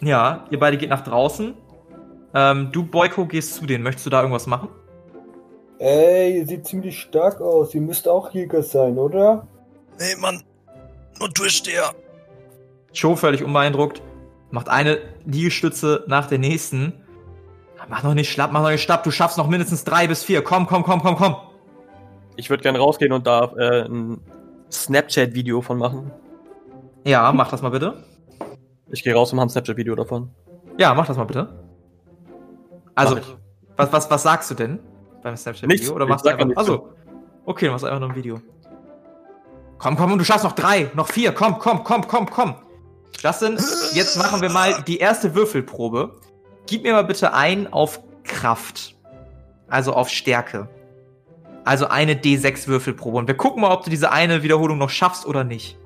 Ja, 0.01 0.45
ihr 0.49 0.59
beide 0.59 0.77
geht 0.77 0.89
nach 0.89 1.03
draußen. 1.03 1.55
Ähm, 2.33 2.71
du, 2.71 2.83
Boyko, 2.83 3.25
gehst 3.25 3.55
zu 3.55 3.65
denen. 3.65 3.83
Möchtest 3.83 4.05
du 4.05 4.09
da 4.09 4.19
irgendwas 4.21 4.47
machen? 4.47 4.69
Ey, 5.79 6.39
ihr 6.39 6.45
seht 6.45 6.67
ziemlich 6.67 6.99
stark 6.99 7.41
aus. 7.41 7.73
Ihr 7.73 7.81
müsst 7.81 8.07
auch 8.07 8.31
Jäger 8.31 8.63
sein, 8.63 8.97
oder? 8.97 9.47
Nee, 9.99 10.19
Mann. 10.19 10.43
Nur 11.19 11.29
Durchsteher. 11.29 11.91
Joe 12.93 13.17
völlig 13.17 13.43
unbeeindruckt. 13.43 14.01
Macht 14.51 14.69
eine 14.69 14.99
Liegestütze 15.25 16.03
nach 16.07 16.27
der 16.27 16.39
nächsten. 16.39 16.93
Mach 17.89 18.03
noch 18.03 18.13
nicht 18.13 18.31
schlapp, 18.31 18.51
mach 18.51 18.61
noch 18.61 18.69
nicht 18.69 18.83
schlapp. 18.83 19.03
Du 19.03 19.11
schaffst 19.11 19.37
noch 19.37 19.47
mindestens 19.47 19.83
drei 19.83 20.07
bis 20.07 20.23
vier. 20.23 20.43
Komm, 20.43 20.67
komm, 20.67 20.83
komm, 20.83 21.01
komm, 21.01 21.15
komm. 21.15 21.35
Ich 22.38 22.50
würde 22.50 22.63
gerne 22.63 22.78
rausgehen 22.78 23.12
und 23.12 23.28
da 23.28 23.52
äh, 23.58 23.86
ein 23.86 24.21
Snapchat-Video 24.71 25.62
von 25.62 25.78
machen. 25.78 26.12
Ja, 27.04 27.32
mach 27.32 27.50
das 27.50 27.62
mal 27.62 27.69
bitte. 27.69 28.04
Ich 28.89 29.04
gehe 29.04 29.13
raus 29.13 29.32
und 29.32 29.38
mache 29.38 29.47
ein 29.47 29.50
Snapchat-Video 29.50 29.95
davon. 29.95 30.30
Ja, 30.78 30.93
mach 30.93 31.08
das 31.08 31.17
mal 31.17 31.26
bitte. 31.26 31.50
Also, 32.95 33.17
was, 33.76 33.91
was, 33.91 34.12
was 34.12 34.23
sagst 34.23 34.52
du 34.52 34.56
denn 34.56 34.80
beim 35.23 35.36
Snapchat-Video? 35.36 35.93
Oder 35.93 36.06
machst 36.06 36.26
du 36.26 36.30
einfach. 36.30 36.47
Also, 36.56 36.89
okay, 37.45 37.65
du 37.65 37.71
machst 37.71 37.86
einfach 37.86 38.00
nur 38.00 38.10
ein 38.10 38.15
Video. 38.15 38.39
Komm, 39.80 39.95
komm, 39.95 40.17
du 40.17 40.23
schaffst 40.23 40.43
noch 40.43 40.54
drei, 40.54 40.91
noch 40.93 41.08
vier. 41.08 41.32
Komm, 41.34 41.58
komm, 41.60 41.84
komm, 41.84 42.08
komm, 42.08 42.30
komm. 42.30 42.56
Justin, 43.19 43.58
jetzt 43.93 44.17
machen 44.17 44.41
wir 44.41 44.50
mal 44.50 44.84
die 44.84 44.97
erste 44.97 45.34
Würfelprobe. 45.34 46.19
Gib 46.67 46.84
mir 46.84 46.93
mal 46.93 47.04
bitte 47.04 47.34
ein 47.34 47.71
auf 47.73 48.00
Kraft. 48.23 48.95
Also 49.67 49.93
auf 49.93 50.10
Stärke. 50.10 50.69
Also 51.67 51.89
eine 51.89 52.13
D6-Würfelprobe. 52.13 53.17
Und 53.17 53.27
wir 53.27 53.36
gucken 53.36 53.62
mal, 53.62 53.73
ob 53.73 53.84
du 53.84 53.89
diese 53.89 54.10
eine 54.10 54.41
Wiederholung 54.41 54.77
noch 54.77 54.89
schaffst 54.89 55.25
oder 55.25 55.43
nicht. 55.43 55.77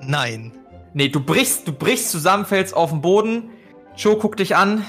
Nein. 0.00 0.52
Nee, 0.94 1.10
du 1.10 1.20
brichst, 1.20 1.68
du 1.68 1.72
brichst 1.72 2.10
zusammen, 2.10 2.46
fällst 2.46 2.74
auf 2.74 2.88
den 2.88 3.02
Boden. 3.02 3.50
Joe, 3.94 4.16
guck 4.18 4.38
dich 4.38 4.56
an. 4.56 4.86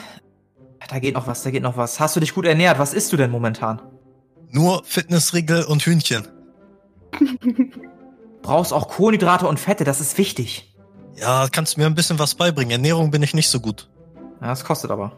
Da 0.87 0.99
geht 0.99 1.15
noch 1.15 1.27
was, 1.27 1.43
da 1.43 1.51
geht 1.51 1.61
noch 1.61 1.75
was. 1.75 1.99
Hast 1.99 2.15
du 2.15 2.21
dich 2.21 2.33
gut 2.33 2.45
ernährt? 2.45 2.79
Was 2.79 2.93
isst 2.93 3.11
du 3.11 3.17
denn 3.17 3.31
momentan? 3.31 3.81
Nur 4.49 4.81
Fitnessriegel 4.85 5.65
und 5.65 5.81
Hühnchen. 5.81 6.25
Brauchst 8.41 8.71
auch 8.71 8.87
Kohlenhydrate 8.87 9.45
und 9.45 9.59
Fette, 9.59 9.83
das 9.83 9.99
ist 9.99 10.17
wichtig. 10.17 10.73
Ja, 11.17 11.49
kannst 11.51 11.75
du 11.75 11.81
mir 11.81 11.85
ein 11.85 11.95
bisschen 11.95 12.17
was 12.17 12.35
beibringen. 12.35 12.71
Ernährung 12.71 13.11
bin 13.11 13.23
ich 13.23 13.33
nicht 13.33 13.49
so 13.49 13.59
gut. 13.59 13.89
Ja, 14.39 14.47
das 14.47 14.63
kostet 14.63 14.89
aber. 14.89 15.17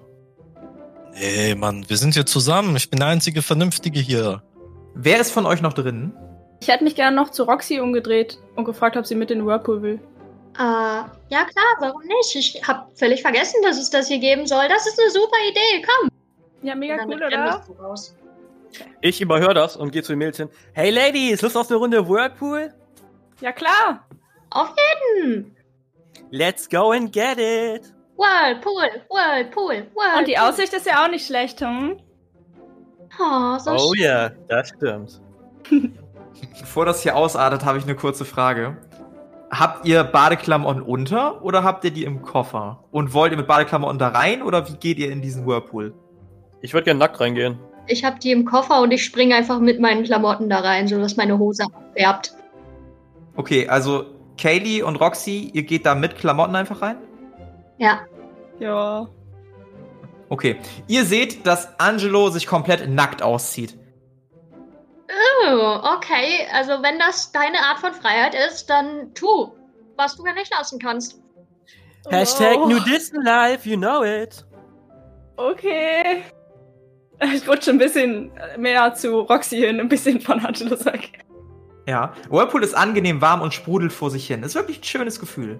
Nee, 1.13 1.53
Mann, 1.53 1.87
wir 1.87 1.97
sind 1.97 2.15
hier 2.15 2.25
zusammen. 2.25 2.75
Ich 2.75 2.89
bin 2.89 2.99
der 2.99 3.09
einzige 3.09 3.43
Vernünftige 3.43 3.99
hier. 3.99 4.41
Wer 4.93 5.19
ist 5.19 5.31
von 5.31 5.45
euch 5.45 5.61
noch 5.61 5.73
drin? 5.73 6.13
Ich 6.61 6.67
hätte 6.67 6.83
mich 6.83 6.95
gerne 6.95 7.15
noch 7.15 7.29
zu 7.29 7.43
Roxy 7.43 7.79
umgedreht 7.79 8.37
und 8.55 8.65
gefragt, 8.65 8.97
ob 8.97 9.05
sie 9.05 9.15
mit 9.15 9.31
in 9.31 9.39
den 9.39 9.47
Whirlpool 9.47 9.81
will. 9.81 9.99
Äh, 10.57 10.61
ja 10.61 11.09
klar, 11.29 11.75
warum 11.79 12.01
nicht? 12.03 12.35
Ich 12.35 12.61
habe 12.67 12.87
völlig 12.95 13.21
vergessen, 13.21 13.61
dass 13.63 13.79
es 13.79 13.89
das 13.89 14.07
hier 14.07 14.19
geben 14.19 14.45
soll. 14.45 14.67
Das 14.67 14.85
ist 14.85 14.99
eine 14.99 15.09
super 15.09 15.37
Idee, 15.49 15.85
komm. 15.85 16.09
Ja, 16.61 16.75
mega 16.75 17.03
cool, 17.05 17.15
oder? 17.15 17.63
raus. 17.79 18.15
Ich 19.01 19.19
überhöre 19.21 19.53
das 19.53 19.75
und 19.75 19.91
gehe 19.91 20.03
zu 20.03 20.11
den 20.13 20.19
Mädchen. 20.19 20.49
Hey 20.73 20.91
Ladies, 20.91 21.41
Lust 21.41 21.57
auf 21.57 21.69
eine 21.69 21.79
Runde 21.79 22.07
Whirlpool? 22.07 22.73
Ja, 23.39 23.51
klar. 23.51 24.05
Auf 24.51 24.73
jeden! 25.15 25.55
Let's 26.29 26.69
go 26.69 26.91
and 26.91 27.11
get 27.11 27.37
it! 27.37 27.93
Whirlpool, 28.17 29.01
Whirlpool, 29.09 29.87
Whirlpool. 29.95 30.19
Und 30.19 30.27
die 30.27 30.37
Aussicht 30.37 30.73
ist 30.73 30.85
ja 30.85 31.03
auch 31.03 31.09
nicht 31.09 31.25
schlecht, 31.25 31.59
hm? 31.61 31.97
Oh, 33.19 33.57
so 33.59 33.71
Oh 33.71 33.93
schön. 33.93 34.03
ja, 34.03 34.29
das 34.47 34.69
stimmt. 34.69 35.21
Bevor 36.59 36.85
das 36.85 37.03
hier 37.03 37.15
ausartet, 37.15 37.65
habe 37.65 37.77
ich 37.77 37.83
eine 37.83 37.95
kurze 37.95 38.25
Frage. 38.25 38.77
Habt 39.51 39.85
ihr 39.85 40.03
Badeklamotten 40.03 40.81
unter 40.81 41.43
oder 41.43 41.63
habt 41.63 41.83
ihr 41.83 41.91
die 41.91 42.05
im 42.05 42.21
Koffer? 42.21 42.83
Und 42.91 43.13
wollt 43.13 43.31
ihr 43.33 43.37
mit 43.37 43.47
Badeklamotten 43.47 43.99
da 43.99 44.07
rein 44.09 44.41
oder 44.41 44.67
wie 44.69 44.77
geht 44.77 44.97
ihr 44.97 45.11
in 45.11 45.21
diesen 45.21 45.45
Whirlpool? 45.45 45.93
Ich 46.61 46.73
würde 46.73 46.85
gerne 46.85 46.99
nackt 46.99 47.19
reingehen. 47.19 47.59
Ich 47.87 48.05
habe 48.05 48.17
die 48.19 48.31
im 48.31 48.45
Koffer 48.45 48.81
und 48.81 48.91
ich 48.91 49.03
springe 49.03 49.35
einfach 49.35 49.59
mit 49.59 49.79
meinen 49.81 50.03
Klamotten 50.03 50.49
da 50.49 50.59
rein, 50.59 50.87
sodass 50.87 51.17
meine 51.17 51.37
Hose 51.37 51.63
abfärbt. 51.65 52.33
Okay, 53.35 53.67
also 53.67 54.05
Kaylee 54.37 54.83
und 54.83 54.95
Roxy, 54.97 55.51
ihr 55.53 55.63
geht 55.63 55.85
da 55.85 55.95
mit 55.95 56.15
Klamotten 56.15 56.55
einfach 56.55 56.81
rein? 56.81 56.97
Ja. 57.77 57.99
Ja. 58.59 59.07
Okay. 60.31 60.55
Ihr 60.87 61.03
seht, 61.03 61.45
dass 61.45 61.77
Angelo 61.77 62.29
sich 62.29 62.47
komplett 62.47 62.89
nackt 62.89 63.21
auszieht. 63.21 63.77
Oh, 65.43 65.79
okay. 65.97 66.47
Also 66.53 66.81
wenn 66.81 66.97
das 66.99 67.33
deine 67.33 67.59
Art 67.59 67.79
von 67.79 67.93
Freiheit 67.93 68.33
ist, 68.47 68.69
dann 68.69 69.13
tu, 69.13 69.51
was 69.97 70.15
du 70.15 70.23
gar 70.23 70.33
nicht 70.33 70.49
lassen 70.49 70.79
kannst. 70.79 71.19
Hashtag 72.09 72.59
Oh, 72.59 72.69
Nudisten 72.69 73.21
Life, 73.25 73.67
you 73.67 73.75
know 73.75 74.05
it. 74.05 74.45
Okay. 75.35 76.23
Ich 77.35 77.45
rutsche 77.47 77.71
ein 77.71 77.77
bisschen 77.77 78.31
mehr 78.57 78.93
zu 78.93 79.19
Roxy 79.19 79.57
hin, 79.57 79.81
ein 79.81 79.89
bisschen 79.89 80.21
von 80.21 80.39
Angelos 80.39 80.85
weg. 80.85 81.11
Ja. 81.87 82.13
Whirlpool 82.29 82.63
ist 82.63 82.73
angenehm 82.73 83.19
warm 83.19 83.41
und 83.41 83.53
sprudelt 83.53 83.91
vor 83.91 84.09
sich 84.09 84.27
hin. 84.27 84.43
Ist 84.43 84.55
wirklich 84.55 84.79
ein 84.79 84.83
schönes 84.85 85.19
Gefühl. 85.19 85.59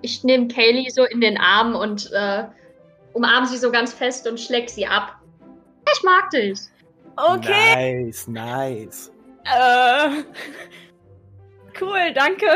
Ich 0.00 0.24
nehme 0.24 0.48
Kaylee 0.48 0.88
so 0.88 1.04
in 1.04 1.20
den 1.20 1.36
Arm 1.36 1.74
und 1.74 2.10
äh, 2.12 2.44
umarme 3.12 3.46
sie 3.46 3.56
so 3.56 3.70
ganz 3.70 3.92
fest 3.92 4.26
und 4.28 4.38
schleck 4.38 4.70
sie 4.70 4.86
ab. 4.86 5.16
Ich 5.92 6.02
mag 6.02 6.30
dich. 6.30 6.60
Okay. 7.16 8.04
Nice, 8.06 8.28
nice. 8.28 9.12
Äh, 9.44 10.22
cool, 11.80 12.12
danke. 12.14 12.46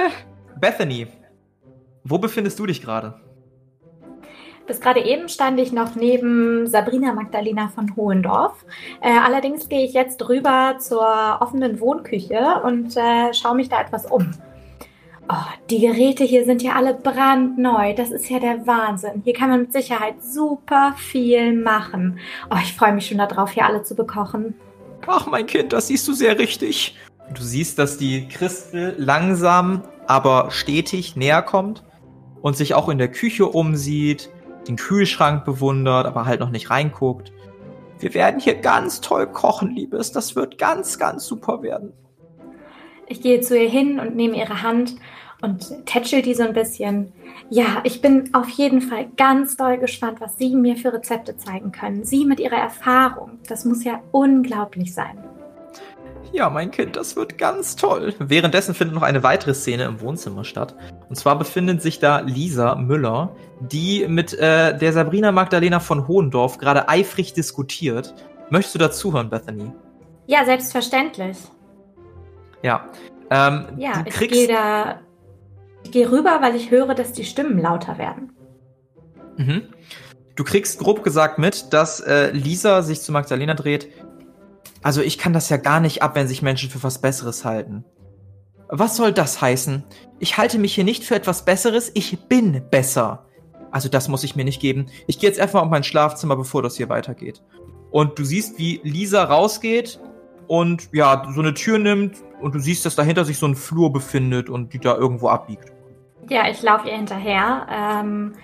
Bethany, 0.61 1.07
wo 2.05 2.19
befindest 2.19 2.59
du 2.59 2.67
dich 2.67 2.81
gerade? 2.81 3.21
Bis 4.67 4.81
gerade 4.81 5.01
eben 5.05 5.29
stand 5.29 5.61
ich 5.61 5.73
noch 5.73 5.95
neben 5.95 6.67
Sabrina 6.67 7.13
Magdalena 7.13 7.69
von 7.69 7.95
Hohendorf. 7.97 8.65
Äh, 9.03 9.19
allerdings 9.19 9.69
gehe 9.69 9.85
ich 9.85 9.93
jetzt 9.93 10.27
rüber 10.27 10.77
zur 10.79 11.39
offenen 11.41 11.81
Wohnküche 11.81 12.63
und 12.63 12.97
äh, 12.97 13.35
schaue 13.35 13.57
mich 13.57 13.69
da 13.69 13.83
etwas 13.83 14.07
um. 14.07 14.31
Oh, 15.29 15.35
die 15.71 15.81
Geräte 15.81 16.23
hier 16.23 16.45
sind 16.45 16.63
ja 16.63 16.75
alle 16.75 16.93
brandneu. 16.95 17.95
Das 17.95 18.11
ist 18.11 18.29
ja 18.29 18.39
der 18.39 18.67
Wahnsinn. 18.67 19.23
Hier 19.25 19.33
kann 19.33 19.49
man 19.49 19.61
mit 19.63 19.73
Sicherheit 19.73 20.23
super 20.23 20.95
viel 20.99 21.55
machen. 21.55 22.19
Oh, 22.51 22.59
ich 22.63 22.75
freue 22.75 22.93
mich 22.93 23.07
schon 23.07 23.19
darauf, 23.19 23.53
hier 23.53 23.65
alle 23.65 23.83
zu 23.83 23.95
bekochen. 23.95 24.55
Ach, 25.07 25.27
mein 25.27 25.47
Kind, 25.47 25.73
das 25.73 25.87
siehst 25.87 26.07
du 26.09 26.13
sehr 26.13 26.39
richtig. 26.39 26.97
Du 27.35 27.43
siehst, 27.43 27.79
dass 27.79 27.97
die 27.97 28.29
Christel 28.29 28.95
langsam, 28.99 29.83
aber 30.07 30.51
stetig 30.51 31.17
näher 31.17 31.41
kommt 31.41 31.85
und 32.43 32.57
sich 32.57 32.75
auch 32.75 32.91
in 32.91 32.99
der 32.99 33.11
Küche 33.11 33.47
umsieht, 33.47 34.31
den 34.69 34.77
Kühlschrank 34.77 35.47
bewundert, 35.47 36.07
aber 36.07 36.27
halt 36.27 36.41
noch 36.41 36.51
nicht 36.51 36.69
reinguckt. 36.69 37.33
Wir 37.99 38.13
werden 38.13 38.41
hier 38.41 38.57
ganz 38.57 39.01
toll 39.01 39.27
kochen, 39.27 39.71
Liebes. 39.71 40.13
Das 40.13 40.37
wird 40.37 40.59
ganz, 40.59 40.99
ganz 40.99 41.25
super 41.25 41.63
werden. 41.63 41.95
Ich 43.07 43.21
gehe 43.21 43.41
zu 43.41 43.59
ihr 43.59 43.69
hin 43.69 44.01
und 44.01 44.17
nehme 44.17 44.37
ihre 44.37 44.63
Hand 44.63 44.97
und 45.43 45.87
tätschel 45.87 46.23
die 46.23 46.35
so 46.35 46.43
ein 46.43 46.55
bisschen. 46.55 47.13
Ja, 47.51 47.83
ich 47.85 48.01
bin 48.01 48.31
auf 48.33 48.49
jeden 48.49 48.81
Fall 48.81 49.07
ganz 49.17 49.57
doll 49.57 49.79
gespannt, 49.79 50.21
was 50.21 50.39
Sie 50.39 50.55
mir 50.55 50.77
für 50.77 50.93
Rezepte 50.93 51.37
zeigen 51.37 51.71
können. 51.73 52.05
Sie 52.05 52.25
mit 52.25 52.41
Ihrer 52.41 52.57
Erfahrung. 52.57 53.39
Das 53.47 53.65
muss 53.65 53.85
ja 53.85 54.01
unglaublich 54.13 54.95
sein. 54.95 55.19
Ja, 56.33 56.51
mein 56.51 56.71
Kind, 56.71 56.97
das 56.97 57.15
wird 57.15 57.39
ganz 57.39 57.77
toll. 57.77 58.15
Währenddessen 58.19 58.75
findet 58.75 58.97
noch 58.97 59.03
eine 59.03 59.23
weitere 59.23 59.55
Szene 59.55 59.85
im 59.85 60.01
Wohnzimmer 60.01 60.45
statt. 60.45 60.75
Und 61.09 61.15
zwar 61.15 61.39
befindet 61.39 61.81
sich 61.81 62.01
da 62.01 62.21
Lisa 62.21 62.75
Müller, 62.75 63.37
die 63.61 64.07
mit 64.09 64.33
äh, 64.35 64.77
der 64.77 64.93
Sabrina 64.93 65.31
Magdalena 65.31 65.79
von 65.79 66.09
Hohendorf 66.09 66.59
gerade 66.59 66.89
eifrig 66.89 67.35
diskutiert. 67.35 68.15
Möchtest 68.51 68.75
du 68.75 68.79
dazuhören, 68.81 69.31
Bethany? 69.31 69.71
Ja, 70.27 70.45
selbstverständlich. 70.45 71.37
Ja. 72.65 72.89
Ähm, 73.31 73.67
Ja, 73.77 74.05
ich 74.07 74.19
gehe 74.19 74.49
da. 74.49 75.01
Ich 75.85 75.93
gehe 75.93 76.11
rüber, 76.11 76.39
weil 76.41 76.57
ich 76.57 76.71
höre, 76.71 76.95
dass 76.95 77.13
die 77.13 77.25
Stimmen 77.25 77.59
lauter 77.59 77.99
werden. 77.99 78.33
Mhm. 79.37 79.69
Du 80.35 80.45
kriegst 80.45 80.79
grob 80.79 81.05
gesagt 81.05 81.39
mit, 81.39 81.75
dass 81.75 82.01
äh, 82.01 82.31
Lisa 82.31 82.81
sich 82.81 83.03
zu 83.03 83.13
Magdalena 83.13 83.53
dreht. 83.53 83.89
Also 84.83 85.03
ich 85.03 85.19
kann 85.19 85.35
das 85.35 85.51
ja 85.51 85.59
gar 85.59 85.79
nicht 85.81 86.03
ab, 86.03 86.15
wenn 86.15 86.27
sich 86.27 86.41
Menschen 86.41 86.71
für 86.71 86.83
was 86.83 87.01
Besseres 87.01 87.45
halten. 87.45 87.85
Was 88.69 88.97
soll 88.97 89.13
das 89.13 89.43
heißen? 89.43 89.85
Ich 90.19 90.39
halte 90.39 90.59
mich 90.59 90.75
hier 90.75 90.85
nicht 90.85 91.05
für 91.05 91.15
etwas 91.15 91.45
Besseres, 91.45 91.91
ich 91.93 92.19
bin 92.29 92.63
besser. 92.71 93.27
Also 93.71 93.91
das 93.91 94.09
muss 94.09 94.25
ich 94.25 94.37
mir 94.37 94.45
nicht 94.45 94.61
geben. 94.61 94.87
Ich 95.07 95.19
gehe 95.19 95.29
jetzt 95.29 95.39
einfach 95.39 95.63
auf 95.63 95.69
mein 95.69 95.85
Schlafzimmer, 95.85 96.37
bevor 96.37 96.63
das 96.63 96.77
hier 96.77 96.89
weitergeht. 96.89 97.43
Und 97.91 98.19
du 98.19 98.25
siehst, 98.25 98.59
wie 98.59 98.81
Lisa 98.85 99.23
rausgeht 99.23 100.01
und 100.47 100.89
ja, 100.93 101.27
so 101.35 101.41
eine 101.41 101.55
Tür 101.55 101.79
nimmt 101.79 102.17
und 102.41 102.55
du 102.55 102.59
siehst, 102.59 102.85
dass 102.87 102.97
dahinter 102.97 103.25
sich 103.25 103.39
so 103.39 103.47
ein 103.47 103.55
Flur 103.55 103.93
befindet 103.93 104.51
und 104.51 104.73
die 104.73 104.79
da 104.79 104.97
irgendwo 104.97 105.29
abbiegt. 105.29 105.73
Ja, 106.29 106.49
ich 106.49 106.63
laufe 106.63 106.89
ihr 106.89 106.97
hinterher. 106.97 107.67
Ähm, 107.71 108.35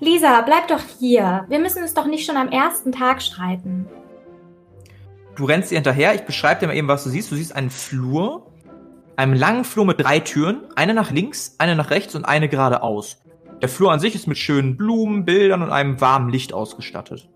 Lisa, 0.00 0.42
bleib 0.42 0.68
doch 0.68 0.80
hier. 0.98 1.44
Wir 1.48 1.58
müssen 1.58 1.82
es 1.82 1.94
doch 1.94 2.06
nicht 2.06 2.26
schon 2.26 2.36
am 2.36 2.48
ersten 2.48 2.92
Tag 2.92 3.22
streiten. 3.22 3.86
Du 5.36 5.44
rennst 5.44 5.70
ihr 5.70 5.76
hinterher, 5.76 6.14
ich 6.14 6.22
beschreibe 6.22 6.60
dir 6.60 6.66
mal 6.66 6.76
eben, 6.76 6.88
was 6.88 7.04
du 7.04 7.10
siehst. 7.10 7.30
Du 7.30 7.36
siehst 7.36 7.54
einen 7.54 7.70
Flur, 7.70 8.46
einen 9.16 9.34
langen 9.34 9.64
Flur 9.64 9.84
mit 9.84 10.00
drei 10.00 10.20
Türen, 10.20 10.62
eine 10.76 10.94
nach 10.94 11.10
links, 11.10 11.56
eine 11.58 11.76
nach 11.76 11.90
rechts 11.90 12.14
und 12.14 12.24
eine 12.24 12.48
geradeaus. 12.48 13.18
Der 13.60 13.68
Flur 13.68 13.92
an 13.92 14.00
sich 14.00 14.14
ist 14.14 14.26
mit 14.26 14.38
schönen 14.38 14.76
Blumen, 14.76 15.24
Bildern 15.24 15.62
und 15.62 15.70
einem 15.70 16.00
warmen 16.00 16.30
Licht 16.30 16.52
ausgestattet. 16.52 17.28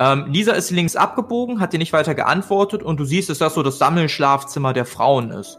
Ähm, 0.00 0.26
Lisa 0.28 0.52
ist 0.52 0.70
links 0.70 0.94
abgebogen, 0.94 1.60
hat 1.60 1.72
dir 1.72 1.78
nicht 1.78 1.92
weiter 1.92 2.14
geantwortet 2.14 2.82
und 2.82 3.00
du 3.00 3.04
siehst, 3.04 3.30
dass 3.30 3.38
das 3.38 3.54
so 3.54 3.62
das 3.62 3.78
Sammelschlafzimmer 3.78 4.72
der 4.72 4.84
Frauen 4.84 5.30
ist. 5.30 5.58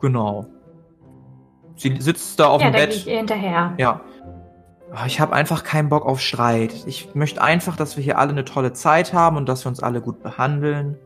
Genau. 0.00 0.46
Sie 1.76 1.96
sitzt 2.00 2.38
da 2.40 2.48
auf 2.48 2.60
ja, 2.60 2.70
dem 2.70 2.74
Bett. 2.74 2.94
ich 2.94 3.06
ihr 3.06 3.16
hinterher. 3.18 3.74
Ja. 3.78 4.00
Ah, 4.92 5.06
Ich 5.06 5.20
habe 5.20 5.32
einfach 5.34 5.64
keinen 5.64 5.88
Bock 5.88 6.04
auf 6.06 6.20
Streit. 6.20 6.72
Ich 6.86 7.14
möchte 7.14 7.42
einfach, 7.42 7.76
dass 7.76 7.96
wir 7.96 8.04
hier 8.04 8.18
alle 8.18 8.30
eine 8.30 8.44
tolle 8.44 8.72
Zeit 8.72 9.12
haben 9.12 9.36
und 9.36 9.48
dass 9.48 9.64
wir 9.64 9.68
uns 9.68 9.82
alle 9.82 10.00
gut 10.00 10.22
behandeln. 10.22 10.96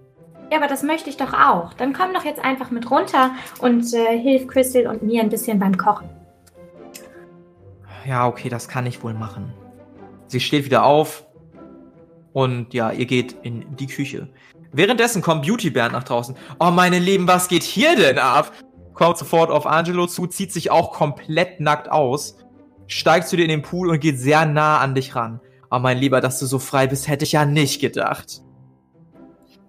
Ja, 0.51 0.59
aber 0.59 0.66
das 0.68 0.82
möchte 0.82 1.11
ich 1.11 1.16
doch 1.18 1.32
auch. 1.34 1.74
Dann 1.74 1.92
komm 1.92 2.14
doch 2.14 2.24
jetzt 2.24 2.42
einfach 2.42 2.70
mit 2.70 2.90
runter 2.90 3.32
und 3.61 3.92
äh, 3.92 4.18
hilf 4.18 4.46
Crystal 4.46 4.86
und 4.86 5.03
mir 5.03 5.22
ein 5.22 5.28
bisschen 5.28 5.59
beim 5.59 5.76
Kochen. 5.76 6.09
Ja, 8.07 8.26
okay, 8.26 8.49
das 8.49 8.68
kann 8.68 8.86
ich 8.86 9.03
wohl 9.03 9.12
machen. 9.12 9.53
Sie 10.26 10.40
steht 10.40 10.64
wieder 10.64 10.84
auf 10.84 11.24
und 12.33 12.74
ja, 12.74 12.91
ihr 12.91 13.07
geht 13.07 13.37
in 13.43 13.76
die 13.76 13.87
Küche. 13.87 14.29
Währenddessen 14.72 15.22
kommt 15.22 15.47
Beauty 15.47 15.70
Bernd 15.70 15.93
nach 15.93 16.05
draußen. 16.05 16.37
Oh, 16.61 16.70
meine 16.70 16.99
Lieben, 16.99 17.26
was 17.26 17.49
geht 17.49 17.62
hier 17.62 17.97
denn 17.97 18.18
ab? 18.18 18.53
Kommt 18.95 19.16
sofort 19.16 19.51
auf 19.51 19.66
Angelo 19.66 20.07
zu, 20.07 20.26
zieht 20.26 20.53
sich 20.53 20.70
auch 20.70 20.93
komplett 20.93 21.61
nackt 21.61 21.91
aus, 21.91 22.37
steigt 22.87 23.29
zu 23.29 23.37
dir 23.37 23.45
in 23.45 23.49
den 23.49 23.62
Pool 23.62 23.89
und 23.89 24.01
geht 24.01 24.18
sehr 24.18 24.45
nah 24.45 24.79
an 24.79 24.95
dich 24.95 25.14
ran. 25.14 25.41
Oh, 25.70 25.79
mein 25.79 25.99
Lieber, 25.99 26.20
dass 26.20 26.39
du 26.39 26.47
so 26.47 26.59
frei 26.59 26.87
bist, 26.87 27.09
hätte 27.09 27.24
ich 27.24 27.33
ja 27.33 27.45
nicht 27.45 27.81
gedacht. 27.81 28.43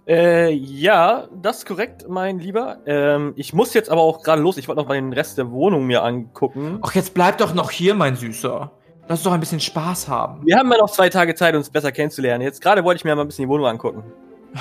Äh, 0.07 0.51
ja, 0.51 1.27
das 1.39 1.59
ist 1.59 1.65
korrekt, 1.67 2.07
mein 2.09 2.39
Lieber. 2.39 2.79
Ähm, 2.87 3.33
ich 3.35 3.53
muss 3.53 3.75
jetzt 3.75 3.91
aber 3.91 4.01
auch 4.01 4.23
gerade 4.23 4.41
los. 4.41 4.57
Ich 4.57 4.67
wollte 4.67 4.81
noch 4.81 4.87
mal 4.87 4.95
den 4.95 5.13
Rest 5.13 5.37
der 5.37 5.51
Wohnung 5.51 5.85
mir 5.85 6.03
angucken. 6.03 6.79
Ach, 6.81 6.95
jetzt 6.95 7.13
bleib 7.13 7.37
doch 7.37 7.53
noch 7.53 7.69
hier, 7.69 7.93
mein 7.93 8.15
Süßer. 8.15 8.71
Lass 9.09 9.21
uns 9.21 9.23
doch 9.23 9.31
ein 9.31 9.39
bisschen 9.39 9.59
Spaß 9.59 10.07
haben. 10.07 10.45
Wir 10.45 10.55
haben 10.57 10.71
ja 10.71 10.77
noch 10.77 10.91
zwei 10.91 11.09
Tage 11.09 11.33
Zeit, 11.33 11.55
uns 11.55 11.67
besser 11.71 11.91
kennenzulernen. 11.91 12.43
Jetzt 12.43 12.61
gerade 12.61 12.83
wollte 12.83 12.99
ich 12.99 13.05
mir 13.05 13.15
mal 13.15 13.23
ein 13.23 13.27
bisschen 13.27 13.45
die 13.45 13.49
Wohnung 13.49 13.65
angucken. 13.65 14.03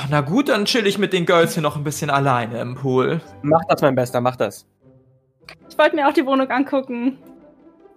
Na 0.08 0.22
gut, 0.22 0.48
dann 0.48 0.64
chill 0.64 0.86
ich 0.86 0.96
mit 0.96 1.12
den 1.12 1.26
Girls 1.26 1.52
hier 1.52 1.62
noch 1.62 1.76
ein 1.76 1.84
bisschen 1.84 2.08
alleine 2.08 2.58
im 2.62 2.74
Pool. 2.74 3.20
Mach 3.42 3.60
das, 3.68 3.82
mein 3.82 3.94
Bester, 3.94 4.22
mach 4.22 4.36
das. 4.36 4.66
Ich 5.68 5.76
wollte 5.76 5.96
mir 5.96 6.08
auch 6.08 6.14
die 6.14 6.24
Wohnung 6.24 6.48
angucken. 6.48 7.18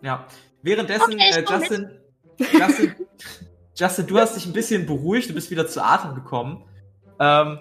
Ja. 0.01 0.25
Währenddessen, 0.61 1.13
Okay, 1.13 1.31
äh. 1.37 1.45
Justin, 1.49 1.89
Justin, 2.37 2.95
Justin, 3.75 4.07
du 4.07 4.19
hast 4.19 4.35
dich 4.35 4.45
ein 4.45 4.53
bisschen 4.53 4.85
beruhigt, 4.85 5.29
du 5.29 5.33
bist 5.33 5.51
wieder 5.51 5.67
zu 5.67 5.81
Atem 5.81 6.15
gekommen. 6.15 6.65
Ähm, 7.17 7.59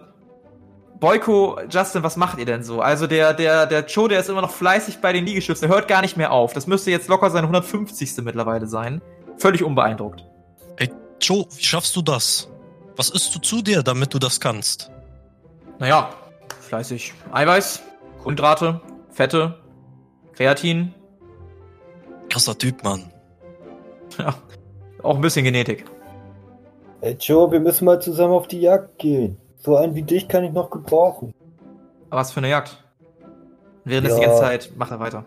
Boyko, 1.00 1.58
Justin, 1.70 2.02
was 2.02 2.16
macht 2.16 2.38
ihr 2.38 2.44
denn 2.44 2.62
so? 2.62 2.80
Also 2.80 3.06
der, 3.06 3.32
der, 3.32 3.66
der 3.66 3.86
Joe, 3.86 4.08
der 4.08 4.20
ist 4.20 4.28
immer 4.28 4.42
noch 4.42 4.50
fleißig 4.50 4.98
bei 4.98 5.12
den 5.12 5.24
Liegestützen, 5.24 5.66
der 5.66 5.74
hört 5.74 5.88
gar 5.88 6.02
nicht 6.02 6.16
mehr 6.16 6.30
auf. 6.30 6.52
Das 6.52 6.66
müsste 6.66 6.90
jetzt 6.90 7.08
locker 7.08 7.30
sein 7.30 7.44
150. 7.44 8.18
mittlerweile 8.18 8.66
sein. 8.66 9.00
Völlig 9.38 9.64
unbeeindruckt. 9.64 10.24
Joe, 11.20 11.46
wie 11.54 11.62
schaffst 11.62 11.94
du 11.96 12.02
das? 12.02 12.48
Was 12.96 13.10
isst 13.10 13.34
du 13.34 13.38
zu 13.38 13.62
dir, 13.62 13.82
damit 13.82 14.14
du 14.14 14.18
das 14.18 14.40
kannst? 14.40 14.90
Naja, 15.78 16.10
fleißig. 16.60 17.12
Eiweiß, 17.32 17.82
Kohlenhydrate, 18.22 18.80
Fette, 19.10 19.58
Kreatin, 20.34 20.94
Krasser 22.30 22.56
Typ, 22.56 22.82
Mann. 22.84 23.12
ja, 24.18 24.34
auch 25.02 25.16
ein 25.16 25.20
bisschen 25.20 25.44
Genetik. 25.44 25.84
Ey 27.00 27.16
Joe, 27.18 27.50
wir 27.50 27.60
müssen 27.60 27.84
mal 27.84 28.00
zusammen 28.00 28.32
auf 28.32 28.46
die 28.46 28.60
Jagd 28.60 28.98
gehen. 28.98 29.38
So 29.60 29.76
einen 29.76 29.94
wie 29.94 30.02
dich 30.02 30.26
kann 30.26 30.42
ich 30.44 30.52
noch 30.52 30.70
gebrauchen. 30.70 31.34
Was 32.08 32.32
für 32.32 32.40
eine 32.40 32.48
Jagd? 32.48 32.82
Während 33.84 34.08
ja. 34.08 34.14
Ja. 34.14 34.20
die 34.20 34.26
ganze 34.26 34.40
Zeit 34.40 34.72
macht 34.76 34.90
er 34.90 35.00
weiter. 35.00 35.26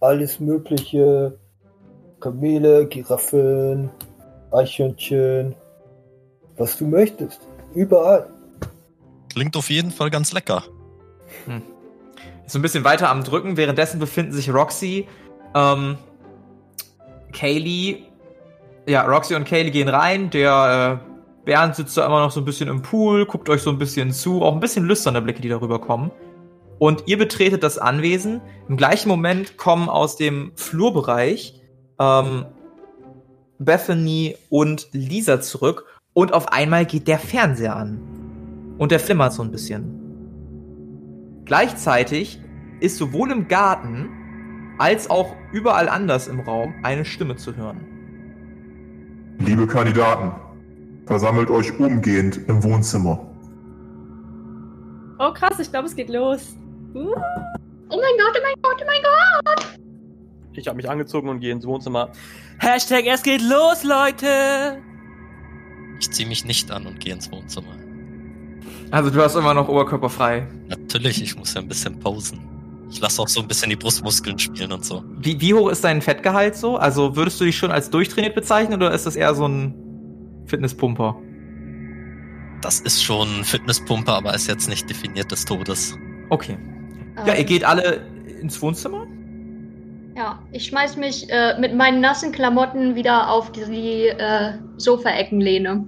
Alles 0.00 0.40
mögliche. 0.40 1.38
Kamele, 2.20 2.86
Giraffen, 2.86 3.90
Eichhörnchen. 4.52 5.56
Was 6.56 6.78
du 6.78 6.86
möchtest. 6.86 7.40
Überall. 7.74 8.30
Klingt 9.30 9.56
auf 9.56 9.70
jeden 9.70 9.90
Fall 9.90 10.10
ganz 10.10 10.32
lecker. 10.32 10.62
Ist 12.46 12.52
so 12.52 12.58
ein 12.58 12.62
bisschen 12.62 12.84
weiter 12.84 13.08
am 13.08 13.24
Drücken. 13.24 13.56
Währenddessen 13.56 13.98
befinden 13.98 14.32
sich 14.32 14.52
Roxy, 14.52 15.08
ähm, 15.54 15.98
Kaylee. 17.32 18.04
Ja, 18.86 19.02
Roxy 19.02 19.34
und 19.34 19.44
Kaylee 19.44 19.70
gehen 19.70 19.88
rein. 19.88 20.30
Der 20.30 21.00
äh, 21.00 21.11
Bernd 21.44 21.74
sitzt 21.74 21.96
da 21.96 22.06
immer 22.06 22.20
noch 22.20 22.30
so 22.30 22.40
ein 22.40 22.44
bisschen 22.44 22.68
im 22.68 22.82
Pool, 22.82 23.26
guckt 23.26 23.48
euch 23.48 23.62
so 23.62 23.70
ein 23.70 23.78
bisschen 23.78 24.12
zu. 24.12 24.42
Auch 24.42 24.54
ein 24.54 24.60
bisschen 24.60 24.84
lüsterne 24.84 25.20
Blicke, 25.20 25.42
die 25.42 25.48
darüber 25.48 25.80
kommen. 25.80 26.10
Und 26.78 27.04
ihr 27.06 27.18
betretet 27.18 27.62
das 27.62 27.78
Anwesen. 27.78 28.40
Im 28.68 28.76
gleichen 28.76 29.08
Moment 29.08 29.56
kommen 29.56 29.88
aus 29.88 30.16
dem 30.16 30.52
Flurbereich 30.56 31.60
ähm, 31.98 32.46
Bethany 33.58 34.36
und 34.50 34.88
Lisa 34.92 35.40
zurück. 35.40 35.86
Und 36.12 36.32
auf 36.32 36.48
einmal 36.48 36.86
geht 36.86 37.08
der 37.08 37.18
Fernseher 37.18 37.76
an. 37.76 38.74
Und 38.78 38.92
der 38.92 39.00
flimmert 39.00 39.32
so 39.32 39.42
ein 39.42 39.50
bisschen. 39.50 39.98
Gleichzeitig 41.44 42.40
ist 42.80 42.96
sowohl 42.96 43.30
im 43.30 43.48
Garten 43.48 44.08
als 44.78 45.10
auch 45.10 45.36
überall 45.52 45.88
anders 45.88 46.28
im 46.28 46.40
Raum 46.40 46.74
eine 46.82 47.04
Stimme 47.04 47.36
zu 47.36 47.56
hören. 47.56 47.86
Liebe 49.38 49.66
Kandidaten, 49.66 50.32
versammelt 51.06 51.50
euch 51.50 51.78
umgehend 51.78 52.40
im 52.48 52.62
Wohnzimmer. 52.62 53.26
Oh 55.18 55.32
krass, 55.32 55.58
ich 55.58 55.70
glaube, 55.70 55.86
es 55.86 55.94
geht 55.94 56.08
los. 56.08 56.56
Uh, 56.94 57.14
Oh 57.92 58.00
mein 58.00 58.16
Gott, 58.16 58.34
oh 58.34 58.42
mein 58.42 58.54
Gott, 58.62 58.80
oh 58.80 58.86
mein 58.86 59.02
Gott. 59.02 59.78
Ich 60.54 60.66
habe 60.66 60.76
mich 60.76 60.88
angezogen 60.88 61.28
und 61.28 61.40
gehe 61.40 61.52
ins 61.52 61.66
Wohnzimmer. 61.66 62.10
Hashtag, 62.58 63.04
es 63.06 63.22
geht 63.22 63.42
los, 63.42 63.84
Leute! 63.84 64.78
Ich 66.00 66.10
ziehe 66.10 66.26
mich 66.26 66.46
nicht 66.46 66.70
an 66.70 66.86
und 66.86 67.00
gehe 67.00 67.12
ins 67.12 67.30
Wohnzimmer. 67.30 67.76
Also 68.90 69.10
du 69.10 69.22
hast 69.22 69.36
immer 69.36 69.52
noch 69.52 69.68
oberkörperfrei. 69.68 70.46
Natürlich, 70.68 71.22
ich 71.22 71.36
muss 71.36 71.52
ja 71.52 71.60
ein 71.60 71.68
bisschen 71.68 71.98
posen. 71.98 72.40
Ich 72.90 72.98
lasse 72.98 73.20
auch 73.20 73.28
so 73.28 73.42
ein 73.42 73.48
bisschen 73.48 73.68
die 73.68 73.76
Brustmuskeln 73.76 74.38
spielen 74.38 74.72
und 74.72 74.84
so. 74.86 75.04
Wie, 75.18 75.38
wie 75.42 75.52
hoch 75.52 75.68
ist 75.68 75.84
dein 75.84 76.00
Fettgehalt 76.00 76.56
so? 76.56 76.78
Also 76.78 77.14
würdest 77.14 77.38
du 77.40 77.44
dich 77.44 77.58
schon 77.58 77.70
als 77.70 77.90
durchtrainiert 77.90 78.34
bezeichnen 78.34 78.74
oder 78.76 78.92
ist 78.92 79.04
das 79.04 79.16
eher 79.16 79.34
so 79.34 79.46
ein 79.46 79.74
Fitnesspumper? 80.46 81.16
Das 82.60 82.80
ist 82.80 83.02
schon 83.02 83.44
Fitnesspumper, 83.44 84.14
aber 84.14 84.34
ist 84.34 84.48
jetzt 84.48 84.68
nicht 84.68 84.88
definiert 84.88 85.30
des 85.32 85.44
Todes. 85.44 85.96
Okay. 86.30 86.56
Ja, 87.26 87.34
ihr 87.34 87.44
geht 87.44 87.64
alle 87.64 88.06
ins 88.40 88.60
Wohnzimmer? 88.62 89.06
Ja, 90.16 90.40
ich 90.52 90.66
schmeiß 90.66 90.96
mich 90.96 91.28
äh, 91.30 91.58
mit 91.58 91.74
meinen 91.74 92.00
nassen 92.00 92.32
Klamotten 92.32 92.94
wieder 92.94 93.30
auf 93.30 93.50
die 93.52 94.08
äh, 94.08 94.52
Sofaeckenlehne. 94.76 95.86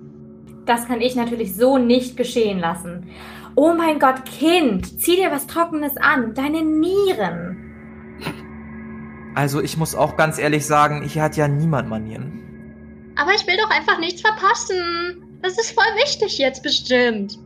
Das 0.67 0.87
kann 0.87 1.01
ich 1.01 1.15
natürlich 1.15 1.55
so 1.55 1.79
nicht 1.79 2.17
geschehen 2.17 2.59
lassen. 2.59 3.07
Oh 3.55 3.75
mein 3.75 3.99
Gott, 3.99 4.25
Kind, 4.25 5.01
zieh 5.01 5.17
dir 5.17 5.31
was 5.31 5.47
Trockenes 5.47 5.97
an. 5.99 6.35
Deine 6.35 6.63
Nieren. 6.63 7.61
Also 9.35 9.61
ich 9.61 9.77
muss 9.77 9.95
auch 9.95 10.17
ganz 10.17 10.39
ehrlich 10.39 10.65
sagen, 10.65 11.03
hier 11.03 11.23
hat 11.23 11.37
ja 11.37 11.47
niemand 11.47 11.89
Manieren. 11.89 12.44
Aber 13.17 13.33
ich 13.35 13.47
will 13.47 13.57
doch 13.57 13.71
einfach 13.71 13.99
nichts 13.99 14.21
verpassen. 14.21 15.39
Das 15.43 15.59
ist 15.59 15.73
voll 15.73 15.85
wichtig 16.03 16.39
jetzt 16.39 16.63
bestimmt. 16.63 17.39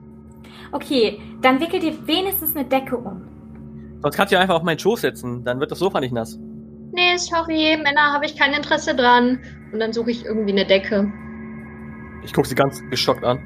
Okay, 0.73 1.21
dann 1.43 1.61
wickel 1.61 1.81
dir 1.81 2.07
wenigstens 2.07 2.55
eine 2.55 2.65
Decke 2.65 2.97
um. 2.97 3.23
Sonst 4.03 4.17
kannst 4.17 4.33
du 4.33 4.37
ja 4.37 4.43
einfach 4.43 4.55
auf 4.55 4.63
meinen 4.63 4.79
Schoß 4.79 5.01
setzen, 5.01 5.45
dann 5.45 5.61
wird 5.61 5.71
das 5.71 5.81
Sofa 5.81 6.01
nicht 6.01 6.13
nass. 6.13 6.39
Nee, 6.93 7.17
sorry, 7.17 7.77
Männer 7.83 8.13
habe 8.13 8.27
ich 8.27 8.37
kein 8.37 8.53
Interesse 8.53 8.95
dran. 8.95 9.41
Und 9.73 9.81
dann 9.81 9.93
suche 9.93 10.11
ich 10.11 10.25
irgendwie 10.25 10.53
eine 10.53 10.65
Decke. 10.65 11.13
Ich 12.25 12.33
gucke 12.33 12.49
sie 12.49 12.55
ganz 12.55 12.83
geschockt 12.91 13.25
an. 13.25 13.39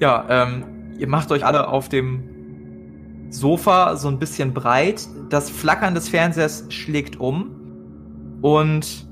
Ja, 0.00 0.26
ähm, 0.28 0.64
ihr 0.98 1.06
macht 1.06 1.30
euch 1.30 1.44
alle 1.44 1.68
auf 1.68 1.88
dem 1.88 3.26
Sofa 3.30 3.96
so 3.96 4.08
ein 4.08 4.18
bisschen 4.18 4.54
breit. 4.54 5.06
Das 5.28 5.50
Flackern 5.50 5.94
des 5.94 6.08
Fernsehers 6.08 6.66
schlägt 6.70 7.20
um. 7.20 8.38
Und 8.40 9.06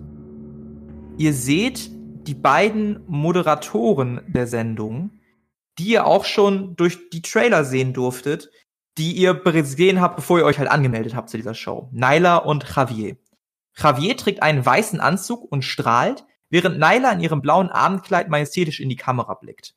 ihr 1.20 1.34
seht 1.34 1.90
die 2.26 2.34
beiden 2.34 3.04
Moderatoren 3.06 4.22
der 4.26 4.46
Sendung, 4.46 5.20
die 5.78 5.90
ihr 5.90 6.06
auch 6.06 6.24
schon 6.24 6.76
durch 6.76 7.10
die 7.10 7.20
Trailer 7.20 7.64
sehen 7.66 7.92
durftet, 7.92 8.50
die 8.96 9.12
ihr 9.12 9.34
gesehen 9.34 10.00
habt, 10.00 10.16
bevor 10.16 10.38
ihr 10.38 10.46
euch 10.46 10.58
halt 10.58 10.70
angemeldet 10.70 11.14
habt 11.14 11.28
zu 11.28 11.36
dieser 11.36 11.52
Show. 11.52 11.90
Naila 11.92 12.38
und 12.38 12.64
Javier. 12.74 13.18
Javier 13.76 14.16
trägt 14.16 14.42
einen 14.42 14.64
weißen 14.64 14.98
Anzug 14.98 15.44
und 15.52 15.62
strahlt, 15.62 16.24
während 16.48 16.78
Naila 16.78 17.12
in 17.12 17.20
ihrem 17.20 17.42
blauen 17.42 17.68
Abendkleid 17.68 18.30
majestätisch 18.30 18.80
in 18.80 18.88
die 18.88 18.96
Kamera 18.96 19.34
blickt. 19.34 19.74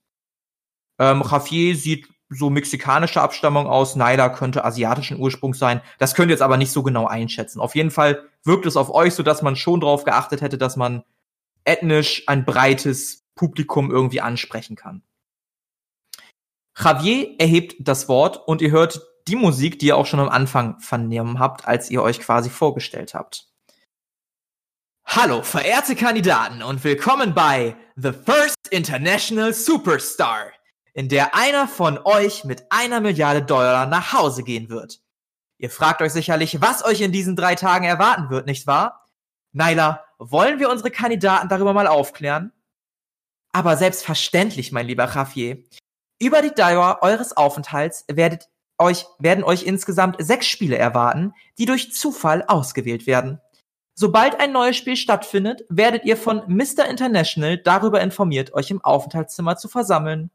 Ähm, 0.97 1.23
Javier 1.29 1.75
sieht 1.75 2.07
so 2.29 2.49
mexikanische 2.49 3.21
Abstammung 3.21 3.67
aus, 3.67 3.97
Naila 3.97 4.29
könnte 4.29 4.63
asiatischen 4.63 5.19
Ursprungs 5.19 5.59
sein. 5.59 5.81
Das 5.99 6.15
könnt 6.15 6.29
ihr 6.29 6.35
jetzt 6.35 6.41
aber 6.41 6.55
nicht 6.55 6.71
so 6.71 6.83
genau 6.83 7.05
einschätzen. 7.05 7.59
Auf 7.59 7.75
jeden 7.75 7.91
Fall 7.91 8.29
wirkt 8.45 8.65
es 8.65 8.77
auf 8.77 8.89
euch 8.93 9.13
so, 9.13 9.23
dass 9.23 9.41
man 9.41 9.57
schon 9.57 9.81
darauf 9.81 10.05
geachtet 10.05 10.39
hätte, 10.41 10.57
dass 10.57 10.77
man 10.77 11.03
ethnisch 11.65 12.23
ein 12.27 12.45
breites 12.45 13.23
Publikum 13.35 13.91
irgendwie 13.91 14.21
ansprechen 14.21 14.75
kann. 14.75 15.03
Javier 16.77 17.35
erhebt 17.39 17.75
das 17.79 18.07
Wort 18.07 18.47
und 18.47 18.61
ihr 18.61 18.71
hört 18.71 19.01
die 19.27 19.35
Musik, 19.35 19.79
die 19.79 19.87
ihr 19.87 19.97
auch 19.97 20.05
schon 20.05 20.19
am 20.19 20.29
Anfang 20.29 20.79
vernommen 20.79 21.39
habt, 21.39 21.65
als 21.67 21.89
ihr 21.89 22.01
euch 22.01 22.19
quasi 22.19 22.49
vorgestellt 22.49 23.13
habt. 23.13 23.47
Hallo, 25.05 25.43
verehrte 25.43 25.95
Kandidaten 25.95 26.63
und 26.63 26.83
willkommen 26.83 27.33
bei 27.33 27.75
The 27.95 28.11
First 28.11 28.55
International 28.71 29.53
Superstar, 29.53 30.51
in 30.93 31.09
der 31.09 31.35
einer 31.35 31.67
von 31.67 31.99
euch 31.99 32.43
mit 32.45 32.65
einer 32.71 32.99
Milliarde 32.99 33.43
Dollar 33.43 33.85
nach 33.85 34.13
Hause 34.13 34.43
gehen 34.43 34.69
wird. 34.69 35.01
Ihr 35.59 35.69
fragt 35.69 36.01
euch 36.01 36.11
sicherlich, 36.13 36.61
was 36.61 36.83
euch 36.83 37.01
in 37.01 37.11
diesen 37.11 37.35
drei 37.35 37.55
Tagen 37.55 37.85
erwarten 37.85 38.29
wird, 38.29 38.47
nicht 38.47 38.65
wahr? 38.65 39.05
Naila, 39.51 40.03
wollen 40.19 40.59
wir 40.59 40.69
unsere 40.69 40.91
Kandidaten 40.91 41.49
darüber 41.49 41.73
mal 41.73 41.87
aufklären? 41.87 42.51
Aber 43.51 43.77
selbstverständlich, 43.77 44.71
mein 44.71 44.87
lieber 44.87 45.05
Javier. 45.05 45.63
Über 46.19 46.41
die 46.41 46.53
Dauer 46.53 46.99
eures 47.01 47.35
Aufenthalts 47.35 48.05
werdet 48.11 48.49
euch, 48.79 49.05
werden 49.19 49.43
euch 49.43 49.63
insgesamt 49.63 50.15
sechs 50.19 50.47
Spiele 50.47 50.77
erwarten, 50.77 51.33
die 51.57 51.65
durch 51.65 51.93
Zufall 51.93 52.43
ausgewählt 52.47 53.07
werden. 53.07 53.39
Sobald 53.95 54.39
ein 54.39 54.51
neues 54.51 54.75
Spiel 54.75 54.95
stattfindet, 54.95 55.63
werdet 55.69 56.03
ihr 56.05 56.17
von 56.17 56.43
Mr. 56.47 56.85
International 56.89 57.57
darüber 57.57 58.01
informiert, 58.01 58.53
euch 58.53 58.71
im 58.71 58.83
Aufenthaltszimmer 58.83 59.55
zu 59.55 59.67
versammeln. 59.67 60.31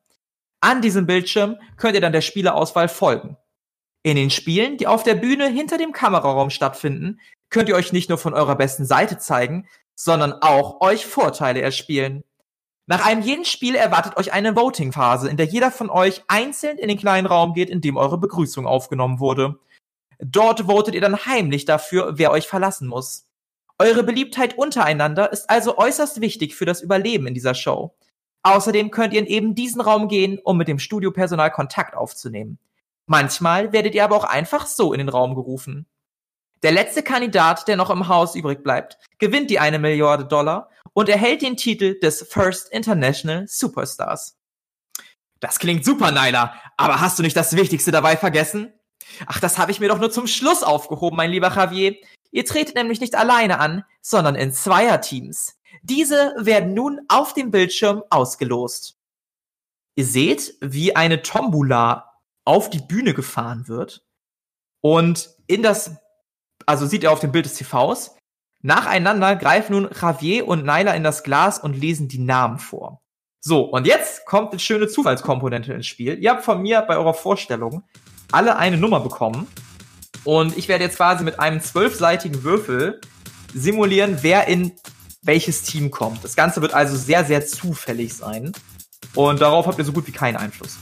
An 0.61 0.81
diesem 0.81 1.07
Bildschirm 1.07 1.57
könnt 1.77 1.95
ihr 1.95 2.01
dann 2.01 2.13
der 2.13 2.21
Spieleauswahl 2.21 2.89
folgen. 2.89 3.37
In 4.05 4.17
den 4.17 4.31
Spielen, 4.31 4.77
die 4.77 4.87
auf 4.87 5.03
der 5.03 5.17
Bühne 5.17 5.49
hinter 5.49 5.77
dem 5.77 5.93
Kameraraum 5.93 6.51
stattfinden, 6.51 7.21
könnt 7.51 7.69
ihr 7.69 7.77
euch 7.77 7.93
nicht 7.93 8.09
nur 8.09 8.19
von 8.19 8.35
eurer 8.35 8.57
besten 8.57 8.85
Seite 8.85 9.19
zeigen, 9.19 9.67
sondern 9.95 10.33
auch 10.33 10.81
euch 10.81 11.07
Vorteile 11.07 11.61
erspielen. 11.61 12.25
Nach 12.87 13.05
einem 13.05 13.21
jeden 13.21 13.45
Spiel 13.45 13.75
erwartet 13.75 14.17
euch 14.17 14.33
eine 14.33 14.57
Voting-Phase, 14.57 15.29
in 15.29 15.37
der 15.37 15.47
jeder 15.47 15.71
von 15.71 15.91
euch 15.91 16.23
einzeln 16.29 16.79
in 16.79 16.89
den 16.89 16.99
kleinen 16.99 17.27
Raum 17.27 17.53
geht, 17.53 17.69
in 17.69 17.81
dem 17.81 17.97
eure 17.97 18.19
Begrüßung 18.19 18.67
aufgenommen 18.67 19.21
wurde. 19.21 19.59
Dort 20.19 20.61
votet 20.61 20.95
ihr 20.95 21.01
dann 21.01 21.27
heimlich 21.27 21.65
dafür, 21.65 22.15
wer 22.17 22.31
euch 22.31 22.49
verlassen 22.49 22.89
muss. 22.89 23.27
Eure 23.79 24.03
Beliebtheit 24.03 24.57
untereinander 24.57 25.31
ist 25.33 25.51
also 25.51 25.79
äußerst 25.79 26.21
wichtig 26.21 26.57
für 26.57 26.65
das 26.65 26.81
Überleben 26.81 27.27
in 27.27 27.35
dieser 27.35 27.55
Show. 27.55 27.95
Außerdem 28.43 28.91
könnt 28.91 29.13
ihr 29.13 29.21
in 29.21 29.27
eben 29.27 29.55
diesen 29.55 29.81
Raum 29.81 30.09
gehen, 30.09 30.39
um 30.43 30.57
mit 30.57 30.69
dem 30.69 30.79
Studiopersonal 30.79 31.51
Kontakt 31.51 31.95
aufzunehmen. 31.95 32.59
Manchmal 33.07 33.73
werdet 33.73 33.95
ihr 33.95 34.05
aber 34.05 34.17
auch 34.17 34.25
einfach 34.25 34.67
so 34.67 34.93
in 34.93 34.99
den 34.99 35.09
Raum 35.09 35.35
gerufen. 35.35 35.87
Der 36.63 36.73
letzte 36.73 37.03
Kandidat, 37.03 37.69
der 37.69 37.77
noch 37.77 37.91
im 37.91 38.09
Haus 38.09 38.35
übrig 38.35 38.63
bleibt, 38.63 38.99
gewinnt 39.19 39.51
die 39.51 39.59
eine 39.59 39.79
Milliarde 39.79 40.25
Dollar 40.25 40.71
und 40.93 41.09
erhält 41.09 41.43
den 41.43 41.57
Titel 41.57 41.99
des 42.01 42.27
First 42.29 42.71
International 42.71 43.47
Superstars. 43.47 44.37
Das 45.41 45.59
klingt 45.61 45.85
super, 45.85 46.11
Naila, 46.11 46.55
aber 46.77 47.01
hast 47.01 47.19
du 47.19 47.23
nicht 47.23 47.37
das 47.37 47.55
Wichtigste 47.55 47.93
dabei 47.93 48.17
vergessen? 48.17 48.73
Ach, 49.27 49.39
das 49.41 49.59
habe 49.59 49.71
ich 49.71 49.81
mir 49.81 49.89
doch 49.89 50.01
nur 50.01 50.11
zum 50.11 50.27
Schluss 50.27 50.63
aufgehoben, 50.63 51.17
mein 51.17 51.31
lieber 51.31 51.55
Javier. 51.55 51.97
Ihr 52.31 52.45
tretet 52.45 52.75
nämlich 52.75 53.01
nicht 53.01 53.15
alleine 53.15 53.59
an, 53.61 53.85
sondern 54.03 54.35
in 54.35 54.53
Zweierteams. 54.53 55.57
Diese 55.83 56.35
werden 56.37 56.75
nun 56.75 57.01
auf 57.09 57.35
dem 57.35 57.51
Bildschirm 57.51 58.03
ausgelost. 58.11 58.97
Ihr 59.95 60.05
seht, 60.05 60.55
wie 60.61 60.97
eine 60.97 61.23
Tombola 61.23 62.21
auf 62.45 62.71
die 62.71 62.81
Bühne 62.81 63.15
gefahren 63.15 63.69
wird 63.69 64.05
und 64.81 65.31
in 65.47 65.63
das, 65.63 65.97
also 66.67 66.87
sieht 66.87 67.03
ihr 67.03 67.13
auf 67.13 67.21
dem 67.21 67.33
Bild 67.33 67.45
des 67.45 67.55
TVs, 67.55 68.17
nacheinander 68.63 69.37
greifen 69.37 69.73
nun 69.73 69.89
Javier 70.01 70.47
und 70.47 70.65
Naila 70.65 70.93
in 70.95 71.05
das 71.05 71.23
Glas 71.23 71.59
und 71.59 71.75
lesen 71.75 72.09
die 72.09 72.19
Namen 72.19 72.59
vor. 72.59 73.01
So, 73.41 73.63
und 73.63 73.87
jetzt 73.87 74.27
kommt 74.27 74.51
eine 74.51 74.59
schöne 74.59 74.89
Zufallskomponente 74.89 75.73
ins 75.73 75.87
Spiel. 75.87 76.19
Ihr 76.19 76.31
habt 76.31 76.45
von 76.45 76.61
mir 76.61 76.83
bei 76.83 76.97
eurer 76.97 77.15
Vorstellung 77.15 77.85
alle 78.33 78.57
eine 78.57 78.77
Nummer 78.77 79.01
bekommen. 79.01 79.47
Und 80.25 80.59
ich 80.59 80.69
werde 80.69 80.85
jetzt 80.85 80.97
quasi 80.97 81.25
mit 81.25 81.39
einem 81.39 81.61
zwölfseitigen 81.61 82.43
Würfel 82.43 83.01
simulieren, 83.55 84.19
wer 84.23 84.49
in 84.49 84.73
welches 85.23 85.63
Team 85.63 85.91
kommt. 85.91 86.25
Das 86.25 86.37
Ganze 86.37 86.61
wird 86.61 86.75
also 86.75 86.97
sehr, 86.97 87.25
sehr 87.25 87.47
zufällig 87.47 88.15
sein. 88.15 88.53
Und 89.15 89.41
darauf 89.41 89.67
habt 89.67 89.79
ihr 89.79 89.85
so 89.85 89.93
gut 89.93 90.07
wie 90.07 90.13
keinen 90.13 90.37
Einfluss. 90.37 90.77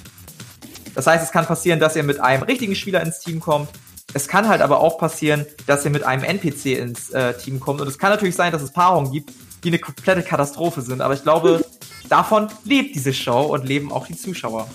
Das 0.95 1.07
heißt, 1.07 1.23
es 1.23 1.31
kann 1.31 1.47
passieren, 1.47 1.79
dass 1.79 1.95
ihr 1.95 2.03
mit 2.03 2.21
einem 2.21 2.43
richtigen 2.43 2.75
Spieler 2.75 3.03
ins 3.03 3.21
Team 3.21 3.39
kommt. 3.39 3.69
Es 4.17 4.29
kann 4.29 4.49
halt 4.49 4.63
aber 4.63 4.81
auch 4.81 4.97
passieren, 4.97 5.45
dass 5.67 5.85
ihr 5.85 5.91
mit 5.91 6.03
einem 6.03 6.25
NPC 6.25 6.79
ins 6.79 7.11
äh, 7.11 7.37
Team 7.37 7.61
kommt. 7.61 7.83
Und 7.83 7.87
es 7.87 7.99
kann 7.99 8.09
natürlich 8.09 8.35
sein, 8.35 8.51
dass 8.51 8.63
es 8.63 8.73
Paarungen 8.73 9.13
gibt, 9.13 9.31
die 9.63 9.69
eine 9.69 9.79
komplette 9.79 10.23
Katastrophe 10.23 10.81
sind. 10.81 11.03
Aber 11.03 11.13
ich 11.13 11.23
glaube, 11.23 11.63
davon 12.09 12.49
lebt 12.65 12.95
diese 12.95 13.13
Show 13.13 13.43
und 13.43 13.67
leben 13.67 13.93
auch 13.93 14.07
die 14.07 14.17
Zuschauer. 14.17 14.71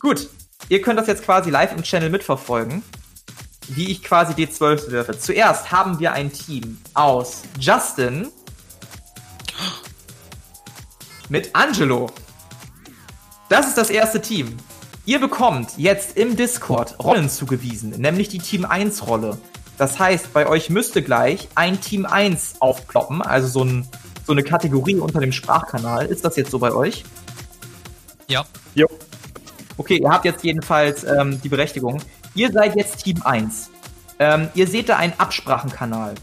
Gut, 0.00 0.28
ihr 0.68 0.82
könnt 0.82 0.98
das 0.98 1.06
jetzt 1.06 1.22
quasi 1.22 1.50
live 1.50 1.70
im 1.72 1.84
Channel 1.84 2.10
mitverfolgen, 2.10 2.82
wie 3.68 3.92
ich 3.92 4.02
quasi 4.02 4.32
D12 4.32 4.90
würfe. 4.90 5.16
Zuerst 5.16 5.70
haben 5.70 6.00
wir 6.00 6.12
ein 6.14 6.32
Team 6.32 6.78
aus 6.94 7.42
Justin 7.60 8.26
mit 11.28 11.54
Angelo. 11.54 12.10
Das 13.48 13.68
ist 13.68 13.78
das 13.78 13.90
erste 13.90 14.20
Team. 14.20 14.56
Ihr 15.08 15.20
bekommt 15.20 15.78
jetzt 15.78 16.18
im 16.18 16.36
Discord 16.36 16.98
Rollen 17.02 17.30
zugewiesen, 17.30 17.92
nämlich 17.96 18.28
die 18.28 18.40
Team 18.40 18.66
1 18.66 19.06
Rolle. 19.06 19.38
Das 19.78 19.98
heißt, 19.98 20.34
bei 20.34 20.46
euch 20.46 20.68
müsste 20.68 21.00
gleich 21.00 21.48
ein 21.54 21.80
Team 21.80 22.04
1 22.04 22.56
aufploppen, 22.60 23.22
also 23.22 23.48
so, 23.48 23.64
ein, 23.64 23.88
so 24.26 24.32
eine 24.32 24.42
Kategorie 24.42 24.96
unter 24.96 25.20
dem 25.20 25.32
Sprachkanal. 25.32 26.04
Ist 26.04 26.26
das 26.26 26.36
jetzt 26.36 26.50
so 26.50 26.58
bei 26.58 26.74
euch? 26.74 27.04
Ja. 28.26 28.44
Jo. 28.74 28.86
Okay, 29.78 29.96
ihr 29.96 30.10
habt 30.10 30.26
jetzt 30.26 30.44
jedenfalls 30.44 31.04
ähm, 31.04 31.40
die 31.40 31.48
Berechtigung. 31.48 32.02
Ihr 32.34 32.52
seid 32.52 32.76
jetzt 32.76 33.02
Team 33.02 33.22
1. 33.24 33.70
Ähm, 34.18 34.50
ihr 34.52 34.66
seht 34.66 34.90
da 34.90 34.98
einen 34.98 35.14
Absprachenkanal. 35.16 36.16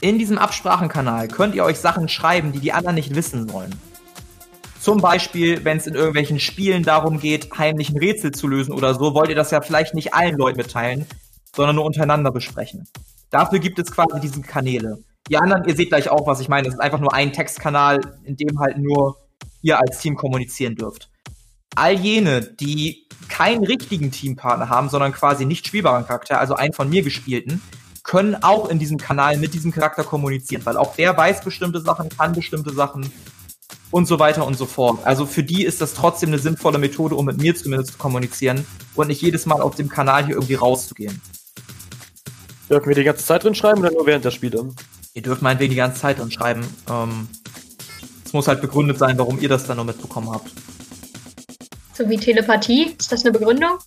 In 0.00 0.18
diesem 0.18 0.38
Absprachenkanal 0.38 1.28
könnt 1.28 1.54
ihr 1.54 1.62
euch 1.62 1.78
Sachen 1.78 2.08
schreiben, 2.08 2.50
die 2.50 2.58
die 2.58 2.72
anderen 2.72 2.96
nicht 2.96 3.14
wissen 3.14 3.52
wollen. 3.52 3.78
Zum 4.82 5.00
Beispiel, 5.00 5.64
wenn 5.64 5.76
es 5.76 5.86
in 5.86 5.94
irgendwelchen 5.94 6.40
Spielen 6.40 6.82
darum 6.82 7.20
geht, 7.20 7.56
heimlich 7.56 7.90
ein 7.90 7.98
Rätsel 7.98 8.32
zu 8.32 8.48
lösen 8.48 8.72
oder 8.72 8.94
so, 8.94 9.14
wollt 9.14 9.28
ihr 9.28 9.36
das 9.36 9.52
ja 9.52 9.60
vielleicht 9.60 9.94
nicht 9.94 10.12
allen 10.12 10.36
Leuten 10.36 10.56
mitteilen, 10.56 11.06
sondern 11.54 11.76
nur 11.76 11.84
untereinander 11.84 12.32
besprechen. 12.32 12.88
Dafür 13.30 13.60
gibt 13.60 13.78
es 13.78 13.92
quasi 13.92 14.18
diese 14.18 14.40
Kanäle. 14.40 14.98
Die 15.30 15.36
anderen, 15.36 15.68
ihr 15.68 15.76
seht 15.76 15.90
gleich 15.90 16.10
auch, 16.10 16.26
was 16.26 16.40
ich 16.40 16.48
meine. 16.48 16.66
Es 16.66 16.74
ist 16.74 16.80
einfach 16.80 16.98
nur 16.98 17.14
ein 17.14 17.32
Textkanal, 17.32 18.00
in 18.24 18.36
dem 18.36 18.58
halt 18.58 18.76
nur 18.76 19.18
ihr 19.62 19.78
als 19.78 20.00
Team 20.00 20.16
kommunizieren 20.16 20.74
dürft. 20.74 21.08
All 21.76 21.94
jene, 21.94 22.40
die 22.42 23.06
keinen 23.28 23.64
richtigen 23.64 24.10
Teampartner 24.10 24.68
haben, 24.68 24.88
sondern 24.88 25.12
quasi 25.12 25.44
nicht 25.44 25.64
spielbaren 25.64 26.08
Charakter, 26.08 26.40
also 26.40 26.56
einen 26.56 26.72
von 26.72 26.90
mir 26.90 27.02
gespielten, 27.02 27.62
können 28.02 28.34
auch 28.42 28.68
in 28.68 28.80
diesem 28.80 28.98
Kanal 28.98 29.36
mit 29.36 29.54
diesem 29.54 29.70
Charakter 29.70 30.02
kommunizieren, 30.02 30.66
weil 30.66 30.76
auch 30.76 30.96
der 30.96 31.16
weiß 31.16 31.44
bestimmte 31.44 31.80
Sachen, 31.80 32.08
kann 32.08 32.32
bestimmte 32.32 32.72
Sachen 32.72 33.12
und 33.92 34.06
so 34.06 34.18
weiter 34.18 34.44
und 34.44 34.56
so 34.56 34.66
fort. 34.66 34.98
Also 35.04 35.26
für 35.26 35.44
die 35.44 35.64
ist 35.64 35.80
das 35.80 35.94
trotzdem 35.94 36.30
eine 36.30 36.38
sinnvolle 36.38 36.78
Methode, 36.78 37.14
um 37.14 37.26
mit 37.26 37.40
mir 37.40 37.54
zumindest 37.54 37.92
zu 37.92 37.98
kommunizieren 37.98 38.66
und 38.96 39.06
nicht 39.06 39.22
jedes 39.22 39.46
Mal 39.46 39.60
auf 39.60 39.76
dem 39.76 39.88
Kanal 39.88 40.26
hier 40.26 40.34
irgendwie 40.34 40.54
rauszugehen. 40.54 41.20
Dürfen 42.68 42.88
wir 42.88 42.96
die 42.96 43.04
ganze 43.04 43.24
Zeit 43.24 43.44
drin 43.44 43.54
schreiben 43.54 43.80
oder 43.80 43.92
nur 43.92 44.06
während 44.06 44.24
der 44.24 44.30
Spiele? 44.30 44.70
Ihr 45.14 45.22
dürft 45.22 45.42
meinetwegen 45.42 45.70
die 45.70 45.76
ganze 45.76 46.00
Zeit 46.00 46.18
drin 46.18 46.30
schreiben. 46.30 46.66
Ähm, 46.90 47.28
es 48.24 48.32
muss 48.32 48.48
halt 48.48 48.62
begründet 48.62 48.98
sein, 48.98 49.18
warum 49.18 49.38
ihr 49.38 49.48
das 49.50 49.66
dann 49.66 49.76
nur 49.76 49.84
mitbekommen 49.84 50.30
habt. 50.30 50.50
So 51.92 52.08
wie 52.08 52.16
Telepathie? 52.16 52.96
Ist 52.98 53.12
das 53.12 53.24
eine 53.24 53.32
Begründung? 53.32 53.78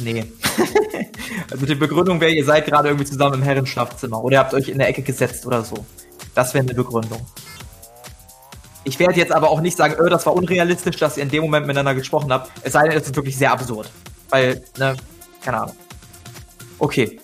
Nee. 0.00 0.24
also 1.50 1.66
die 1.66 1.74
Begründung 1.74 2.20
wäre, 2.22 2.32
ihr 2.32 2.44
seid 2.44 2.64
gerade 2.64 2.88
irgendwie 2.88 3.04
zusammen 3.04 3.34
im 3.34 3.42
Herrenschlafzimmer 3.42 4.24
oder 4.24 4.36
ihr 4.36 4.40
habt 4.40 4.54
euch 4.54 4.70
in 4.70 4.78
der 4.78 4.88
Ecke 4.88 5.02
gesetzt 5.02 5.44
oder 5.46 5.62
so. 5.62 5.84
Das 6.34 6.54
wäre 6.54 6.64
eine 6.64 6.74
Begründung. 6.74 7.20
Ich 8.84 8.98
werde 8.98 9.14
jetzt 9.14 9.32
aber 9.32 9.50
auch 9.50 9.60
nicht 9.60 9.76
sagen, 9.76 9.94
öh, 9.98 10.08
das 10.08 10.26
war 10.26 10.34
unrealistisch, 10.34 10.96
dass 10.96 11.16
ihr 11.16 11.22
in 11.22 11.28
dem 11.30 11.42
Moment 11.42 11.66
miteinander 11.66 11.94
gesprochen 11.94 12.32
habt. 12.32 12.50
Es 12.62 12.72
sei 12.72 12.88
denn, 12.88 12.98
es 12.98 13.06
ist 13.06 13.16
wirklich 13.16 13.36
sehr 13.36 13.52
absurd. 13.52 13.90
Weil, 14.30 14.62
ne, 14.78 14.96
keine 15.42 15.62
Ahnung. 15.62 15.76
Okay. 16.78 17.20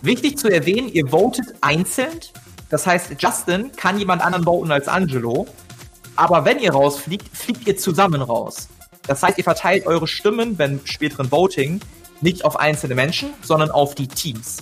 Wichtig 0.00 0.38
zu 0.38 0.48
erwähnen, 0.48 0.88
ihr 0.88 1.08
votet 1.08 1.46
einzeln. 1.60 2.20
Das 2.70 2.86
heißt, 2.86 3.10
Justin 3.18 3.72
kann 3.76 3.98
jemand 3.98 4.22
anderen 4.22 4.44
voten 4.44 4.70
als 4.70 4.88
Angelo. 4.88 5.46
Aber 6.16 6.44
wenn 6.44 6.58
ihr 6.58 6.72
rausfliegt, 6.72 7.36
fliegt 7.36 7.66
ihr 7.66 7.76
zusammen 7.76 8.22
raus. 8.22 8.68
Das 9.06 9.22
heißt, 9.22 9.38
ihr 9.38 9.44
verteilt 9.44 9.86
eure 9.86 10.06
Stimmen 10.06 10.56
beim 10.56 10.80
späteren 10.84 11.30
Voting 11.30 11.80
nicht 12.20 12.44
auf 12.44 12.58
einzelne 12.58 12.94
Menschen, 12.94 13.30
sondern 13.42 13.70
auf 13.70 13.94
die 13.94 14.08
Teams. 14.08 14.58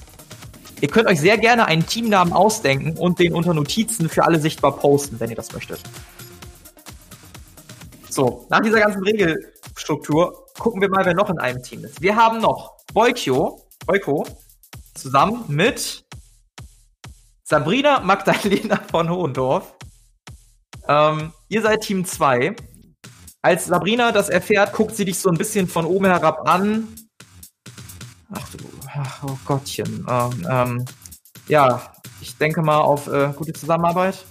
Ihr 0.81 0.89
könnt 0.89 1.09
euch 1.09 1.21
sehr 1.21 1.39
gerne 1.39 1.67
einen 1.67 1.87
Teamnamen 1.87 2.33
ausdenken 2.33 2.97
und 2.99 3.19
den 3.19 3.33
unter 3.33 3.55
Notizen 3.55 4.09
für 4.09 4.25
alle 4.25 4.39
sichtbar 4.39 4.77
posten, 4.77 5.19
wenn 5.19 5.31
ihr 5.31 5.37
das 5.37 5.53
möchtet. 5.53 5.81
So, 8.17 8.47
nach 8.49 8.61
dieser 8.61 8.81
ganzen 8.81 9.03
Regelstruktur 9.03 10.47
gucken 10.59 10.81
wir 10.81 10.89
mal, 10.89 11.05
wer 11.05 11.13
noch 11.13 11.29
in 11.29 11.39
einem 11.39 11.63
Team 11.63 11.85
ist. 11.85 12.01
Wir 12.01 12.17
haben 12.17 12.41
noch 12.41 12.79
Boykio, 12.95 13.61
Boyko, 13.85 14.27
zusammen 14.95 15.45
mit 15.49 16.03
Sabrina 17.45 18.01
Magdalena 18.01 18.81
von 18.91 19.11
Hohendorf. 19.11 19.75
Ähm, 20.89 21.35
ihr 21.49 21.61
seid 21.61 21.83
Team 21.83 22.07
2. 22.07 22.57
Als 23.43 23.67
Sabrina 23.67 24.13
das 24.13 24.31
erfährt, 24.31 24.73
guckt 24.73 24.97
sie 24.97 25.05
dich 25.05 25.19
so 25.19 25.29
ein 25.29 25.37
bisschen 25.37 25.69
von 25.69 25.85
oben 25.85 26.07
herab 26.07 26.49
an. 26.49 26.89
Ach 28.33 28.49
du, 28.49 28.65
ach, 28.95 29.25
oh 29.25 29.39
Gottchen. 29.45 30.07
Ähm, 30.09 30.47
ähm, 30.51 30.85
ja, 31.49 31.93
ich 32.23 32.35
denke 32.39 32.63
mal 32.63 32.81
auf 32.81 33.09
äh, 33.09 33.35
gute 33.37 33.53
Zusammenarbeit. 33.53 34.25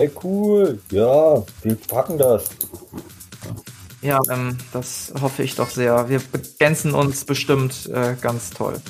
Hey, 0.00 0.10
cool. 0.24 0.80
Ja, 0.90 1.44
wir 1.60 1.74
packen 1.74 2.16
das. 2.16 2.48
Ja, 4.00 4.18
ähm, 4.30 4.56
das 4.72 5.12
hoffe 5.20 5.42
ich 5.42 5.56
doch 5.56 5.68
sehr. 5.68 6.08
Wir 6.08 6.22
ergänzen 6.32 6.94
uns 6.94 7.26
bestimmt 7.26 7.86
äh, 7.92 8.14
ganz 8.18 8.48
toll. 8.48 8.80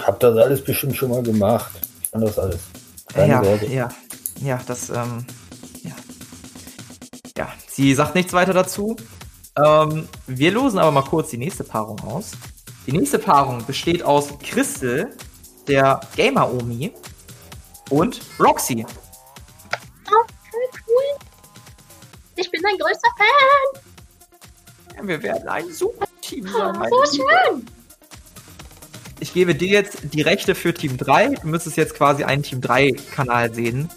Hab 0.00 0.20
das 0.20 0.36
alles 0.36 0.62
bestimmt 0.62 0.94
schon 0.94 1.10
mal 1.10 1.24
gemacht. 1.24 1.72
Ich 2.00 2.12
kann 2.12 2.20
das 2.20 2.38
alles. 2.38 2.60
Keine 3.12 3.32
ja, 3.32 3.42
Sorge. 3.42 3.66
ja, 3.66 3.88
ja, 4.42 4.60
das, 4.64 4.90
ähm, 4.90 5.26
ja. 5.82 5.96
Ja, 7.36 7.48
sie 7.68 7.92
sagt 7.92 8.14
nichts 8.14 8.32
weiter 8.32 8.52
dazu. 8.52 8.94
Ähm, 9.56 10.08
wir 10.28 10.52
losen 10.52 10.78
aber 10.78 10.92
mal 10.92 11.02
kurz 11.02 11.30
die 11.30 11.38
nächste 11.38 11.64
Paarung 11.64 11.98
aus. 12.02 12.30
Die 12.86 12.92
nächste 12.92 13.18
Paarung 13.18 13.66
besteht 13.66 14.04
aus 14.04 14.28
Crystal, 14.38 15.10
der 15.66 15.98
Gamer-Omi, 16.14 16.92
und 17.90 18.20
Roxy. 18.38 18.86
Ich 22.64 22.70
bin 22.70 22.78
dein 22.78 22.86
größter 22.86 23.08
Fan. 23.18 24.96
Ja, 24.96 25.08
wir 25.08 25.22
werden 25.22 25.48
ein 25.48 25.70
super 25.72 26.06
Team 26.22 26.48
Oh, 26.54 26.58
sein. 26.58 26.78
meine 26.78 26.90
so 26.90 27.16
schön. 27.16 27.66
Ich 29.20 29.34
gebe 29.34 29.54
dir 29.54 29.68
jetzt 29.68 29.98
die 30.14 30.22
Rechte 30.22 30.54
für 30.54 30.72
Team 30.72 30.96
3. 30.96 31.28
Du 31.42 31.48
müsstest 31.48 31.76
jetzt 31.76 31.94
quasi 31.94 32.24
einen 32.24 32.42
Team 32.42 32.60
3-Kanal 32.60 33.52
sehen. 33.54 33.90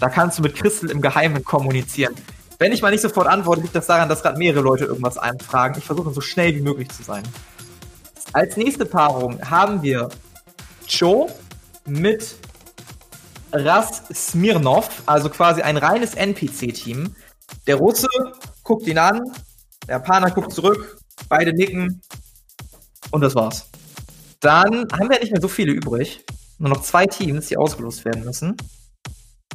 Da 0.00 0.08
kannst 0.08 0.38
du 0.38 0.42
mit 0.42 0.56
Crystal 0.56 0.90
im 0.90 1.00
Geheimen 1.00 1.44
kommunizieren. 1.44 2.14
Wenn 2.58 2.72
ich 2.72 2.82
mal 2.82 2.90
nicht 2.90 3.02
sofort 3.02 3.28
antworte, 3.28 3.62
liegt 3.62 3.74
das 3.76 3.86
daran, 3.86 4.08
dass 4.08 4.22
gerade 4.22 4.38
mehrere 4.38 4.62
Leute 4.62 4.84
irgendwas 4.84 5.16
einfragen. 5.18 5.78
Ich 5.78 5.84
versuche 5.84 6.12
so 6.12 6.20
schnell 6.20 6.54
wie 6.56 6.60
möglich 6.60 6.88
zu 6.90 7.02
sein. 7.04 7.22
Als 8.32 8.56
nächste 8.56 8.84
Paarung 8.84 9.40
haben 9.48 9.82
wir 9.82 10.08
Cho 10.88 11.30
mit 11.86 12.34
Ras 13.52 14.02
Smirnov, 14.12 14.88
also 15.06 15.28
quasi 15.28 15.62
ein 15.62 15.76
reines 15.76 16.14
NPC-Team. 16.14 17.14
Der 17.66 17.76
Russe 17.76 18.08
guckt 18.62 18.86
ihn 18.86 18.98
an, 18.98 19.20
der 19.86 19.96
Japaner 19.96 20.30
guckt 20.30 20.52
zurück, 20.52 20.98
beide 21.28 21.52
nicken 21.52 22.00
und 23.10 23.20
das 23.20 23.34
war's. 23.34 23.68
Dann 24.40 24.86
haben 24.92 25.10
wir 25.10 25.20
nicht 25.20 25.32
mehr 25.32 25.40
so 25.40 25.48
viele 25.48 25.72
übrig. 25.72 26.24
Nur 26.58 26.70
noch 26.70 26.82
zwei 26.82 27.06
Teams, 27.06 27.46
die 27.46 27.56
ausgelost 27.56 28.04
werden 28.04 28.24
müssen. 28.24 28.56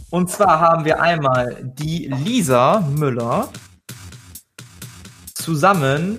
Und 0.10 0.30
zwar 0.30 0.60
haben 0.60 0.86
wir 0.86 1.02
einmal 1.02 1.58
die 1.62 2.08
Lisa 2.08 2.80
Müller 2.82 3.50
zusammen 5.34 6.18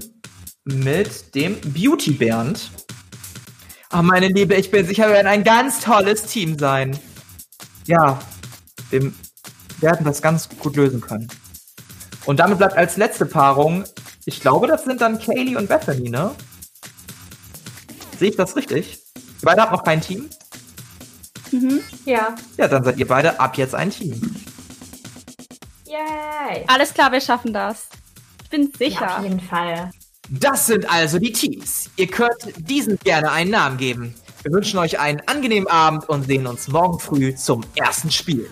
mit 0.65 1.35
dem 1.35 1.59
Beauty 1.61 2.13
Bernd. 2.13 2.71
Ah, 3.91 4.03
meine 4.03 4.29
Liebe, 4.29 4.55
ich 4.55 4.71
bin 4.71 4.87
sicher, 4.87 5.07
wir 5.07 5.15
werden 5.15 5.27
ein 5.27 5.45
ganz 5.45 5.81
tolles 5.81 6.25
Team 6.25 6.59
sein. 6.59 6.99
Ja, 7.87 8.19
wir 8.91 9.13
werden 9.81 10.05
das 10.05 10.21
ganz 10.21 10.49
gut 10.49 10.77
lösen 10.77 11.01
können. 11.01 11.29
Und 12.29 12.41
damit 12.41 12.59
bleibt 12.59 12.77
als 12.77 12.99
letzte 12.99 13.25
Paarung, 13.25 13.85
ich 14.27 14.41
glaube, 14.41 14.67
das 14.67 14.85
sind 14.85 15.01
dann 15.01 15.19
Kaylee 15.19 15.57
und 15.57 15.67
Bethany, 15.67 16.11
ne? 16.11 16.35
Sehe 18.19 18.29
ich 18.29 18.37
das 18.37 18.55
richtig? 18.55 18.99
Ihr 19.17 19.23
beide 19.45 19.63
habt 19.63 19.73
noch 19.73 19.83
kein 19.83 20.03
Team? 20.03 20.29
Mhm. 21.53 21.81
Ja. 22.05 22.35
Ja, 22.59 22.69
dann 22.69 22.85
seid 22.85 22.99
ihr 22.99 23.09
beide 23.09 23.41
ab 23.41 23.57
jetzt 23.57 23.75
ein 23.75 23.89
Team. 23.89 24.21
Yay! 25.87 26.67
Alles 26.67 26.93
klar, 26.93 27.11
wir 27.13 27.23
schaffen 27.23 27.55
das. 27.55 27.89
Ich 28.43 28.51
bin 28.51 28.71
sicher. 28.77 29.07
Ja, 29.07 29.17
auf 29.17 29.23
jeden 29.23 29.41
Fall. 29.41 29.91
Das 30.29 30.67
sind 30.67 30.87
also 30.93 31.19
die 31.19 31.33
Teams. 31.33 31.89
Ihr 31.97 32.09
könnt 32.09 32.37
diesen 32.59 32.99
gerne 32.99 33.33
einen 33.33 33.53
Namen 33.53 33.79
geben. 33.79 34.15
Wir 34.43 34.53
wünschen 34.53 34.79
euch 34.79 35.01
einen 35.01 35.23
angenehmen 35.25 35.67
Abend 35.67 36.07
und 36.11 36.25
sehen 36.25 36.47
uns 36.47 36.69
morgen 36.69 37.01
früh 37.01 37.35
zum 37.35 37.63
ersten 37.75 38.11
Spiel. 38.11 38.51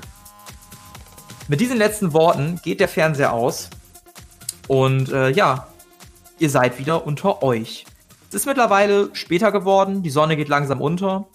Mit 1.48 1.60
diesen 1.60 1.76
letzten 1.76 2.12
Worten 2.12 2.60
geht 2.62 2.80
der 2.80 2.88
Fernseher 2.88 3.32
aus. 3.32 3.70
Und 4.66 5.12
äh, 5.12 5.30
ja, 5.30 5.68
ihr 6.38 6.50
seid 6.50 6.78
wieder 6.78 7.06
unter 7.06 7.42
euch. 7.42 7.86
Es 8.28 8.34
ist 8.34 8.46
mittlerweile 8.46 9.10
später 9.12 9.52
geworden, 9.52 10.02
die 10.02 10.10
Sonne 10.10 10.36
geht 10.36 10.48
langsam 10.48 10.80
unter. 10.80 11.26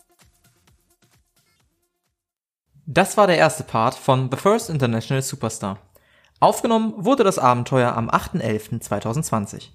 Das 2.85 3.15
war 3.15 3.27
der 3.27 3.37
erste 3.37 3.63
Part 3.63 3.95
von 3.95 4.29
The 4.29 4.35
First 4.35 4.69
International 4.69 5.21
Superstar. 5.21 5.77
Aufgenommen 6.41 6.93
wurde 6.97 7.23
das 7.23 7.39
Abenteuer 7.39 7.95
am 7.95 8.09
8.11.2020. 8.09 9.69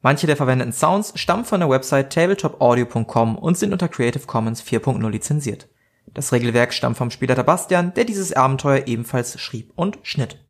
Manche 0.00 0.26
der 0.26 0.36
verwendeten 0.36 0.72
Sounds 0.72 1.12
stammen 1.16 1.44
von 1.44 1.60
der 1.60 1.68
Website 1.68 2.10
tabletopaudio.com 2.12 3.36
und 3.36 3.58
sind 3.58 3.72
unter 3.72 3.88
Creative 3.88 4.26
Commons 4.26 4.62
4.0 4.62 5.10
lizenziert. 5.10 5.68
Das 6.14 6.32
Regelwerk 6.32 6.72
stammt 6.72 6.96
vom 6.96 7.10
Spieler 7.10 7.34
Bastian, 7.42 7.92
der 7.94 8.04
dieses 8.04 8.32
Abenteuer 8.32 8.86
ebenfalls 8.86 9.38
schrieb 9.40 9.72
und 9.74 9.98
schnitt. 10.02 10.38